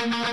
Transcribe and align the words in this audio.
Oh, 0.00 0.28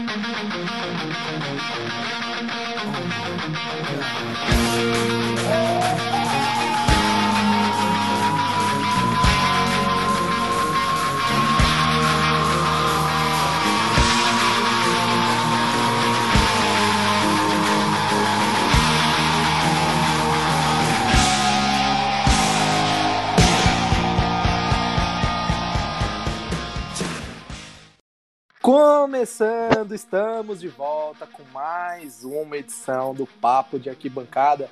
Começando, 28.78 29.96
estamos 29.96 30.60
de 30.60 30.68
volta 30.68 31.26
com 31.26 31.44
mais 31.54 32.26
uma 32.26 32.58
edição 32.58 33.16
do 33.16 33.26
Papo 33.26 33.80
de 33.80 33.90
Arquibancada. 33.90 34.70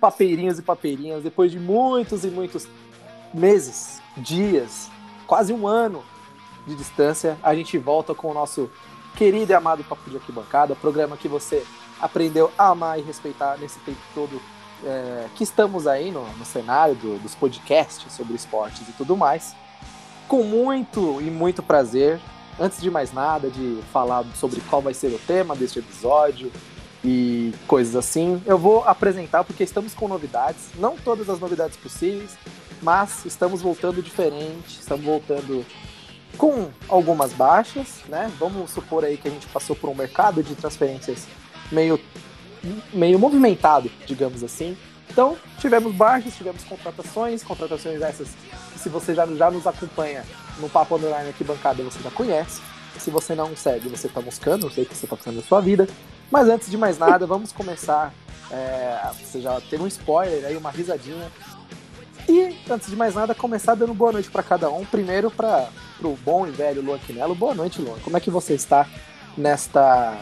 Papeirinhos 0.00 0.58
e 0.58 0.62
papeirinhas, 0.62 1.22
depois 1.22 1.52
de 1.52 1.60
muitos 1.60 2.24
e 2.24 2.30
muitos 2.30 2.66
meses, 3.32 4.02
dias, 4.16 4.90
quase 5.24 5.52
um 5.52 5.68
ano 5.68 6.02
de 6.66 6.74
distância, 6.74 7.38
a 7.40 7.54
gente 7.54 7.78
volta 7.78 8.12
com 8.12 8.28
o 8.28 8.34
nosso 8.34 8.68
querido 9.16 9.52
e 9.52 9.54
amado 9.54 9.84
Papo 9.84 10.10
de 10.10 10.16
Arquibancada, 10.16 10.74
programa 10.74 11.16
que 11.16 11.28
você 11.28 11.64
aprendeu 12.00 12.50
a 12.58 12.70
amar 12.70 12.98
e 12.98 13.02
respeitar 13.02 13.56
nesse 13.56 13.78
tempo 13.78 14.00
todo 14.12 14.42
é, 14.84 15.28
que 15.36 15.44
estamos 15.44 15.86
aí 15.86 16.10
no, 16.10 16.26
no 16.38 16.44
cenário 16.44 16.96
do, 16.96 17.20
dos 17.20 17.36
podcasts 17.36 18.12
sobre 18.12 18.34
esportes 18.34 18.88
e 18.88 18.92
tudo 18.94 19.16
mais. 19.16 19.54
Com 20.26 20.42
muito 20.42 21.22
e 21.22 21.30
muito 21.30 21.62
prazer, 21.62 22.20
antes 22.58 22.80
de 22.80 22.90
mais 22.90 23.12
nada, 23.12 23.50
de 23.50 23.80
falar 23.92 24.24
sobre 24.34 24.60
qual 24.62 24.82
vai 24.82 24.94
ser 24.94 25.08
o 25.08 25.18
tema 25.26 25.54
deste 25.54 25.78
episódio 25.78 26.50
e 27.04 27.52
coisas 27.66 27.94
assim, 27.94 28.42
eu 28.44 28.58
vou 28.58 28.82
apresentar 28.84 29.44
porque 29.44 29.62
estamos 29.62 29.94
com 29.94 30.08
novidades, 30.08 30.70
não 30.76 30.96
todas 30.96 31.28
as 31.30 31.38
novidades 31.38 31.76
possíveis, 31.76 32.36
mas 32.82 33.24
estamos 33.24 33.62
voltando 33.62 34.02
diferente, 34.02 34.80
estamos 34.80 35.04
voltando 35.04 35.64
com 36.36 36.68
algumas 36.88 37.32
baixas, 37.32 38.02
né? 38.08 38.30
Vamos 38.38 38.70
supor 38.70 39.04
aí 39.04 39.16
que 39.16 39.28
a 39.28 39.30
gente 39.30 39.46
passou 39.46 39.74
por 39.74 39.88
um 39.88 39.94
mercado 39.94 40.42
de 40.42 40.54
transferências 40.54 41.26
meio 41.70 42.00
meio 42.92 43.18
movimentado, 43.18 43.90
digamos 44.04 44.42
assim. 44.42 44.76
Então, 45.08 45.36
tivemos 45.58 45.94
baixas, 45.94 46.36
tivemos 46.36 46.64
contratações, 46.64 47.42
contratações 47.42 48.02
essas 48.02 48.28
se 48.76 48.88
você 48.88 49.14
já, 49.14 49.26
já 49.26 49.50
nos 49.50 49.66
acompanha 49.66 50.24
no 50.58 50.68
Papo 50.68 50.96
Online 50.96 51.30
aqui 51.30 51.44
bancada, 51.44 51.82
você 51.82 52.00
já 52.02 52.10
conhece. 52.10 52.60
Se 52.98 53.10
você 53.10 53.34
não 53.34 53.54
segue, 53.54 53.88
você 53.88 54.08
tá 54.08 54.20
buscando, 54.20 54.64
não 54.64 54.70
sei 54.70 54.84
que 54.84 54.94
você 54.94 55.06
tá 55.06 55.16
fazendo 55.16 55.36
na 55.36 55.42
sua 55.42 55.60
vida. 55.60 55.88
Mas 56.30 56.48
antes 56.48 56.70
de 56.70 56.76
mais 56.76 56.98
nada, 56.98 57.24
vamos 57.26 57.52
começar. 57.52 58.12
É, 58.50 59.10
você 59.20 59.40
já 59.40 59.60
teve 59.60 59.82
um 59.82 59.86
spoiler 59.86 60.44
aí, 60.44 60.56
uma 60.56 60.70
risadinha. 60.70 61.30
E 62.28 62.54
antes 62.70 62.90
de 62.90 62.96
mais 62.96 63.14
nada, 63.14 63.34
começar 63.34 63.74
dando 63.74 63.94
boa 63.94 64.12
noite 64.12 64.30
para 64.30 64.42
cada 64.42 64.70
um. 64.70 64.84
Primeiro 64.84 65.30
para 65.30 65.68
o 66.02 66.16
bom 66.24 66.46
e 66.46 66.50
velho 66.50 66.82
Luan 66.82 66.98
Quinello. 66.98 67.34
Boa 67.34 67.54
noite, 67.54 67.80
Luan. 67.80 67.98
Como 68.00 68.16
é 68.16 68.20
que 68.20 68.30
você 68.30 68.54
está 68.54 68.86
nesta 69.36 70.18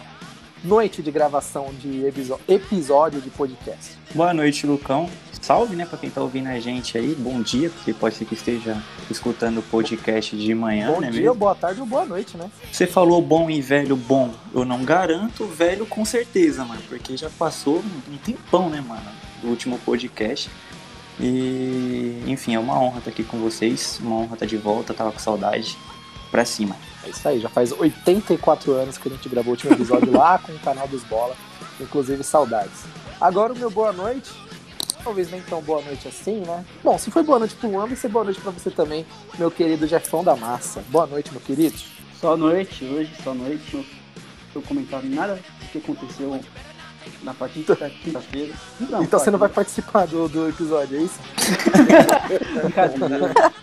noite 0.63 1.03
de 1.03 1.11
gravação 1.11 1.73
de 1.75 2.05
episódio 2.49 3.21
de 3.21 3.31
podcast? 3.31 3.99
Boa 4.15 4.33
noite, 4.33 4.67
Lucão. 4.67 5.09
Salve, 5.47 5.77
né, 5.77 5.87
para 5.87 5.97
quem 5.97 6.11
tá 6.11 6.21
ouvindo 6.21 6.49
a 6.49 6.59
gente 6.59 6.99
aí. 6.99 7.15
Bom 7.15 7.41
dia, 7.41 7.71
porque 7.71 7.95
pode 7.95 8.17
ser 8.17 8.25
que 8.25 8.35
esteja 8.35 8.83
escutando 9.09 9.59
o 9.59 9.63
podcast 9.63 10.37
de 10.37 10.53
manhã, 10.53 10.91
bom 10.91 11.01
né? 11.01 11.09
dia, 11.09 11.21
mesmo? 11.21 11.37
boa 11.37 11.55
tarde 11.55 11.81
ou 11.81 11.87
boa 11.87 12.05
noite, 12.05 12.37
né? 12.37 12.51
Você 12.73 12.85
falou 12.85 13.23
bom 13.23 13.49
e 13.49 13.61
velho 13.61 13.95
bom. 13.95 14.35
Eu 14.53 14.65
não 14.65 14.85
garanto, 14.85 15.47
velho 15.47 15.87
com 15.87 16.05
certeza, 16.05 16.65
mano, 16.65 16.83
porque 16.89 17.17
já 17.17 17.31
passou 17.31 17.79
um 17.79 18.17
tempão, 18.17 18.69
né, 18.69 18.81
mano, 18.81 19.09
do 19.41 19.47
último 19.47 19.79
podcast. 19.87 20.51
E, 21.21 22.25
enfim, 22.27 22.57
é 22.57 22.59
uma 22.59 22.81
honra 22.81 22.99
estar 22.99 23.11
aqui 23.13 23.23
com 23.23 23.39
vocês, 23.39 24.01
uma 24.03 24.17
honra 24.17 24.35
estar 24.35 24.47
de 24.47 24.57
volta, 24.57 24.93
tava 24.93 25.13
com 25.13 25.21
saudade. 25.21 25.79
Pra 26.29 26.45
cima. 26.45 26.77
É 27.05 27.11
isso 27.11 27.29
aí, 27.29 27.39
já 27.39 27.49
faz 27.49 27.71
84 27.71 28.73
anos 28.73 28.99
que 28.99 29.09
a 29.09 29.13
gente 29.13 29.29
gravou 29.29 29.51
o 29.51 29.55
último 29.55 29.75
episódio 29.75 30.11
lá 30.11 30.41
com 30.41 30.51
o 30.51 30.59
canal 30.59 30.89
dos 30.89 31.05
Bola, 31.05 31.37
inclusive 31.81 32.25
saudades. 32.25 32.83
Agora 33.21 33.53
o 33.53 33.57
meu 33.57 33.71
boa 33.71 33.93
noite 33.93 34.29
talvez 35.07 35.31
nem 35.31 35.41
tão 35.43 35.63
boa 35.63 35.81
noite 35.83 36.09
assim, 36.09 36.41
né? 36.41 36.65
Bom, 36.83 36.99
se 36.99 37.13
foi 37.13 37.23
boa 37.23 37.39
noite 37.39 37.55
pro 37.55 37.71
Luan, 37.71 37.87
vai 37.87 37.95
ser 37.95 38.09
boa 38.09 38.25
noite 38.25 38.41
pra 38.41 38.51
você 38.51 38.73
também, 38.73 39.07
meu 39.39 39.53
querido 39.53 39.87
Jefão 39.87 40.25
da 40.25 40.35
Massa. 40.35 40.83
Boa 40.89 41.07
noite, 41.07 41.31
meu 41.31 41.41
querido. 41.41 41.79
Só 42.21 42.37
noite 42.37 42.85
hoje, 42.85 43.13
só 43.23 43.33
noite. 43.33 43.77
Não 43.77 43.85
tô 44.53 44.61
comentando 44.63 45.05
nada 45.05 45.37
do 45.37 45.67
que 45.71 45.79
aconteceu 45.79 46.41
na 47.23 47.33
partida 47.33 47.77
da 47.77 47.89
quinta-feira. 47.89 48.53
Então 49.01 49.21
você 49.21 49.31
não 49.31 49.39
vai 49.39 49.49
participar 49.49 50.07
do, 50.07 50.29
do 50.29 50.49
episódio, 50.49 50.99
é 50.99 51.03
isso? 51.03 51.21
Brincadeira. 52.61 53.33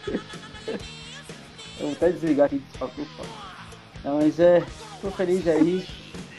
Eu 1.77 1.87
vou 1.87 1.91
até 1.91 2.09
desligar 2.09 2.45
aqui 2.45 2.63
Não, 4.05 4.19
mas 4.19 4.39
é, 4.39 4.63
tô 5.01 5.11
feliz 5.11 5.45
aí, 5.45 5.85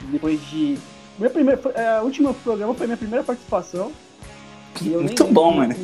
depois 0.04 0.40
de. 0.48 0.78
Meu 1.18 1.28
primeiro, 1.28 1.60
é, 1.74 2.00
o 2.00 2.04
último 2.04 2.32
programa 2.32 2.74
foi 2.74 2.86
minha 2.86 2.96
primeira 2.96 3.22
participação. 3.22 3.92
Muito 4.82 5.24
bom, 5.24 5.54
mano. 5.54 5.74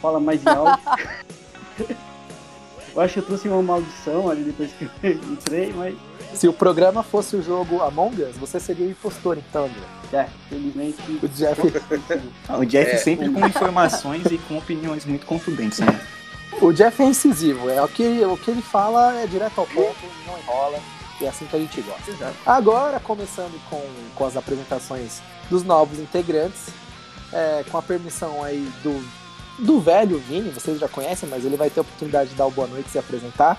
Fala 0.00 0.20
mais 0.20 0.46
alto. 0.46 0.82
eu 2.94 3.00
acho 3.00 3.14
que 3.14 3.20
eu 3.20 3.24
trouxe 3.24 3.48
uma 3.48 3.62
maldição 3.62 4.28
ali 4.28 4.42
depois 4.44 4.70
que 4.72 4.88
eu 5.02 5.12
entrei, 5.12 5.72
mas. 5.72 5.94
Se 6.34 6.48
o 6.48 6.52
programa 6.52 7.02
fosse 7.02 7.36
o 7.36 7.42
jogo 7.42 7.82
Among 7.82 8.22
Us, 8.22 8.36
você 8.36 8.58
seria 8.58 8.86
o 8.86 8.90
impostor, 8.90 9.36
então, 9.36 9.66
André. 9.66 10.24
É, 10.24 10.28
felizmente. 10.48 10.96
O 11.22 11.28
Jeff. 11.28 11.60
o 12.58 12.64
Jeff 12.64 12.90
é. 12.90 12.96
sempre 12.96 13.30
com 13.30 13.46
informações 13.46 14.24
e 14.26 14.38
com 14.38 14.56
opiniões 14.56 15.04
muito 15.04 15.26
contundentes, 15.26 15.80
né? 15.80 16.00
O 16.60 16.72
Jeff 16.72 17.02
é 17.02 17.06
incisivo, 17.06 17.68
é 17.68 17.82
o 17.82 17.88
que, 17.88 18.24
o 18.24 18.36
que 18.36 18.50
ele 18.50 18.62
fala 18.62 19.18
é 19.20 19.26
direto 19.26 19.58
ao 19.58 19.66
ponto, 19.66 19.96
não 20.26 20.38
enrola. 20.38 20.78
E 21.20 21.24
é 21.24 21.28
assim 21.28 21.46
que 21.46 21.56
a 21.56 21.58
gente 21.58 21.80
gosta. 21.82 22.10
Exato. 22.10 22.36
Agora, 22.44 22.98
começando 22.98 23.60
com, 23.68 23.82
com 24.14 24.26
as 24.26 24.36
apresentações 24.36 25.20
dos 25.48 25.62
novos 25.62 25.98
integrantes, 25.98 26.68
é, 27.32 27.64
com 27.70 27.78
a 27.78 27.82
permissão 27.82 28.42
aí 28.42 28.68
do, 28.82 29.04
do 29.58 29.80
velho 29.80 30.18
Vini, 30.18 30.50
vocês 30.50 30.78
já 30.78 30.88
conhecem, 30.88 31.28
mas 31.28 31.44
ele 31.44 31.56
vai 31.56 31.70
ter 31.70 31.80
a 31.80 31.82
oportunidade 31.82 32.30
de 32.30 32.36
dar 32.36 32.46
o 32.46 32.50
boa 32.50 32.66
noite 32.66 32.88
e 32.88 32.90
se 32.90 32.98
apresentar. 32.98 33.58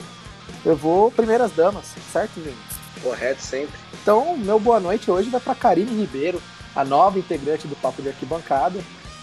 Eu 0.66 0.76
vou 0.76 1.12
primeiras 1.12 1.52
damas, 1.52 1.94
certo, 2.12 2.40
Vini? 2.40 2.58
Correto, 3.02 3.42
sempre. 3.42 3.74
Então, 4.02 4.38
meu 4.38 4.60
boa 4.60 4.80
noite 4.80 5.10
hoje 5.10 5.30
vai 5.30 5.42
para 5.42 5.56
Karine 5.56 6.00
Ribeiro, 6.00 6.42
a 6.76 6.86
nova 6.86 7.20
integrante 7.20 7.68
do 7.68 7.76
Papo 7.76 8.02
de 8.02 8.10
Arquibancada. 8.10 8.80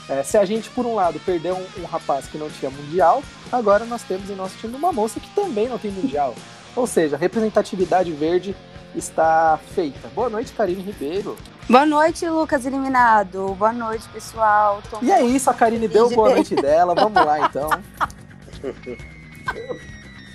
É, 0.09 0.23
se 0.23 0.37
a 0.37 0.45
gente, 0.45 0.69
por 0.71 0.85
um 0.85 0.95
lado, 0.95 1.21
perdeu 1.21 1.55
um, 1.55 1.83
um, 1.83 1.87
rapaz 1.87 2.27
que 2.27 2.37
não 2.37 2.51
tinha 2.51 2.71
mundial, 2.71 3.23
agora 3.51 3.85
nós 3.85 4.03
temos 4.03 4.29
em 4.29 4.35
nosso 4.35 4.57
time 4.59 4.75
uma 4.75 4.93
moça 4.93 5.21
que 5.21 5.31
também 5.35 5.69
não 5.69 5.79
tem 5.79 5.91
mundial. 5.91 6.35
Ou 6.75 6.87
seja, 6.87 7.17
representatividade 7.17 8.11
verde 8.13 8.57
está 8.95 9.59
feita. 9.75 10.09
Boa 10.09 10.29
noite, 10.29 10.53
Karine 10.53 10.83
Ribeiro. 10.83 11.37
Boa 11.69 11.87
noite, 11.87 12.29
Lucas 12.29 12.67
Eliminado. 12.67 13.55
Boa 13.55 13.73
noite, 13.73 14.09
pessoal. 14.09 14.83
Tô 14.91 14.99
e 15.03 15.11
é 15.13 15.23
isso, 15.23 15.49
a 15.49 15.55
Karine 15.55 15.87
deu 15.87 16.11
boa 16.11 16.31
noite 16.31 16.55
dela. 16.57 16.95
Vamos 16.95 17.25
lá, 17.25 17.47
então. 17.47 17.71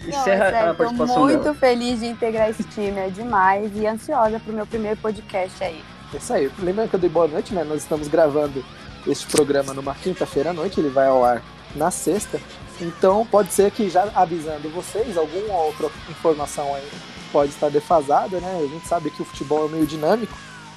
Encerra 0.08 0.52
Não, 0.52 0.58
é 0.58 0.70
a 0.70 0.74
participação 0.74 1.20
muito 1.24 1.44
dela. 1.44 1.56
feliz 1.56 2.00
de 2.00 2.06
integrar 2.06 2.50
esse 2.50 2.64
time, 2.64 2.98
é 3.00 3.10
demais. 3.10 3.72
E 3.76 3.86
ansiosa 3.86 4.40
pro 4.40 4.54
meu 4.54 4.66
primeiro 4.66 4.98
podcast 5.02 5.62
aí. 5.64 5.84
É 6.14 6.18
isso 6.18 6.34
aí. 6.34 6.50
Lembrando 6.60 6.90
que 6.90 6.96
eu 6.96 7.00
dei 7.00 7.10
boa 7.10 7.28
noite, 7.28 7.54
né? 7.54 7.64
Nós 7.64 7.82
estamos 7.82 8.08
gravando 8.08 8.64
este 9.06 9.26
programa 9.28 9.74
numa 9.74 9.94
quinta-feira 9.94 10.52
à 10.52 10.54
noite. 10.54 10.80
Ele 10.80 10.90
vai 10.90 11.08
ao 11.08 11.26
ar 11.26 11.42
na 11.76 11.92
sexta. 11.92 12.40
Então, 12.80 13.26
pode 13.26 13.52
ser 13.52 13.72
que 13.72 13.90
já 13.90 14.10
avisando 14.16 14.70
vocês, 14.70 15.18
alguma 15.18 15.58
outra 15.58 15.90
informação 16.10 16.74
aí 16.76 17.15
pode 17.32 17.52
estar 17.52 17.70
defasada, 17.70 18.40
né? 18.40 18.62
A 18.64 18.68
gente 18.68 18.88
sabe 18.88 19.10
que 19.10 19.22
o 19.22 19.26
futebol 19.26 19.66
é 19.68 19.70
meio 19.70 19.86
dinâmico. 19.86 20.34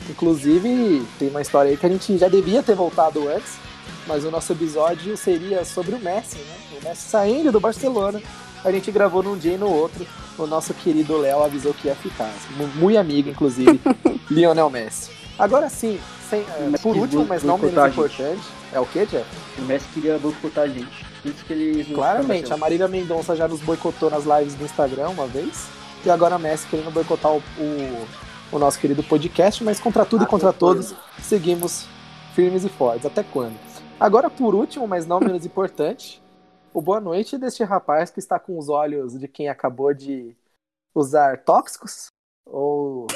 Inclusive, 0.09 1.05
tem 1.19 1.29
uma 1.29 1.43
história 1.43 1.71
aí 1.71 1.77
que 1.77 1.87
a 1.87 1.89
gente 1.89 2.17
já 2.17 2.29
devia 2.29 2.63
ter 2.63 2.75
voltado 2.75 3.29
antes, 3.29 3.57
mas 4.07 4.25
o 4.25 4.31
nosso 4.31 4.53
episódio 4.53 5.17
seria 5.17 5.65
sobre 5.65 5.95
o 5.95 5.99
Messi, 5.99 6.39
né? 6.39 6.57
O 6.81 6.85
Messi 6.89 7.09
saindo 7.09 7.51
do 7.51 7.61
Barcelona. 7.61 8.21
A 8.65 8.73
gente 8.73 8.91
gravou 8.91 9.23
num 9.23 9.37
dia 9.37 9.55
e 9.55 9.59
no 9.59 9.71
outro. 9.71 10.07
O 10.37 10.47
nosso 10.47 10.73
querido 10.75 11.17
Léo 11.17 11.43
avisou 11.43 11.75
que 11.75 11.89
ia 11.89 11.97
ficar. 11.97 12.33
Muito 12.77 12.99
amigo, 12.99 13.29
inclusive, 13.29 13.81
Lionel 14.31 14.71
Messi. 14.71 15.11
Agora 15.39 15.69
sim, 15.69 16.01
sem, 16.29 16.41
é, 16.41 16.79
por 16.79 16.97
último, 16.97 17.25
mas 17.25 17.43
não 17.43 17.57
menos 17.57 17.73
importante, 17.73 18.41
é 18.73 18.81
o 18.81 18.87
que, 18.87 19.07
Jeff? 19.07 19.27
O 19.59 19.63
Messi 19.63 19.87
queria 19.95 20.19
boicotar 20.19 20.65
a 20.65 20.69
gente. 20.69 21.07
Isso 21.25 21.45
que 21.45 21.53
ele 21.53 21.95
Claramente, 21.95 22.53
a 22.53 22.57
Marília 22.57 22.89
Mendonça 22.89 23.35
já 23.35 23.49
nos 23.49 23.61
boicotou 23.61 24.11
nas 24.11 24.25
lives 24.25 24.55
do 24.55 24.65
Instagram 24.65 25.11
uma 25.11 25.27
vez. 25.27 25.69
E 26.05 26.11
agora 26.11 26.37
a 26.37 26.39
Messi 26.39 26.67
querendo 26.69 26.91
boicotar 26.91 27.33
o, 27.33 27.39
o 27.39 28.29
o 28.51 28.59
nosso 28.59 28.81
querido 28.81 29.03
podcast, 29.03 29.63
mas 29.63 29.79
contra 29.79 30.07
tudo 30.07 30.25
e 30.25 30.27
contra 30.27 30.53
todos, 30.53 30.95
seguimos 31.23 31.87
firmes 32.35 32.65
e 32.65 32.69
fortes. 32.69 33.05
Até 33.05 33.23
quando? 33.23 33.59
Agora, 34.01 34.31
por 34.31 34.55
último, 34.55 34.87
mas 34.87 35.07
não 35.07 35.21
menos 35.21 35.45
importante, 35.45 36.23
o 36.73 36.81
boa 36.81 37.01
noite 37.01 37.37
deste 37.37 37.63
rapaz 37.63 38.11
que 38.11 38.19
está 38.19 38.39
com 38.39 38.59
os 38.59 38.69
olhos 38.69 39.19
de 39.19 39.29
quem 39.29 39.49
acabou 39.49 39.93
de 39.93 40.37
usar 40.95 41.45
tóxicos 41.45 42.07
ou 42.47 43.07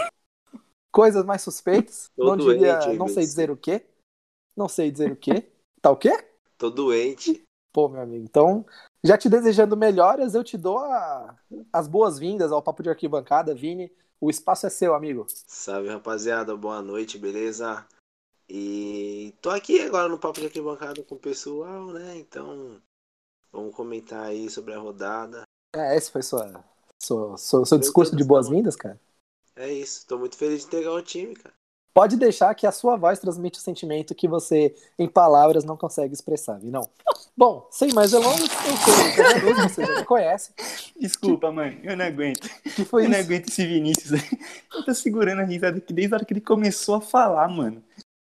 coisas 0.91 1.25
mais 1.25 1.41
suspeitas. 1.41 2.11
Tô 2.17 2.25
não 2.25 2.37
doente, 2.37 2.59
diria, 2.59 2.95
não 2.95 3.09
sei 3.09 3.25
dizer 3.25 3.51
o 3.51 3.57
quê. 3.57 3.87
Não 4.55 4.69
sei 4.69 4.91
dizer 4.91 5.13
o 5.13 5.17
quê. 5.17 5.51
Tá 5.81 5.91
o 5.91 5.97
quê? 5.97 6.13
Tô 6.59 6.69
doente. 6.69 7.43
Pô, 7.73 7.89
meu 7.89 8.03
amigo, 8.03 8.25
então, 8.25 8.67
já 9.03 9.19
te 9.19 9.29
desejando 9.29 9.77
melhoras, 9.77 10.35
eu 10.35 10.45
te 10.45 10.57
dou 10.57 10.79
a, 10.79 11.37
as 11.73 11.89
boas-vindas 11.89 12.53
ao 12.53 12.63
Papo 12.63 12.83
de 12.83 12.91
Arquibancada, 12.91 13.55
Vini. 13.55 13.93
O 14.21 14.31
espaço 14.31 14.67
é 14.67 14.71
seu, 14.71 14.95
amigo. 14.95 15.27
Salve, 15.29 15.89
rapaziada. 15.89 16.57
Boa 16.57 16.81
noite, 16.81 17.19
beleza? 17.19 17.85
E 18.49 19.35
tô 19.41 19.51
aqui 19.51 19.81
agora 19.81 20.09
no 20.09 20.19
Papo 20.19 20.39
de 20.39 20.47
Arquibancada 20.47 21.03
com 21.03 21.17
o 21.17 21.19
pessoal, 21.19 21.87
né? 21.87 22.17
Então, 22.17 22.81
vamos 23.51 23.75
comentar 23.75 24.27
aí 24.27 24.49
sobre 24.49 24.75
a 24.75 24.79
rodada. 24.79 25.43
É, 25.75 25.97
esse 25.97 26.13
foi 26.13 26.23
sua, 26.23 26.65
sua, 27.03 27.37
seu, 27.37 27.65
seu 27.65 27.79
discurso 27.79 28.15
de 28.15 28.23
boas-vindas, 28.23 28.77
cara? 28.77 29.01
É 29.57 29.73
isso. 29.73 30.07
Tô 30.07 30.19
muito 30.19 30.37
feliz 30.37 30.61
de 30.61 30.67
entregar 30.67 30.93
o 30.93 31.03
time, 31.03 31.35
cara 31.35 31.55
pode 31.95 32.17
deixar 32.17 32.55
que 32.55 32.67
a 32.67 32.73
sua 32.73 32.97
voz 32.97 33.19
transmite 33.19 33.59
o 33.59 33.63
sentimento 33.63 34.15
que 34.15 34.27
você, 34.27 34.75
em 34.99 35.09
palavras, 35.09 35.65
não 35.65 35.77
consegue 35.77 36.15
expressar, 36.15 36.59
não. 36.63 36.89
Bom, 37.37 37.67
sem 37.71 37.93
mais 37.93 38.11
delongas, 38.11 38.41
eu 38.41 38.77
sou 38.77 39.51
o 39.51 39.69
você 39.69 39.87
já 39.87 39.97
me 39.97 40.05
conhece. 40.05 40.53
Desculpa, 40.99 41.51
mãe, 41.51 41.81
eu 41.83 41.97
não 41.97 42.05
aguento. 42.05 42.49
Que 42.75 42.85
foi 42.85 43.03
eu 43.03 43.11
isso? 43.11 43.13
não 43.13 43.25
aguento 43.25 43.49
esse 43.49 43.67
Vinícius 43.67 44.13
aí. 44.13 44.39
Eu 44.75 44.85
tô 44.85 44.95
segurando 44.95 45.41
a 45.41 45.45
risada 45.45 45.79
aqui 45.79 45.93
desde 45.93 46.15
a 46.15 46.17
hora 46.17 46.25
que 46.25 46.33
ele 46.33 46.41
começou 46.41 46.97
a 46.97 47.01
falar, 47.01 47.49
mano. 47.49 47.83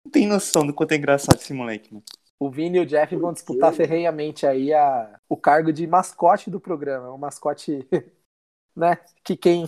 Não 0.06 0.12
tem 0.12 0.28
noção 0.28 0.66
do 0.66 0.74
quanto 0.74 0.94
é 0.94 0.96
engraçado 0.96 1.40
esse 1.40 1.54
moleque, 1.54 1.94
mano. 1.94 2.04
O 2.40 2.52
Vini 2.52 2.78
e 2.78 2.82
o 2.82 2.86
Jeff 2.86 3.16
vão 3.16 3.34
disputar 3.34 3.74
ferrenhamente 3.74 4.46
aí 4.46 4.72
a, 4.72 5.20
o 5.28 5.36
cargo 5.36 5.74
de 5.74 5.88
mascote 5.88 6.52
do 6.52 6.60
programa. 6.60 7.12
Um 7.12 7.18
mascote, 7.18 7.88
né? 8.76 9.00
Que 9.24 9.36
quem, 9.36 9.68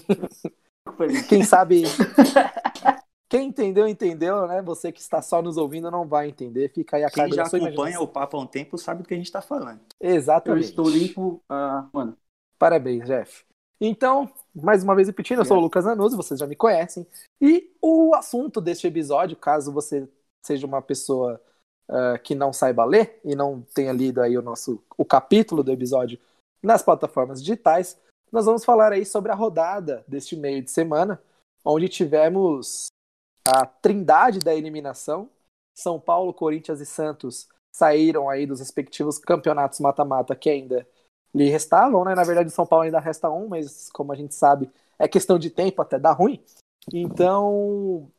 quem 1.28 1.44
sabe 1.44 1.84
quem 3.30 3.50
entendeu, 3.50 3.88
entendeu, 3.88 4.48
né? 4.48 4.60
Você 4.64 4.92
que 4.92 5.00
está 5.00 5.22
só 5.22 5.40
nos 5.40 5.56
ouvindo 5.56 5.92
não 5.92 6.08
vai 6.08 6.30
entender. 6.30 6.70
Fica 6.70 6.98
aí 6.98 7.04
a 7.04 7.12
Quem 7.12 7.32
já 7.32 7.44
acompanha 7.44 8.02
o 8.02 8.08
papo 8.08 8.36
há 8.36 8.40
um 8.40 8.48
tempo 8.48 8.76
sabe 8.76 9.04
do 9.04 9.08
que 9.08 9.14
a 9.14 9.18
gente 9.18 9.28
está 9.28 9.40
falando. 9.40 9.80
Exatamente. 10.02 10.64
Eu 10.64 10.70
estou 10.70 10.90
limpo, 10.90 11.42
uh, 11.48 11.88
mano. 11.94 12.18
Parabéns, 12.58 13.06
Jeff. 13.06 13.46
Então, 13.80 14.30
mais 14.54 14.84
uma 14.84 14.96
vez 14.96 15.08
repetindo, 15.08 15.40
eu 15.40 15.46
sou 15.46 15.58
o 15.58 15.62
Lucas 15.62 15.86
Anuso, 15.86 16.18
vocês 16.18 16.40
já 16.40 16.48
me 16.48 16.56
conhecem. 16.56 17.06
E 17.40 17.72
o 17.80 18.14
assunto 18.16 18.60
deste 18.60 18.88
episódio, 18.88 19.38
caso 19.38 19.72
você 19.72 20.10
seja 20.44 20.66
uma 20.66 20.82
pessoa 20.82 21.40
uh, 21.88 22.20
que 22.24 22.34
não 22.34 22.52
saiba 22.52 22.84
ler 22.84 23.22
e 23.24 23.36
não 23.36 23.62
tenha 23.74 23.94
lido 23.94 24.22
aí 24.22 24.38
o 24.38 24.42
nosso 24.42 24.84
o 24.98 25.06
capítulo 25.06 25.64
do 25.64 25.72
episódio 25.72 26.20
nas 26.62 26.82
plataformas 26.82 27.42
digitais, 27.42 27.98
nós 28.32 28.46
vamos 28.46 28.66
falar 28.66 28.92
aí 28.92 29.06
sobre 29.06 29.32
a 29.32 29.36
rodada 29.36 30.04
deste 30.08 30.36
meio 30.36 30.62
de 30.62 30.72
semana, 30.72 31.22
onde 31.64 31.88
tivemos 31.88 32.90
a 33.50 33.66
trindade 33.66 34.40
da 34.40 34.54
eliminação. 34.54 35.30
São 35.76 36.00
Paulo, 36.00 36.34
Corinthians 36.34 36.80
e 36.80 36.86
Santos 36.86 37.48
saíram 37.72 38.30
aí 38.30 38.46
dos 38.46 38.60
respectivos 38.60 39.18
campeonatos 39.18 39.80
mata-mata 39.80 40.36
que 40.36 40.50
ainda 40.50 40.88
lhe 41.34 41.50
restavam, 41.50 42.04
né? 42.04 42.16
Na 42.16 42.24
verdade, 42.24 42.52
São 42.52 42.66
Paulo 42.66 42.86
ainda 42.86 43.00
resta 43.00 43.30
um, 43.30 43.48
mas 43.48 43.90
como 43.92 44.12
a 44.12 44.16
gente 44.16 44.34
sabe, 44.34 44.70
é 44.98 45.08
questão 45.08 45.38
de 45.38 45.50
tempo 45.50 45.82
até 45.82 45.98
dar 45.98 46.14
ruim. 46.14 46.44
Então, 46.92 48.10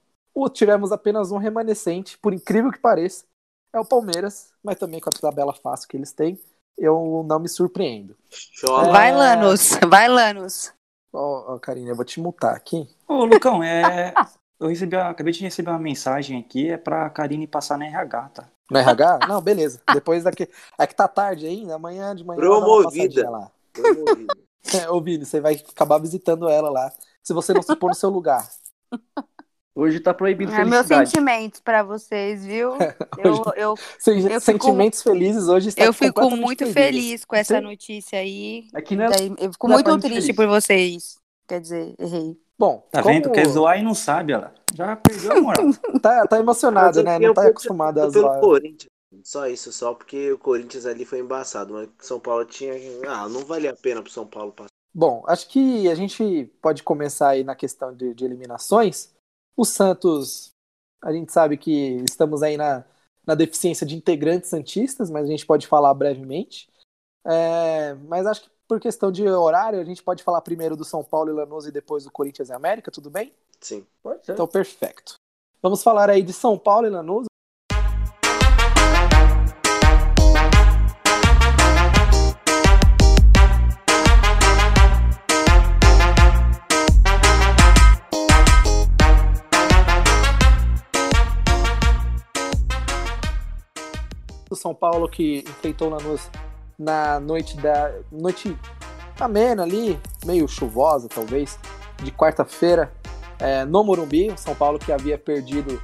tivemos 0.53 0.93
apenas 0.93 1.33
um 1.33 1.39
remanescente, 1.39 2.17
por 2.19 2.33
incrível 2.33 2.71
que 2.71 2.79
pareça, 2.79 3.25
é 3.73 3.79
o 3.79 3.85
Palmeiras, 3.85 4.53
mas 4.63 4.79
também 4.79 5.01
com 5.01 5.11
a 5.11 5.21
tabela 5.21 5.53
fácil 5.53 5.89
que 5.89 5.97
eles 5.97 6.13
têm, 6.13 6.41
eu 6.79 7.25
não 7.27 7.39
me 7.39 7.49
surpreendo. 7.49 8.17
É... 8.63 8.91
Vai, 8.91 9.13
Lanus, 9.13 9.79
vai, 9.89 10.09
Lanus. 10.09 10.73
Ó, 11.13 11.19
oh, 11.19 11.55
oh, 11.55 11.61
Karine, 11.61 11.91
eu 11.91 11.97
vou 11.97 12.05
te 12.05 12.21
multar 12.21 12.55
aqui. 12.55 12.89
Ô, 13.07 13.25
Lucão, 13.25 13.63
é... 13.63 14.15
Eu 14.61 14.69
recebi, 14.69 14.95
acabei 14.95 15.33
de 15.33 15.43
receber 15.43 15.71
uma 15.71 15.79
mensagem 15.79 16.39
aqui, 16.39 16.69
é 16.69 16.77
pra 16.77 17.09
Karine 17.09 17.47
passar 17.47 17.79
na 17.79 17.87
RH, 17.87 18.29
tá? 18.35 18.49
No 18.71 18.79
RH? 18.79 19.21
Não, 19.27 19.41
beleza. 19.41 19.81
Depois 19.95 20.25
daqui. 20.25 20.47
É 20.79 20.87
que 20.87 20.95
tá 20.95 21.09
tarde 21.09 21.47
ainda, 21.47 21.75
amanhã 21.75 22.15
de 22.15 22.23
manhã. 22.23 22.39
Promovida. 22.39 23.31
Lá. 23.31 23.51
Promovida. 23.73 24.35
É, 24.75 24.91
ô, 24.91 25.01
Vini, 25.01 25.25
você 25.25 25.41
vai 25.41 25.55
acabar 25.55 25.97
visitando 25.99 26.47
ela 26.47 26.69
lá. 26.69 26.93
Se 27.23 27.33
você 27.33 27.55
não 27.55 27.63
se 27.63 27.75
pôr 27.75 27.89
no 27.89 27.95
seu 27.95 28.11
lugar. 28.11 28.47
Hoje 29.75 30.01
tá 30.01 30.13
proibido 30.13 30.53
é, 30.53 30.65
Meus 30.67 30.87
sentimentos 30.87 31.61
para 31.61 31.83
vocês, 31.83 32.45
viu? 32.45 32.73
Eu, 33.17 33.43
eu, 33.55 33.55
eu 33.57 33.77
sentimentos 34.43 35.03
fico, 35.03 35.15
felizes 35.15 35.49
hoje 35.49 35.71
Eu 35.79 35.95
fico 35.95 36.31
muito 36.31 36.67
feliz. 36.67 36.75
feliz 36.75 37.25
com 37.25 37.37
essa 37.37 37.57
Sim. 37.57 37.63
notícia 37.63 38.19
aí. 38.19 38.69
Aqui 38.75 38.95
não 38.95 39.07
é, 39.07 39.09
eu 39.39 39.51
fico 39.53 39.67
muito 39.67 39.99
triste 39.99 40.21
feliz. 40.21 40.37
por 40.37 40.47
vocês. 40.47 41.19
Quer 41.49 41.61
dizer, 41.61 41.95
errei. 41.99 42.37
Bom, 42.61 42.87
tá 42.91 43.03
como... 43.03 43.15
vendo? 43.15 43.33
Quer 43.33 43.49
zoar 43.49 43.79
e 43.79 43.83
não 43.83 43.95
sabe, 43.95 44.35
ela. 44.35 44.53
Já 44.75 44.95
perdeu 44.95 45.33
a 45.33 45.41
moral. 45.41 45.65
tá, 46.03 46.27
tá 46.27 46.39
emocionado, 46.39 47.03
né? 47.03 47.19
Não 47.19 47.33
tá 47.33 47.47
acostumado 47.47 47.99
a 48.03 48.11
zoar. 48.11 48.39
Corinthians. 48.39 48.91
Só 49.25 49.47
isso, 49.49 49.73
só 49.73 49.95
porque 49.95 50.31
o 50.31 50.39
Corinthians 50.39 50.85
ali 50.85 51.07
foi 51.07 51.21
embaçado, 51.21 51.73
mas 51.73 51.89
São 52.01 52.21
Paulo 52.21 52.45
tinha. 52.45 52.75
Ah, 53.09 53.27
não 53.31 53.47
valia 53.47 53.71
a 53.71 53.77
pena 53.77 54.03
pro 54.03 54.13
São 54.13 54.27
Paulo 54.27 54.53
passar. 54.53 54.69
Bom, 54.93 55.25
acho 55.27 55.49
que 55.49 55.89
a 55.89 55.95
gente 55.95 56.53
pode 56.61 56.83
começar 56.83 57.31
aí 57.31 57.43
na 57.43 57.55
questão 57.55 57.95
de, 57.95 58.13
de 58.13 58.27
eliminações. 58.27 59.11
O 59.57 59.65
Santos, 59.65 60.51
a 61.03 61.13
gente 61.15 61.33
sabe 61.33 61.57
que 61.57 62.05
estamos 62.07 62.43
aí 62.43 62.59
na, 62.59 62.85
na 63.27 63.35
deficiência 63.35 63.87
de 63.87 63.97
integrantes 63.97 64.51
santistas, 64.51 65.11
mas 65.11 65.25
a 65.25 65.31
gente 65.31 65.47
pode 65.47 65.67
falar 65.67 65.95
brevemente. 65.95 66.69
É, 67.25 67.95
mas 68.07 68.27
acho 68.27 68.43
que 68.43 68.51
por 68.71 68.79
questão 68.79 69.11
de 69.11 69.29
horário, 69.29 69.81
a 69.81 69.85
gente 69.85 70.01
pode 70.01 70.23
falar 70.23 70.41
primeiro 70.43 70.77
do 70.77 70.85
São 70.85 71.03
Paulo 71.03 71.29
e 71.29 71.33
Lanús 71.33 71.67
e 71.67 71.73
depois 71.73 72.05
do 72.05 72.11
Corinthians 72.13 72.51
e 72.51 72.53
América, 72.53 72.89
tudo 72.89 73.11
bem? 73.11 73.35
Sim. 73.61 73.85
Pode 74.01 74.25
ser. 74.25 74.35
Então, 74.35 74.47
perfeito. 74.47 75.15
Vamos 75.61 75.83
falar 75.83 76.09
aí 76.09 76.23
de 76.23 76.33
São 76.33 76.57
Paulo 76.57 76.87
e 76.87 76.91
Lanús. 76.91 77.27
O 94.49 94.55
São 94.55 94.73
Paulo 94.73 95.09
que 95.09 95.41
enfrentou 95.41 95.89
o 95.89 95.91
Lanús 95.91 96.31
na 96.81 97.21
noite 97.21 97.59
da. 97.59 97.93
noite 98.11 98.57
amena 99.21 99.65
ali, 99.65 100.01
meio 100.25 100.49
chuvosa 100.49 101.09
talvez, 101.09 101.59
de 102.03 102.11
quarta-feira, 102.11 102.91
é, 103.39 103.67
no 103.67 103.85
Morumbi, 103.85 104.33
São 104.39 104.55
Paulo 104.55 104.79
que 104.79 104.91
havia 104.91 105.19
perdido 105.19 105.81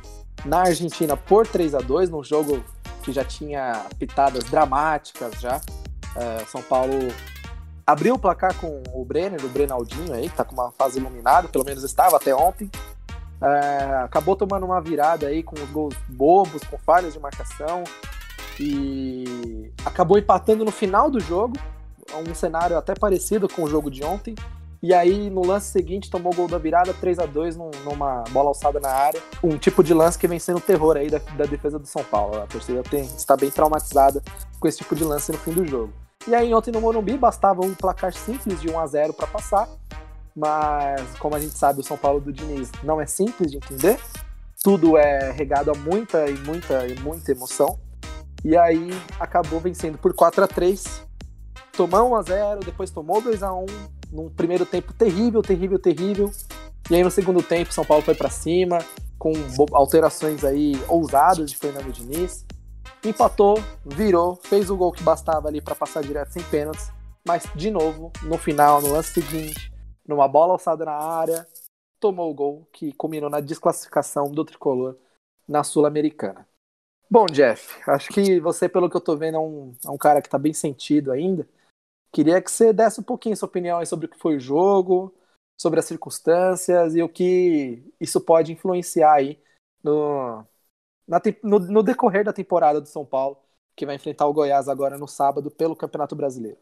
na 0.47 0.61
Argentina 0.61 1.15
por 1.15 1.47
3 1.47 1.75
a 1.75 1.79
2 1.79 2.09
num 2.09 2.25
jogo 2.25 2.65
que 3.03 3.13
já 3.13 3.23
tinha 3.23 3.85
pitadas 3.99 4.45
dramáticas 4.45 5.39
já. 5.39 5.61
É, 6.17 6.45
São 6.47 6.63
Paulo 6.63 6.95
abriu 7.87 8.15
o 8.15 8.19
placar 8.19 8.55
com 8.55 8.83
o 8.95 9.05
Brenner, 9.05 9.45
o 9.45 9.49
Brenaldinho 9.49 10.15
aí, 10.15 10.31
que 10.31 10.37
tá 10.37 10.45
com 10.45 10.55
uma 10.55 10.73
fase 10.73 10.99
iluminada, 10.99 11.47
pelo 11.49 11.65
menos 11.65 11.85
estava 11.85 12.17
até 12.17 12.35
ontem. 12.35 12.71
É, 13.43 14.03
acabou 14.03 14.35
tomando 14.35 14.65
uma 14.65 14.81
virada 14.81 15.27
aí 15.27 15.43
com 15.43 15.55
os 15.57 15.69
gols 15.69 15.95
bobos, 16.09 16.65
com 16.65 16.79
falhas 16.79 17.13
de 17.13 17.21
marcação 17.21 17.85
e 18.61 19.73
acabou 19.85 20.19
empatando 20.19 20.65
no 20.65 20.71
final 20.71 21.11
do 21.11 21.21
jogo, 21.21 21.57
um 22.15 22.35
cenário 22.35 22.77
até 22.77 22.95
parecido 22.95 23.49
com 23.49 23.63
o 23.63 23.69
jogo 23.69 23.91
de 23.91 24.05
ontem. 24.05 24.35
E 24.83 24.93
aí, 24.95 25.31
no 25.31 25.45
lance 25.45 25.73
seguinte, 25.73 26.11
tomou 26.11 26.33
o 26.33 26.37
gol 26.37 26.49
da 26.49 26.59
virada, 26.59 26.93
3 26.95 27.19
a 27.19 27.27
2 27.27 27.57
num, 27.57 27.71
numa 27.85 28.23
bola 28.31 28.49
alçada 28.49 28.79
na 28.79 28.91
área. 28.91 29.21
Um 29.43 29.57
tipo 29.57 29.83
de 29.83 29.95
lance 29.95 30.19
que 30.19 30.29
vem 30.29 30.39
sendo 30.39 30.61
terror 30.61 30.97
aí 30.97 31.09
da, 31.09 31.19
da 31.37 31.45
defesa 31.45 31.79
do 31.79 31.87
São 31.87 32.05
Paulo. 32.05 32.41
A 32.43 32.47
torcida 32.47 32.83
tem, 32.83 33.03
está 33.03 33.37
bem 33.37 33.51
traumatizada 33.51 34.23
com 34.61 34.69
esse 34.69 34.79
tipo 34.79 34.95
de 34.95 35.03
lance 35.03 35.33
no 35.33 35.39
fim 35.39 35.53
do 35.53 35.67
jogo. 35.67 35.93
E 36.29 36.35
aí, 36.35 36.53
ontem 36.55 36.71
no 36.71 36.81
Morumbi, 36.81 37.17
bastava 37.17 37.63
um 37.63 37.75
placar 37.75 38.13
simples 38.13 38.61
de 38.61 38.69
1 38.69 38.79
a 38.79 38.87
0 38.87 39.13
para 39.15 39.27
passar. 39.27 39.69
Mas, 40.35 41.01
como 41.19 41.35
a 41.35 41.41
gente 41.41 41.57
sabe, 41.57 41.81
o 41.81 41.85
São 41.85 41.97
Paulo 41.97 42.21
do 42.21 42.33
Diniz 42.33 42.71
não 42.83 43.01
é 43.01 43.07
simples 43.07 43.51
de 43.51 43.57
entender. 43.57 43.99
Tudo 44.63 44.99
é 44.99 45.31
regado 45.33 45.71
a 45.71 45.75
muita 45.75 46.29
e 46.29 46.37
muita 46.39 46.87
e 46.87 46.95
muita 47.01 47.33
emoção. 47.33 47.79
E 48.45 48.57
aí 48.57 48.91
acabou 49.19 49.61
vencendo 49.61 49.99
por 49.99 50.15
4 50.15 50.45
a 50.45 50.47
3 50.47 51.07
Tomou 51.77 52.13
1 52.13 52.17
a 52.17 52.23
0 52.23 52.61
depois 52.61 52.91
tomou 52.91 53.21
2 53.21 53.43
a 53.43 53.53
1 53.53 53.67
num 54.11 54.31
primeiro 54.31 54.65
tempo 54.65 54.95
terrível, 54.95 55.43
terrível, 55.43 55.79
terrível. 55.79 56.31
E 56.91 56.95
aí 56.95 57.05
no 57.05 57.11
segundo 57.11 57.43
tempo 57.43 57.73
São 57.73 57.85
Paulo 57.85 58.03
foi 58.03 58.15
para 58.15 58.31
cima 58.31 58.79
com 59.19 59.33
alterações 59.73 60.43
aí 60.43 60.73
ousadas 60.89 61.51
de 61.51 61.57
Fernando 61.57 61.93
Diniz. 61.93 62.47
Empatou, 63.05 63.63
virou, 63.85 64.37
fez 64.37 64.71
o 64.71 64.77
gol 64.77 64.91
que 64.91 65.03
bastava 65.03 65.49
ali 65.49 65.61
para 65.61 65.75
passar 65.75 66.03
direto 66.03 66.33
sem 66.33 66.43
pênaltis, 66.45 66.91
mas 67.27 67.45
de 67.55 67.71
novo, 67.71 68.11
no 68.23 68.39
final, 68.39 68.81
no 68.81 68.93
lance 68.93 69.13
seguinte, 69.13 69.71
numa 70.09 70.27
bola 70.27 70.55
alçada 70.55 70.85
na 70.85 70.95
área, 70.95 71.47
tomou 72.01 72.31
o 72.31 72.35
gol 72.35 72.69
que 72.73 72.91
culminou 72.95 73.29
na 73.29 73.41
desclassificação 73.41 74.31
do 74.31 74.45
tricolor 74.47 74.97
na 75.47 75.63
Sul-Americana. 75.63 76.47
Bom, 77.09 77.27
Jeff, 77.27 77.81
acho 77.89 78.09
que 78.13 78.41
você, 78.41 78.69
pelo 78.69 78.91
que 78.91 78.97
eu 78.97 79.01
tô 79.01 79.17
vendo, 79.17 79.37
é 79.37 79.41
um, 79.41 79.73
é 79.85 79.91
um 79.91 79.97
cara 79.97 80.21
que 80.21 80.29
tá 80.29 80.39
bem 80.39 80.53
sentido 80.53 81.13
ainda. 81.13 81.49
Queria 82.13 82.43
que 82.43 82.51
você 82.51 82.73
desse 82.73 83.01
um 83.01 83.05
pouquinho 83.05 83.37
sua 83.37 83.49
opinião 83.49 83.85
sobre 83.87 84.07
o 84.07 84.09
que 84.09 84.19
foi 84.19 84.37
o 84.37 84.41
jogo, 84.41 85.15
sobre 85.57 85.79
as 85.79 85.85
circunstâncias 85.85 86.97
e 86.97 87.03
o 87.03 87.09
que 87.09 87.85
isso 88.01 88.21
pode 88.21 88.53
influenciar 88.53 89.15
aí 89.15 89.41
no, 89.83 90.45
na, 91.07 91.21
no, 91.43 91.59
no 91.61 91.83
decorrer 91.83 92.25
da 92.25 92.33
temporada 92.33 92.81
do 92.81 92.89
São 92.89 93.05
Paulo, 93.05 93.39
que 93.77 93.87
vai 93.87 93.95
enfrentar 93.95 94.27
o 94.27 94.33
Goiás 94.33 94.69
agora 94.69 94.99
no 94.99 95.07
sábado 95.07 95.51
pelo 95.51 95.77
Campeonato 95.77 96.17
Brasileiro. 96.17 96.59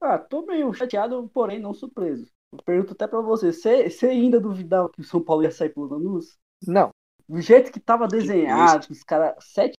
Ah, 0.00 0.18
tô 0.18 0.42
meio 0.42 0.72
chateado, 0.72 1.30
porém 1.32 1.60
não 1.60 1.72
surpreso. 1.72 2.26
Pergunto 2.64 2.92
até 2.92 3.06
pra 3.06 3.20
você, 3.20 3.52
você, 3.52 3.88
você 3.88 4.06
ainda 4.06 4.40
duvidava 4.40 4.90
que 4.90 5.00
o 5.00 5.04
São 5.04 5.22
Paulo 5.22 5.42
ia 5.42 5.50
sair 5.50 5.70
pelo 5.70 5.86
Lanús? 5.86 6.36
Não. 6.66 6.90
Do 7.28 7.40
jeito 7.40 7.72
que 7.72 7.80
tava 7.80 8.06
desenhado, 8.06 8.86
os 8.90 9.02
caras 9.02 9.34
sete 9.40 9.74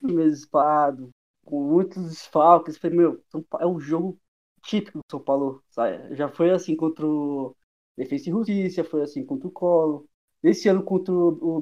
meses 0.00 0.46
parados, 0.46 1.08
com 1.44 1.62
muitos 1.62 2.02
desfalques, 2.08 2.76
falei, 2.78 2.96
meu, 2.96 3.22
é 3.58 3.66
um 3.66 3.80
jogo 3.80 4.18
típico 4.62 4.98
do 4.98 5.04
São 5.10 5.20
Paulo. 5.20 5.62
Sabe? 5.70 6.14
Já 6.14 6.28
foi 6.28 6.50
assim 6.50 6.76
contra 6.76 7.06
o 7.06 7.56
Defesa 7.96 8.28
e 8.28 8.32
Justiça, 8.32 8.84
foi 8.84 9.02
assim 9.02 9.24
contra 9.24 9.48
o 9.48 9.50
Colo. 9.50 10.06
Esse 10.42 10.68
ano 10.68 10.82
contra 10.82 11.12
o 11.12 11.60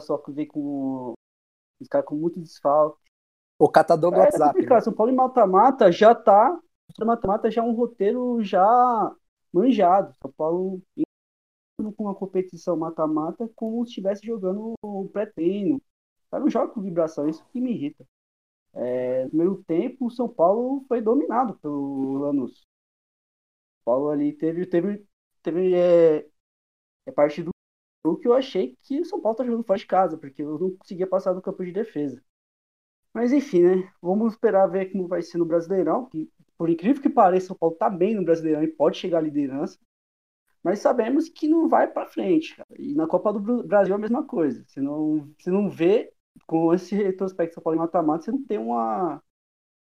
só 0.00 0.16
que 0.16 0.32
veio 0.32 0.48
com 0.48 1.12
os 1.80 1.88
caras 1.88 2.06
com 2.06 2.14
muito 2.14 2.40
desfalque. 2.40 2.98
O 3.58 3.68
catador 3.68 4.10
do 4.10 4.16
é, 4.16 4.20
WhatsApp. 4.20 4.64
Né? 4.64 4.80
São 4.80 4.92
Paulo 4.92 5.12
em 5.12 5.14
mata-mata 5.14 5.92
já 5.92 6.14
tá. 6.14 6.58
Mata-mata 6.98 7.50
já 7.50 7.62
é 7.62 7.64
um 7.64 7.74
roteiro 7.74 8.42
já 8.42 9.14
manjado. 9.52 10.14
São 10.20 10.32
Paulo 10.32 10.82
com 11.96 12.04
uma 12.04 12.14
competição 12.14 12.76
mata-mata 12.76 13.50
como 13.56 13.84
se 13.84 13.90
estivesse 13.90 14.24
jogando 14.24 14.74
o 14.82 15.08
pré-treino. 15.08 15.82
Tá 16.32 16.40
não 16.40 16.48
joga 16.48 16.72
com 16.72 16.80
vibração, 16.80 17.28
isso 17.28 17.44
que 17.52 17.60
me 17.60 17.72
irrita. 17.72 18.06
É, 18.74 19.24
no 19.24 19.30
primeiro 19.30 19.64
tempo, 19.64 20.06
o 20.06 20.10
São 20.10 20.28
Paulo 20.28 20.84
foi 20.88 21.02
dominado 21.02 21.54
pelo 21.58 22.18
Lanús. 22.18 22.66
O 23.82 23.84
Paulo 23.84 24.08
ali 24.10 24.32
teve, 24.32 24.66
teve, 24.66 25.04
teve 25.42 25.74
é, 25.74 26.26
é 27.06 27.12
parte 27.12 27.42
do 27.42 27.52
que 28.20 28.28
eu 28.28 28.34
achei 28.34 28.76
que 28.82 29.00
o 29.00 29.04
São 29.04 29.20
Paulo 29.20 29.36
tá 29.36 29.44
jogando 29.44 29.64
fora 29.64 29.78
de 29.78 29.86
casa, 29.86 30.18
porque 30.18 30.42
eu 30.42 30.58
não 30.58 30.76
conseguia 30.76 31.06
passar 31.06 31.32
do 31.34 31.42
campo 31.42 31.64
de 31.64 31.72
defesa. 31.72 32.22
Mas 33.14 33.32
enfim, 33.32 33.62
né? 33.62 33.92
Vamos 34.00 34.32
esperar 34.34 34.66
ver 34.68 34.92
como 34.92 35.08
vai 35.08 35.22
ser 35.22 35.38
no 35.38 35.46
Brasileirão, 35.46 36.06
que 36.06 36.30
por 36.58 36.70
incrível 36.70 37.02
que 37.02 37.10
pareça, 37.10 37.46
o 37.46 37.48
São 37.48 37.56
Paulo 37.56 37.76
tá 37.76 37.90
bem 37.90 38.14
no 38.14 38.24
Brasileirão 38.24 38.62
e 38.62 38.68
pode 38.68 38.98
chegar 38.98 39.18
à 39.18 39.22
liderança. 39.22 39.78
Mas 40.62 40.80
sabemos 40.80 41.28
que 41.28 41.48
não 41.48 41.68
vai 41.68 41.88
para 41.90 42.06
frente, 42.06 42.56
cara. 42.56 42.68
E 42.78 42.94
na 42.94 43.06
Copa 43.06 43.32
do 43.32 43.64
Brasil 43.64 43.94
é 43.94 43.98
a 43.98 44.00
mesma 44.00 44.24
coisa. 44.26 44.64
Você 44.66 44.80
não, 44.80 45.28
você 45.38 45.50
não 45.50 45.68
vê, 45.70 46.12
com 46.52 46.74
esse 46.74 46.94
retrospecto 46.94 47.54
São 47.54 47.62
Paulo 47.62 47.78
em 47.78 47.80
mata-mata, 47.80 48.24
você 48.24 48.30
não 48.30 48.44
tem 48.44 48.58
uma, 48.58 49.22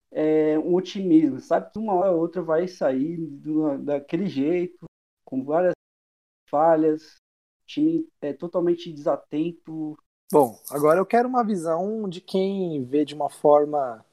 é, 0.09 0.57
um 0.57 0.73
otimismo. 0.73 1.41
Sabe 1.41 1.69
que 1.69 1.77
uma 1.77 1.93
hora 1.93 2.13
ou 2.13 2.19
outra 2.21 2.41
vai 2.41 2.65
sair 2.65 3.17
do, 3.17 3.77
daquele 3.79 4.25
jeito, 4.25 4.85
com 5.25 5.43
várias 5.43 5.73
falhas, 6.49 7.17
time 7.67 8.07
é 8.21 8.31
totalmente 8.31 8.89
desatento. 8.93 9.97
Bom, 10.31 10.57
agora 10.71 10.97
eu 10.97 11.05
quero 11.05 11.27
uma 11.27 11.43
visão 11.43 12.07
de 12.07 12.21
quem 12.21 12.85
vê 12.85 13.03
de 13.03 13.13
uma 13.13 13.29
forma, 13.29 14.05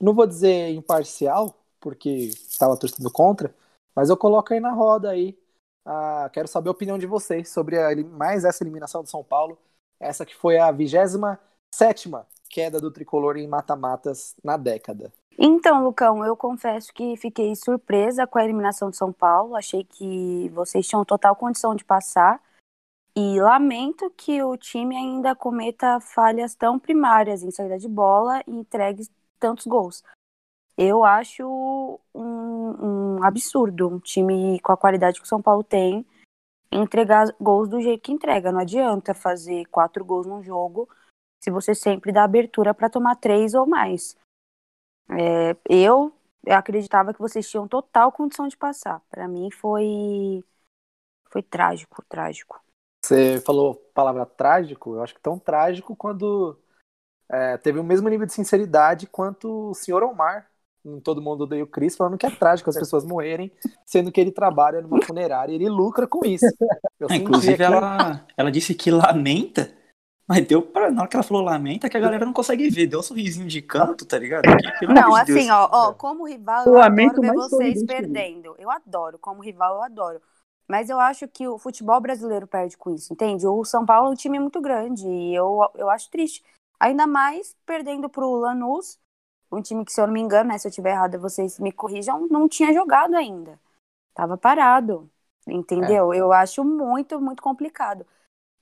não 0.00 0.12
vou 0.12 0.26
dizer 0.26 0.70
imparcial, 0.70 1.56
porque 1.78 2.10
estava 2.10 2.76
torcendo 2.76 3.08
contra, 3.08 3.54
mas 3.94 4.10
eu 4.10 4.16
coloco 4.16 4.52
aí 4.52 4.58
na 4.58 4.72
roda 4.72 5.10
aí. 5.10 5.38
Ah, 5.84 6.28
quero 6.32 6.48
saber 6.48 6.70
a 6.70 6.72
opinião 6.72 6.98
de 6.98 7.06
vocês 7.06 7.50
sobre 7.50 7.78
a, 7.78 7.94
mais 8.04 8.44
essa 8.44 8.64
eliminação 8.64 9.04
do 9.04 9.08
São 9.08 9.22
Paulo, 9.22 9.56
essa 10.00 10.26
que 10.26 10.34
foi 10.34 10.58
a 10.58 10.72
27 10.72 11.18
sétima 11.74 12.26
queda 12.48 12.80
do 12.80 12.90
tricolor 12.90 13.36
em 13.36 13.48
mata-matas 13.48 14.36
na 14.42 14.56
década. 14.56 15.12
Então, 15.36 15.82
Lucão, 15.82 16.24
eu 16.24 16.36
confesso 16.36 16.92
que 16.94 17.16
fiquei 17.16 17.56
surpresa 17.56 18.26
com 18.26 18.38
a 18.38 18.44
eliminação 18.44 18.90
de 18.90 18.96
São 18.96 19.12
Paulo. 19.12 19.56
Achei 19.56 19.82
que 19.82 20.48
vocês 20.50 20.86
tinham 20.86 21.04
total 21.04 21.34
condição 21.34 21.74
de 21.74 21.84
passar. 21.84 22.40
E 23.16 23.40
lamento 23.40 24.10
que 24.16 24.42
o 24.42 24.56
time 24.56 24.96
ainda 24.96 25.34
cometa 25.34 25.98
falhas 26.00 26.54
tão 26.54 26.78
primárias 26.78 27.42
em 27.42 27.50
saída 27.50 27.78
de 27.78 27.88
bola 27.88 28.42
e 28.46 28.52
entregue 28.52 29.08
tantos 29.38 29.66
gols. 29.66 30.02
Eu 30.76 31.04
acho 31.04 32.00
um, 32.12 33.16
um 33.18 33.24
absurdo 33.24 33.88
um 33.88 33.98
time 34.00 34.60
com 34.60 34.72
a 34.72 34.76
qualidade 34.76 35.20
que 35.20 35.26
o 35.26 35.28
São 35.28 35.40
Paulo 35.42 35.62
tem 35.62 36.04
entregar 36.70 37.28
gols 37.40 37.68
do 37.68 37.80
jeito 37.80 38.02
que 38.02 38.12
entrega. 38.12 38.50
Não 38.50 38.60
adianta 38.60 39.14
fazer 39.14 39.64
quatro 39.66 40.04
gols 40.04 40.26
num 40.26 40.42
jogo 40.42 40.88
se 41.44 41.50
você 41.50 41.74
sempre 41.74 42.10
dá 42.10 42.24
abertura 42.24 42.72
para 42.72 42.88
tomar 42.88 43.16
três 43.16 43.52
ou 43.52 43.66
mais. 43.66 44.16
É, 45.10 45.54
eu 45.68 46.10
acreditava 46.48 47.12
que 47.12 47.20
vocês 47.20 47.48
tinham 47.48 47.68
total 47.68 48.10
condição 48.10 48.48
de 48.48 48.56
passar. 48.56 49.02
Para 49.10 49.28
mim 49.28 49.50
foi 49.50 50.42
foi 51.30 51.42
trágico, 51.42 52.02
trágico. 52.08 52.58
Você 53.04 53.38
falou 53.40 53.74
palavra 53.92 54.24
trágico, 54.24 54.94
eu 54.94 55.02
acho 55.02 55.14
que 55.14 55.20
tão 55.20 55.38
trágico 55.38 55.94
quando 55.94 56.58
é, 57.30 57.58
teve 57.58 57.78
o 57.78 57.84
mesmo 57.84 58.08
nível 58.08 58.26
de 58.26 58.32
sinceridade 58.32 59.06
quanto 59.06 59.70
o 59.70 59.74
senhor 59.74 60.02
Omar, 60.02 60.50
em 60.82 60.98
Todo 61.00 61.20
Mundo 61.20 61.44
Odeia 61.44 61.64
o 61.64 61.66
Cris, 61.66 61.96
falando 61.96 62.16
que 62.16 62.24
é 62.24 62.30
trágico 62.30 62.70
as 62.70 62.76
pessoas 62.76 63.04
morrerem, 63.04 63.52
sendo 63.84 64.10
que 64.10 64.20
ele 64.20 64.30
trabalha 64.30 64.80
numa 64.80 65.02
funerária 65.02 65.52
e 65.52 65.56
ele 65.56 65.68
lucra 65.68 66.06
com 66.06 66.24
isso. 66.24 66.46
É, 67.10 67.16
inclusive, 67.16 67.62
ela, 67.62 68.26
ela 68.34 68.50
disse 68.50 68.74
que 68.74 68.90
lamenta, 68.90 69.70
mas 70.26 70.46
deu 70.46 70.62
pra. 70.62 70.90
Na 70.90 71.02
hora 71.02 71.10
que 71.10 71.16
ela 71.16 71.22
falou 71.22 71.42
lamenta, 71.42 71.88
que 71.88 71.96
a 71.96 72.00
galera 72.00 72.24
não 72.24 72.32
consegue 72.32 72.68
ver. 72.70 72.86
Deu 72.86 73.00
um 73.00 73.02
sorrisinho 73.02 73.46
de 73.46 73.60
canto, 73.60 74.06
tá 74.06 74.18
ligado? 74.18 74.44
Que, 74.78 74.86
não, 74.86 75.14
assim, 75.14 75.34
Deus. 75.34 75.50
ó, 75.50 75.68
ó, 75.70 75.92
como 75.92 76.26
rival, 76.26 76.66
eu 76.66 76.78
adoro 76.80 77.20
ver 77.20 77.32
vocês 77.32 77.84
perdendo. 77.84 78.54
Eu 78.58 78.70
adoro, 78.70 79.18
como 79.18 79.42
rival, 79.42 79.76
eu 79.76 79.82
adoro. 79.82 80.20
Mas 80.66 80.88
eu 80.88 80.98
acho 80.98 81.28
que 81.28 81.46
o 81.46 81.58
futebol 81.58 82.00
brasileiro 82.00 82.46
perde 82.46 82.76
com 82.76 82.90
isso, 82.90 83.12
entende? 83.12 83.46
O 83.46 83.64
São 83.64 83.84
Paulo 83.84 84.08
é 84.08 84.10
um 84.12 84.14
time 84.14 84.38
muito 84.38 84.60
grande 84.60 85.06
e 85.06 85.34
eu, 85.34 85.60
eu 85.74 85.90
acho 85.90 86.10
triste. 86.10 86.42
Ainda 86.80 87.06
mais 87.06 87.54
perdendo 87.66 88.08
para 88.08 88.24
o 88.24 88.36
Lanús, 88.36 88.98
um 89.52 89.60
time 89.60 89.84
que, 89.84 89.92
se 89.92 90.00
eu 90.00 90.06
não 90.06 90.14
me 90.14 90.20
engano, 90.20 90.48
né, 90.48 90.58
se 90.58 90.66
eu 90.66 90.70
estiver 90.70 90.92
errado, 90.92 91.20
vocês 91.20 91.58
me 91.58 91.70
corrijam, 91.70 92.26
não 92.28 92.48
tinha 92.48 92.72
jogado 92.72 93.14
ainda. 93.14 93.60
Tava 94.14 94.38
parado, 94.38 95.10
entendeu? 95.46 96.12
É. 96.12 96.18
Eu 96.18 96.32
acho 96.32 96.64
muito, 96.64 97.20
muito 97.20 97.42
complicado. 97.42 98.06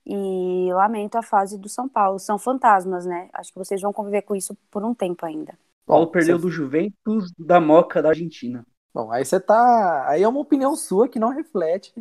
E 0.05 0.69
lamento 0.73 1.17
a 1.17 1.23
fase 1.23 1.57
do 1.57 1.69
São 1.69 1.87
Paulo. 1.87 2.19
São 2.19 2.37
fantasmas, 2.37 3.05
né? 3.05 3.29
Acho 3.33 3.51
que 3.51 3.59
vocês 3.59 3.81
vão 3.81 3.93
conviver 3.93 4.23
com 4.23 4.35
isso 4.35 4.55
por 4.69 4.83
um 4.83 4.93
tempo 4.93 5.25
ainda. 5.25 5.57
Paulo 5.85 6.07
perdeu 6.07 6.37
do 6.37 6.49
Juventus 6.49 7.31
da 7.37 7.59
Moca 7.59 8.01
da 8.01 8.09
Argentina. 8.09 8.65
Bom, 8.93 9.11
aí 9.11 9.25
você 9.25 9.39
tá. 9.39 10.07
Aí 10.07 10.23
é 10.23 10.27
uma 10.27 10.39
opinião 10.39 10.75
sua 10.75 11.07
que 11.07 11.19
não 11.19 11.29
reflete 11.29 11.93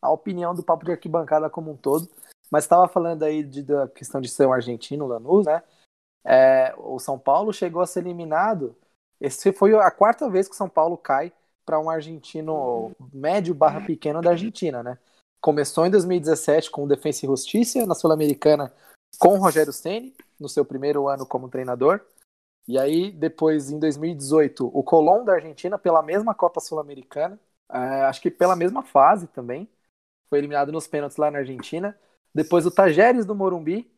a 0.00 0.10
opinião 0.10 0.54
do 0.54 0.62
papo 0.62 0.84
de 0.84 0.92
arquibancada 0.92 1.48
como 1.48 1.70
um 1.70 1.76
todo. 1.76 2.08
Mas 2.50 2.64
estava 2.64 2.88
falando 2.88 3.22
aí 3.22 3.44
de, 3.44 3.62
da 3.62 3.86
questão 3.88 4.20
de 4.20 4.28
ser 4.28 4.46
um 4.46 4.52
argentino, 4.52 5.06
Lanús, 5.06 5.46
né? 5.46 5.62
É, 6.24 6.74
o 6.78 6.98
São 6.98 7.18
Paulo 7.18 7.52
chegou 7.52 7.80
a 7.80 7.86
ser 7.86 8.00
eliminado. 8.00 8.76
Esse 9.20 9.52
foi 9.52 9.74
a 9.74 9.90
quarta 9.90 10.28
vez 10.28 10.48
que 10.48 10.54
o 10.54 10.56
São 10.56 10.68
Paulo 10.68 10.96
cai 10.96 11.32
para 11.64 11.78
um 11.78 11.88
argentino 11.88 12.90
médio 13.12 13.54
barra 13.54 13.80
pequeno 13.82 14.20
da 14.20 14.30
Argentina, 14.30 14.82
né? 14.82 14.98
Começou 15.40 15.86
em 15.86 15.90
2017 15.90 16.70
com 16.70 16.84
o 16.84 16.88
Defensa 16.88 17.24
e 17.24 17.28
Justiça 17.28 17.86
na 17.86 17.94
Sul-Americana 17.94 18.72
com 19.18 19.34
o 19.34 19.40
Rogério 19.40 19.72
Ceni 19.72 20.14
no 20.38 20.48
seu 20.48 20.64
primeiro 20.64 21.08
ano 21.08 21.26
como 21.26 21.48
treinador. 21.48 22.00
E 22.68 22.78
aí, 22.78 23.10
depois, 23.10 23.70
em 23.70 23.78
2018, 23.78 24.70
o 24.72 24.82
Colón 24.82 25.24
da 25.24 25.32
Argentina, 25.34 25.78
pela 25.78 26.02
mesma 26.02 26.34
Copa 26.34 26.60
Sul-Americana, 26.60 27.40
é, 27.70 28.02
acho 28.02 28.20
que 28.20 28.30
pela 28.30 28.54
mesma 28.54 28.82
fase 28.82 29.26
também, 29.28 29.68
foi 30.28 30.38
eliminado 30.38 30.70
nos 30.70 30.86
pênaltis 30.86 31.16
lá 31.16 31.30
na 31.30 31.38
Argentina. 31.38 31.98
Depois 32.34 32.64
o 32.66 32.70
Tajeres 32.70 33.26
do 33.26 33.34
Morumbi, 33.34 33.90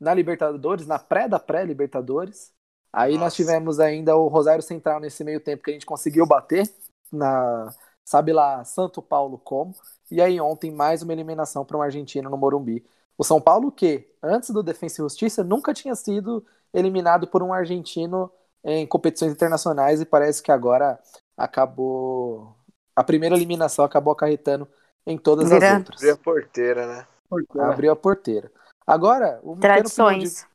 na 0.00 0.12
Libertadores, 0.12 0.86
na 0.86 0.98
pré 0.98 1.28
da 1.28 1.38
pré-Libertadores. 1.38 2.52
Aí 2.92 3.12
Nossa. 3.12 3.24
nós 3.24 3.34
tivemos 3.34 3.80
ainda 3.80 4.16
o 4.16 4.28
Rosário 4.28 4.62
Central 4.62 5.00
nesse 5.00 5.24
meio 5.24 5.40
tempo 5.40 5.62
que 5.62 5.70
a 5.70 5.72
gente 5.72 5.86
conseguiu 5.86 6.26
bater 6.26 6.70
na, 7.10 7.68
sabe 8.04 8.32
lá, 8.32 8.64
Santo 8.64 9.00
Paulo 9.00 9.38
como. 9.38 9.74
E 10.10 10.20
aí 10.22 10.40
ontem 10.40 10.70
mais 10.70 11.02
uma 11.02 11.12
eliminação 11.12 11.64
para 11.64 11.76
um 11.76 11.82
argentino 11.82 12.30
no 12.30 12.36
Morumbi. 12.36 12.84
O 13.16 13.24
São 13.24 13.40
Paulo 13.40 13.70
que, 13.70 14.08
antes 14.22 14.50
do 14.50 14.62
Defensa 14.62 15.00
e 15.00 15.04
Justiça, 15.04 15.42
nunca 15.44 15.74
tinha 15.74 15.94
sido 15.94 16.44
eliminado 16.72 17.26
por 17.26 17.42
um 17.42 17.52
argentino 17.52 18.30
em 18.64 18.86
competições 18.86 19.32
internacionais 19.32 20.00
e 20.00 20.06
parece 20.06 20.42
que 20.42 20.52
agora 20.52 20.98
acabou. 21.36 22.54
A 22.94 23.04
primeira 23.04 23.34
eliminação 23.34 23.84
acabou 23.84 24.12
acarretando 24.12 24.68
em 25.06 25.16
todas 25.16 25.50
Vira. 25.50 25.72
as 25.72 25.78
outras. 25.78 26.00
Abriu 26.00 26.14
a 26.14 26.16
porteira, 26.16 26.86
né? 26.86 27.06
Porteira. 27.28 27.72
Abriu 27.72 27.92
a 27.92 27.96
porteira. 27.96 28.52
Agora, 28.86 29.40
Tradições. 29.60 30.46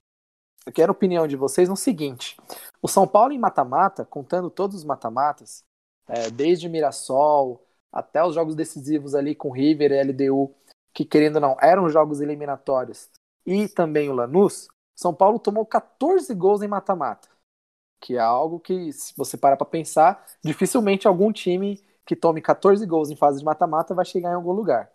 Eu 0.65 0.71
quero 0.71 0.91
opinião 0.91 1.27
de 1.27 1.35
vocês 1.35 1.67
no 1.67 1.75
seguinte: 1.75 2.37
o 2.81 2.87
São 2.87 3.07
Paulo 3.07 3.33
em 3.33 3.39
mata-mata, 3.39 4.05
contando 4.05 4.49
todos 4.49 4.77
os 4.77 4.83
mata-matas, 4.83 5.63
é, 6.07 6.29
desde 6.29 6.69
Mirassol 6.69 7.61
até 7.93 8.25
os 8.25 8.33
jogos 8.33 8.55
decisivos 8.55 9.13
ali 9.13 9.35
com 9.35 9.51
River 9.51 9.91
e 9.91 10.03
LDU, 10.03 10.53
que 10.93 11.05
querendo 11.05 11.35
ou 11.35 11.41
não 11.41 11.57
eram 11.61 11.87
jogos 11.87 12.19
eliminatórios, 12.19 13.09
e 13.45 13.67
também 13.67 14.09
o 14.09 14.13
Lanús, 14.13 14.67
são 14.95 15.13
Paulo 15.13 15.39
tomou 15.39 15.65
14 15.65 16.33
gols 16.33 16.61
em 16.61 16.67
mata-mata, 16.67 17.29
que 18.01 18.15
é 18.15 18.19
algo 18.19 18.59
que, 18.59 18.91
se 18.91 19.13
você 19.15 19.37
parar 19.37 19.57
para 19.57 19.65
pensar, 19.65 20.25
dificilmente 20.43 21.07
algum 21.07 21.31
time 21.31 21.83
que 22.05 22.15
tome 22.15 22.41
14 22.41 22.85
gols 22.85 23.09
em 23.09 23.15
fase 23.15 23.39
de 23.39 23.45
mata-mata 23.45 23.93
vai 23.93 24.05
chegar 24.05 24.31
em 24.31 24.35
algum 24.35 24.51
lugar. 24.51 24.91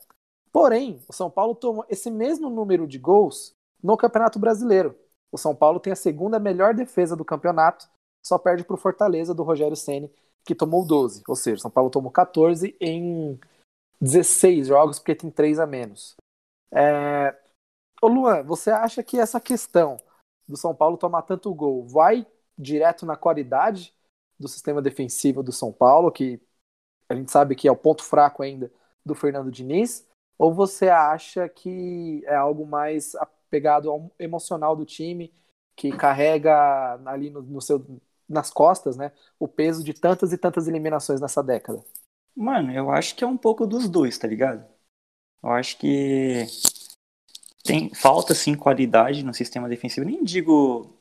Porém, 0.53 1.03
o 1.09 1.13
São 1.13 1.31
Paulo 1.31 1.55
tomou 1.55 1.85
esse 1.89 2.11
mesmo 2.11 2.51
número 2.51 2.87
de 2.87 2.99
gols 2.99 3.55
no 3.83 3.97
Campeonato 3.97 4.39
Brasileiro. 4.39 4.97
O 5.31 5.39
São 5.39 5.55
Paulo 5.55 5.81
tem 5.81 5.93
a 5.93 5.97
segunda 5.97 6.39
melhor 6.39 6.75
defesa 6.75 7.15
do 7.15 7.25
campeonato, 7.25 7.89
só 8.25 8.39
perde 8.39 8.65
para 8.65 8.75
o 8.75 8.79
Fortaleza 8.79 9.35
do 9.35 9.43
Rogério 9.43 9.77
Ceni, 9.77 10.11
que 10.45 10.55
tomou 10.55 10.87
12. 10.87 11.23
Ou 11.29 11.37
seja, 11.37 11.63
São 11.63 11.71
Paulo 11.71 11.91
tomou 11.91 12.11
14 12.11 12.77
em 12.81 13.39
16 14.01 14.67
jogos, 14.69 14.99
porque 14.99 15.15
tem 15.15 15.31
3 15.31 15.59
a 15.59 15.67
menos. 15.67 16.17
É... 16.73 17.37
Ô 18.03 18.09
Luan, 18.09 18.43
você 18.43 18.71
acha 18.71 19.03
que 19.03 19.19
essa 19.19 19.41
questão 19.41 19.97
do 20.47 20.57
São 20.57 20.75
Paulo 20.75 20.97
tomar 20.97 21.23
tanto 21.23 21.53
gol 21.55 21.87
vai 21.87 22.27
direto 22.57 23.05
na 23.05 23.17
qualidade 23.17 23.95
do 24.39 24.49
sistema 24.49 24.81
defensivo 24.81 25.43
do 25.43 25.53
São 25.53 25.73
Paulo, 25.73 26.13
que 26.13 26.41
a 27.09 27.15
gente 27.15 27.31
sabe 27.31 27.55
que 27.55 27.67
é 27.67 27.73
o 27.73 27.77
ponto 27.77 28.05
fraco 28.05 28.43
ainda 28.43 28.71
do 29.05 29.15
Fernando 29.15 29.51
Diniz, 29.51 30.07
ou 30.39 30.55
você 30.55 30.89
acha 30.89 31.49
que 31.49 32.23
é 32.27 32.37
algo 32.37 32.65
mais 32.67 33.15
apegado 33.17 33.91
ao 33.91 34.11
emocional 34.19 34.77
do 34.77 34.85
time, 34.85 35.33
que 35.75 35.91
carrega 35.97 37.01
ali 37.07 37.31
no, 37.31 37.43
no 37.43 37.61
seu, 37.61 37.85
nas 38.29 38.51
costas, 38.51 38.97
né, 38.97 39.13
o 39.39 39.49
peso 39.49 39.83
de 39.83 39.95
tantas 39.95 40.33
e 40.33 40.39
tantas 40.39 40.69
eliminações 40.69 41.21
nessa 41.21 41.43
década? 41.43 41.83
Mano, 42.37 42.73
eu 42.73 42.91
acho 42.91 43.17
que 43.17 43.25
é 43.25 43.27
um 43.27 43.37
pouco 43.37 43.67
dos 43.67 43.89
dois, 43.89 44.17
tá 44.19 44.29
ligado? 44.29 44.65
Eu 45.43 45.51
acho 45.51 45.79
que 45.79 46.47
tem 47.65 47.93
falta 47.95 48.35
sim 48.35 48.55
qualidade 48.55 49.25
no 49.25 49.35
sistema 49.35 49.69
defensivo. 49.69 50.07
Nem 50.07 50.23
digo 50.23 50.97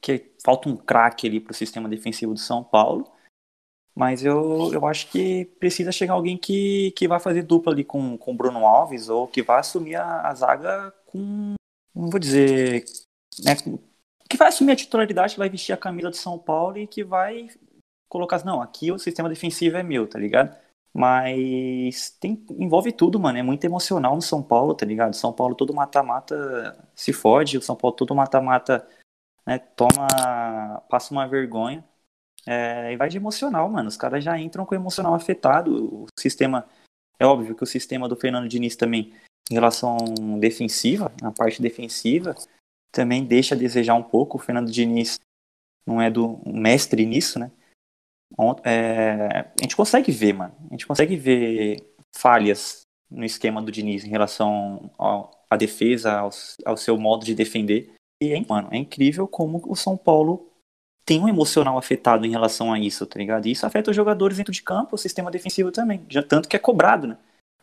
que 0.00 0.32
falta 0.44 0.68
um 0.68 0.76
craque 0.76 1.26
ali 1.26 1.40
pro 1.40 1.54
sistema 1.54 1.88
defensivo 1.88 2.34
do 2.34 2.40
São 2.40 2.62
Paulo, 2.62 3.10
mas 3.94 4.24
eu, 4.24 4.72
eu 4.72 4.86
acho 4.86 5.10
que 5.10 5.44
precisa 5.58 5.90
chegar 5.90 6.14
alguém 6.14 6.38
que, 6.38 6.92
que 6.92 7.08
vai 7.08 7.18
fazer 7.18 7.42
dupla 7.42 7.72
ali 7.72 7.84
com 7.84 8.16
o 8.24 8.34
Bruno 8.34 8.64
Alves 8.64 9.08
ou 9.08 9.26
que 9.26 9.42
vai 9.42 9.58
assumir 9.58 9.96
a, 9.96 10.28
a 10.28 10.34
zaga 10.34 10.92
com, 11.06 11.54
não 11.94 12.08
vou 12.08 12.20
dizer, 12.20 12.84
né, 13.42 13.56
que 14.28 14.36
vai 14.36 14.48
assumir 14.48 14.72
a 14.72 14.76
titularidade, 14.76 15.34
que 15.34 15.38
vai 15.38 15.48
vestir 15.48 15.72
a 15.72 15.76
camisa 15.76 16.10
do 16.10 16.16
São 16.16 16.38
Paulo 16.38 16.78
e 16.78 16.86
que 16.86 17.02
vai 17.02 17.48
colocar, 18.08 18.36
assim, 18.36 18.46
não, 18.46 18.60
aqui 18.60 18.92
o 18.92 18.98
sistema 18.98 19.28
defensivo 19.28 19.76
é 19.76 19.82
meu, 19.82 20.06
tá 20.06 20.18
ligado? 20.18 20.56
Mas 20.92 22.10
tem, 22.20 22.44
envolve 22.50 22.92
tudo, 22.92 23.20
mano. 23.20 23.38
É 23.38 23.42
muito 23.42 23.64
emocional 23.64 24.14
no 24.14 24.22
São 24.22 24.42
Paulo, 24.42 24.74
tá 24.74 24.84
ligado? 24.84 25.14
São 25.14 25.32
Paulo 25.32 25.54
todo 25.54 25.74
mata-mata 25.74 26.76
se 26.94 27.12
fode, 27.12 27.58
o 27.58 27.62
São 27.62 27.76
Paulo 27.76 27.96
todo 27.96 28.14
mata-mata 28.14 28.86
né, 29.46 29.58
toma, 29.58 30.82
passa 30.90 31.12
uma 31.12 31.26
vergonha. 31.26 31.84
É, 32.46 32.92
e 32.92 32.96
vai 32.96 33.08
de 33.08 33.16
emocional, 33.16 33.68
mano. 33.68 33.88
Os 33.88 33.96
caras 33.96 34.24
já 34.24 34.38
entram 34.38 34.64
com 34.66 34.74
o 34.74 34.78
emocional 34.78 35.14
afetado. 35.14 36.04
O 36.04 36.06
sistema. 36.18 36.66
É 37.18 37.26
óbvio 37.26 37.54
que 37.54 37.64
o 37.64 37.66
sistema 37.66 38.08
do 38.08 38.16
Fernando 38.16 38.48
Diniz 38.48 38.76
também, 38.76 39.12
em 39.50 39.54
relação 39.54 39.96
defensiva, 40.38 41.12
na 41.20 41.32
parte 41.32 41.60
defensiva, 41.60 42.34
também 42.98 43.24
deixa 43.24 43.54
a 43.54 43.58
desejar 43.58 43.94
um 43.94 44.02
pouco. 44.02 44.36
O 44.36 44.40
Fernando 44.40 44.72
Diniz 44.72 45.20
não 45.86 46.02
é 46.02 46.10
do 46.10 46.40
mestre 46.44 47.06
nisso, 47.06 47.38
né? 47.38 47.48
É, 48.64 49.46
a 49.56 49.62
gente 49.62 49.76
consegue 49.76 50.10
ver, 50.10 50.32
mano. 50.32 50.52
A 50.68 50.74
gente 50.74 50.84
consegue 50.84 51.14
ver 51.14 51.94
falhas 52.12 52.80
no 53.08 53.24
esquema 53.24 53.62
do 53.62 53.70
Diniz 53.70 54.04
em 54.04 54.08
relação 54.08 54.90
à 55.48 55.56
defesa, 55.56 56.18
ao, 56.18 56.30
ao, 56.64 56.76
seu 56.76 56.98
modo 56.98 57.24
de 57.24 57.36
defender. 57.36 57.92
E, 58.20 58.44
mano, 58.48 58.68
é 58.72 58.76
incrível 58.76 59.28
como 59.28 59.62
o 59.64 59.76
São 59.76 59.96
Paulo 59.96 60.50
tem 61.04 61.20
um 61.20 61.28
emocional 61.28 61.78
afetado 61.78 62.26
em 62.26 62.30
relação 62.30 62.72
a 62.72 62.80
isso, 62.80 63.06
tá 63.06 63.16
ligado? 63.16 63.46
E 63.46 63.52
isso 63.52 63.64
afeta 63.64 63.90
os 63.90 63.96
jogadores 63.96 64.36
dentro 64.36 64.52
de 64.52 64.60
campo, 64.60 64.96
o 64.96 64.98
sistema 64.98 65.30
defensivo 65.30 65.70
também. 65.70 66.04
Já 66.08 66.22
tanto 66.22 66.48
que 66.48 66.56
é 66.56 66.58
cobrado, 66.58 67.06
né? 67.06 67.16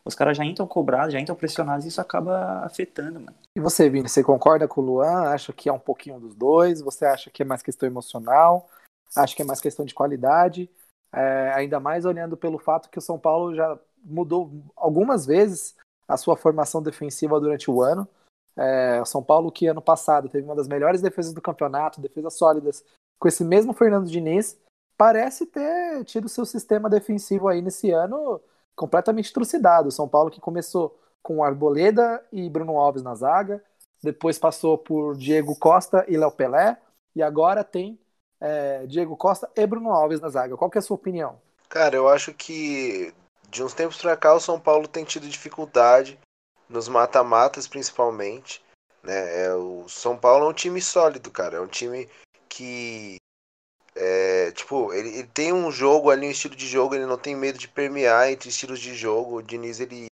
Os 0.05 0.13
caras 0.13 0.37
já 0.37 0.45
entram 0.45 0.67
cobrados, 0.67 1.13
já 1.13 1.19
entram 1.19 1.35
pressionados 1.35 1.83
e 1.83 1.87
isso 1.87 1.99
acaba 1.99 2.59
afetando, 2.63 3.19
mano. 3.19 3.35
E 3.55 3.59
você, 3.59 3.89
Vini, 3.89 4.07
você 4.07 4.23
concorda 4.23 4.67
com 4.67 4.79
o 4.81 4.85
Luan? 4.85 5.29
Acha 5.29 5.51
que 5.51 5.67
é 5.67 5.73
um 5.73 5.79
pouquinho 5.79 6.19
dos 6.19 6.35
dois? 6.35 6.79
Você 6.81 7.05
acha 7.05 7.31
que 7.31 7.41
é 7.41 7.45
mais 7.45 7.63
questão 7.63 7.87
emocional? 7.87 8.69
Acha 9.15 9.35
que 9.35 9.41
é 9.41 9.45
mais 9.45 9.59
questão 9.59 9.83
de 9.83 9.95
qualidade? 9.95 10.69
É, 11.11 11.51
ainda 11.55 11.79
mais 11.79 12.05
olhando 12.05 12.37
pelo 12.37 12.59
fato 12.59 12.89
que 12.89 12.99
o 12.99 13.01
São 13.01 13.17
Paulo 13.17 13.55
já 13.55 13.79
mudou 14.03 14.51
algumas 14.75 15.25
vezes 15.25 15.75
a 16.07 16.17
sua 16.17 16.37
formação 16.37 16.83
defensiva 16.83 17.39
durante 17.39 17.71
o 17.71 17.81
ano. 17.81 18.07
É, 18.55 19.01
o 19.01 19.05
São 19.05 19.23
Paulo, 19.23 19.51
que 19.51 19.65
ano 19.65 19.81
passado 19.81 20.29
teve 20.29 20.45
uma 20.45 20.55
das 20.55 20.67
melhores 20.67 21.01
defesas 21.01 21.33
do 21.33 21.41
campeonato, 21.41 21.99
defesas 21.99 22.35
sólidas, 22.35 22.85
com 23.19 23.27
esse 23.27 23.43
mesmo 23.43 23.73
Fernando 23.73 24.07
Diniz, 24.07 24.57
parece 24.97 25.45
ter 25.47 26.03
tido 26.05 26.29
seu 26.29 26.45
sistema 26.45 26.89
defensivo 26.89 27.47
aí 27.47 27.61
nesse 27.61 27.89
ano 27.91 28.39
completamente 28.75 29.31
trucidado. 29.31 29.91
São 29.91 30.07
Paulo 30.07 30.31
que 30.31 30.41
começou 30.41 30.99
com 31.21 31.43
Arboleda 31.43 32.23
e 32.31 32.49
Bruno 32.49 32.77
Alves 32.77 33.01
na 33.01 33.15
zaga, 33.15 33.63
depois 34.03 34.37
passou 34.37 34.77
por 34.77 35.17
Diego 35.17 35.55
Costa 35.55 36.05
e 36.07 36.15
Léo 36.15 36.31
Pelé, 36.31 36.77
e 37.15 37.23
agora 37.23 37.63
tem 37.63 37.99
é, 38.39 38.85
Diego 38.85 39.17
Costa 39.17 39.49
e 39.55 39.65
Bruno 39.65 39.89
Alves 39.89 40.21
na 40.21 40.29
zaga. 40.29 40.55
Qual 40.55 40.69
que 40.69 40.77
é 40.77 40.79
a 40.79 40.81
sua 40.81 40.95
opinião? 40.95 41.39
Cara, 41.67 41.95
eu 41.95 42.07
acho 42.07 42.33
que 42.33 43.13
de 43.49 43.63
uns 43.63 43.73
tempos 43.73 44.01
pra 44.01 44.15
cá 44.15 44.33
o 44.33 44.39
São 44.39 44.59
Paulo 44.59 44.87
tem 44.87 45.03
tido 45.03 45.27
dificuldade 45.27 46.19
nos 46.69 46.87
mata-matas 46.87 47.67
principalmente. 47.67 48.63
Né? 49.01 49.45
É, 49.45 49.53
o 49.53 49.87
São 49.87 50.17
Paulo 50.17 50.45
é 50.45 50.49
um 50.49 50.53
time 50.53 50.81
sólido, 50.81 51.31
cara. 51.31 51.57
É 51.57 51.61
um 51.61 51.67
time 51.67 52.09
que 52.49 53.17
é, 53.95 54.51
tipo, 54.51 54.93
ele, 54.93 55.09
ele, 55.09 55.27
tem 55.27 55.53
um 55.53 55.71
jogo 55.71 56.09
ali, 56.09 56.27
um 56.27 56.31
estilo 56.31 56.55
de 56.55 56.67
jogo, 56.67 56.95
ele 56.95 57.05
não 57.05 57.17
tem 57.17 57.35
medo 57.35 57.57
de 57.57 57.67
permear 57.67 58.29
entre 58.29 58.49
estilos 58.49 58.79
de 58.79 58.93
jogo. 58.93 59.37
O 59.37 59.41
Diniz 59.41 59.79
ele, 59.79 60.07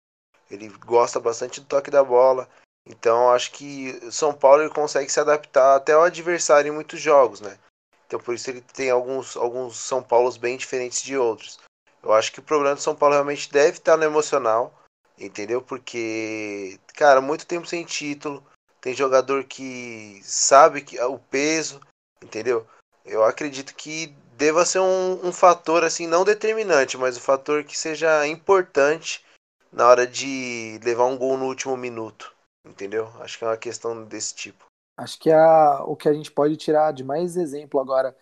ele 0.52 0.68
gosta 0.86 1.20
bastante 1.20 1.62
do 1.62 1.66
toque 1.66 1.90
da 1.90 2.04
bola. 2.04 2.48
Então 2.86 3.32
acho 3.32 3.52
que 3.52 4.00
São 4.12 4.34
Paulo 4.34 4.64
ele 4.64 4.74
consegue 4.74 5.10
se 5.10 5.20
adaptar 5.20 5.76
até 5.76 5.94
ao 5.94 6.04
adversário 6.04 6.70
em 6.70 6.76
muitos 6.76 7.00
jogos, 7.00 7.40
né? 7.40 7.58
Então 8.06 8.20
por 8.20 8.34
isso 8.34 8.50
ele 8.50 8.62
tem 8.62 8.90
alguns, 8.90 9.38
alguns 9.38 9.78
São 9.78 10.04
Paulos 10.04 10.36
bem 10.36 10.58
diferentes 10.58 11.02
de 11.02 11.16
outros. 11.16 11.60
Eu 12.02 12.12
acho 12.14 12.32
que 12.32 12.40
o 12.40 12.44
problema 12.44 12.76
do 12.76 12.82
São 12.82 12.96
Paulo 12.96 13.14
realmente 13.14 13.52
deve 13.52 13.78
estar 13.78 13.96
no 13.96 14.04
emocional, 14.04 14.74
entendeu? 15.18 15.62
Porque, 15.62 16.80
cara, 16.96 17.22
muito 17.22 17.46
tempo 17.46 17.68
sem 17.68 17.86
título, 17.86 18.44
tem 18.82 18.96
jogador 18.96 19.44
que 19.44 20.20
sabe 20.24 20.82
que 20.82 21.00
o 21.00 21.20
peso, 21.20 21.80
entendeu? 22.22 22.66
Eu 23.10 23.24
acredito 23.24 23.74
que 23.74 24.08
deva 24.38 24.64
ser 24.64 24.80
um, 24.80 25.28
um 25.28 25.34
fator 25.34 25.84
assim 25.84 26.06
não 26.06 26.24
determinante, 26.24 26.96
mas 26.96 27.18
um 27.18 27.22
fator 27.22 27.64
que 27.64 27.78
seja 27.78 28.28
importante 28.28 29.26
na 29.72 29.88
hora 29.88 30.06
de 30.06 30.80
levar 30.84 31.06
um 31.06 31.18
gol 31.18 31.36
no 31.36 31.46
último 31.46 31.76
minuto, 31.76 32.34
entendeu? 32.66 33.08
Acho 33.20 33.38
que 33.38 33.44
é 33.44 33.48
uma 33.48 33.58
questão 33.58 34.04
desse 34.06 34.36
tipo. 34.36 34.66
Acho 34.96 35.20
que 35.20 35.32
a, 35.32 35.84
o 35.86 35.96
que 35.96 36.08
a 36.08 36.14
gente 36.14 36.32
pode 36.32 36.56
tirar 36.56 36.92
de 36.92 37.04
mais 37.04 37.36
exemplo 37.36 37.80
agora 37.80 38.16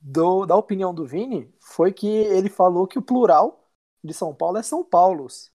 do, 0.00 0.46
da 0.46 0.56
opinião 0.56 0.94
do 0.94 1.06
Vini 1.06 1.52
foi 1.60 1.92
que 1.92 2.08
ele 2.08 2.48
falou 2.48 2.86
que 2.86 2.98
o 2.98 3.02
plural 3.02 3.68
de 4.02 4.14
São 4.14 4.34
Paulo 4.34 4.56
é 4.56 4.62
São 4.62 4.82
Paulos. 4.82 5.52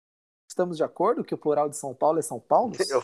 Estamos 0.50 0.78
de 0.78 0.84
acordo 0.84 1.24
que 1.24 1.34
o 1.34 1.38
plural 1.38 1.68
de 1.68 1.78
São 1.78 1.94
Paulo 1.94 2.20
é 2.20 2.22
São 2.22 2.40
Paulo? 2.40 2.74
Eu, 2.90 3.02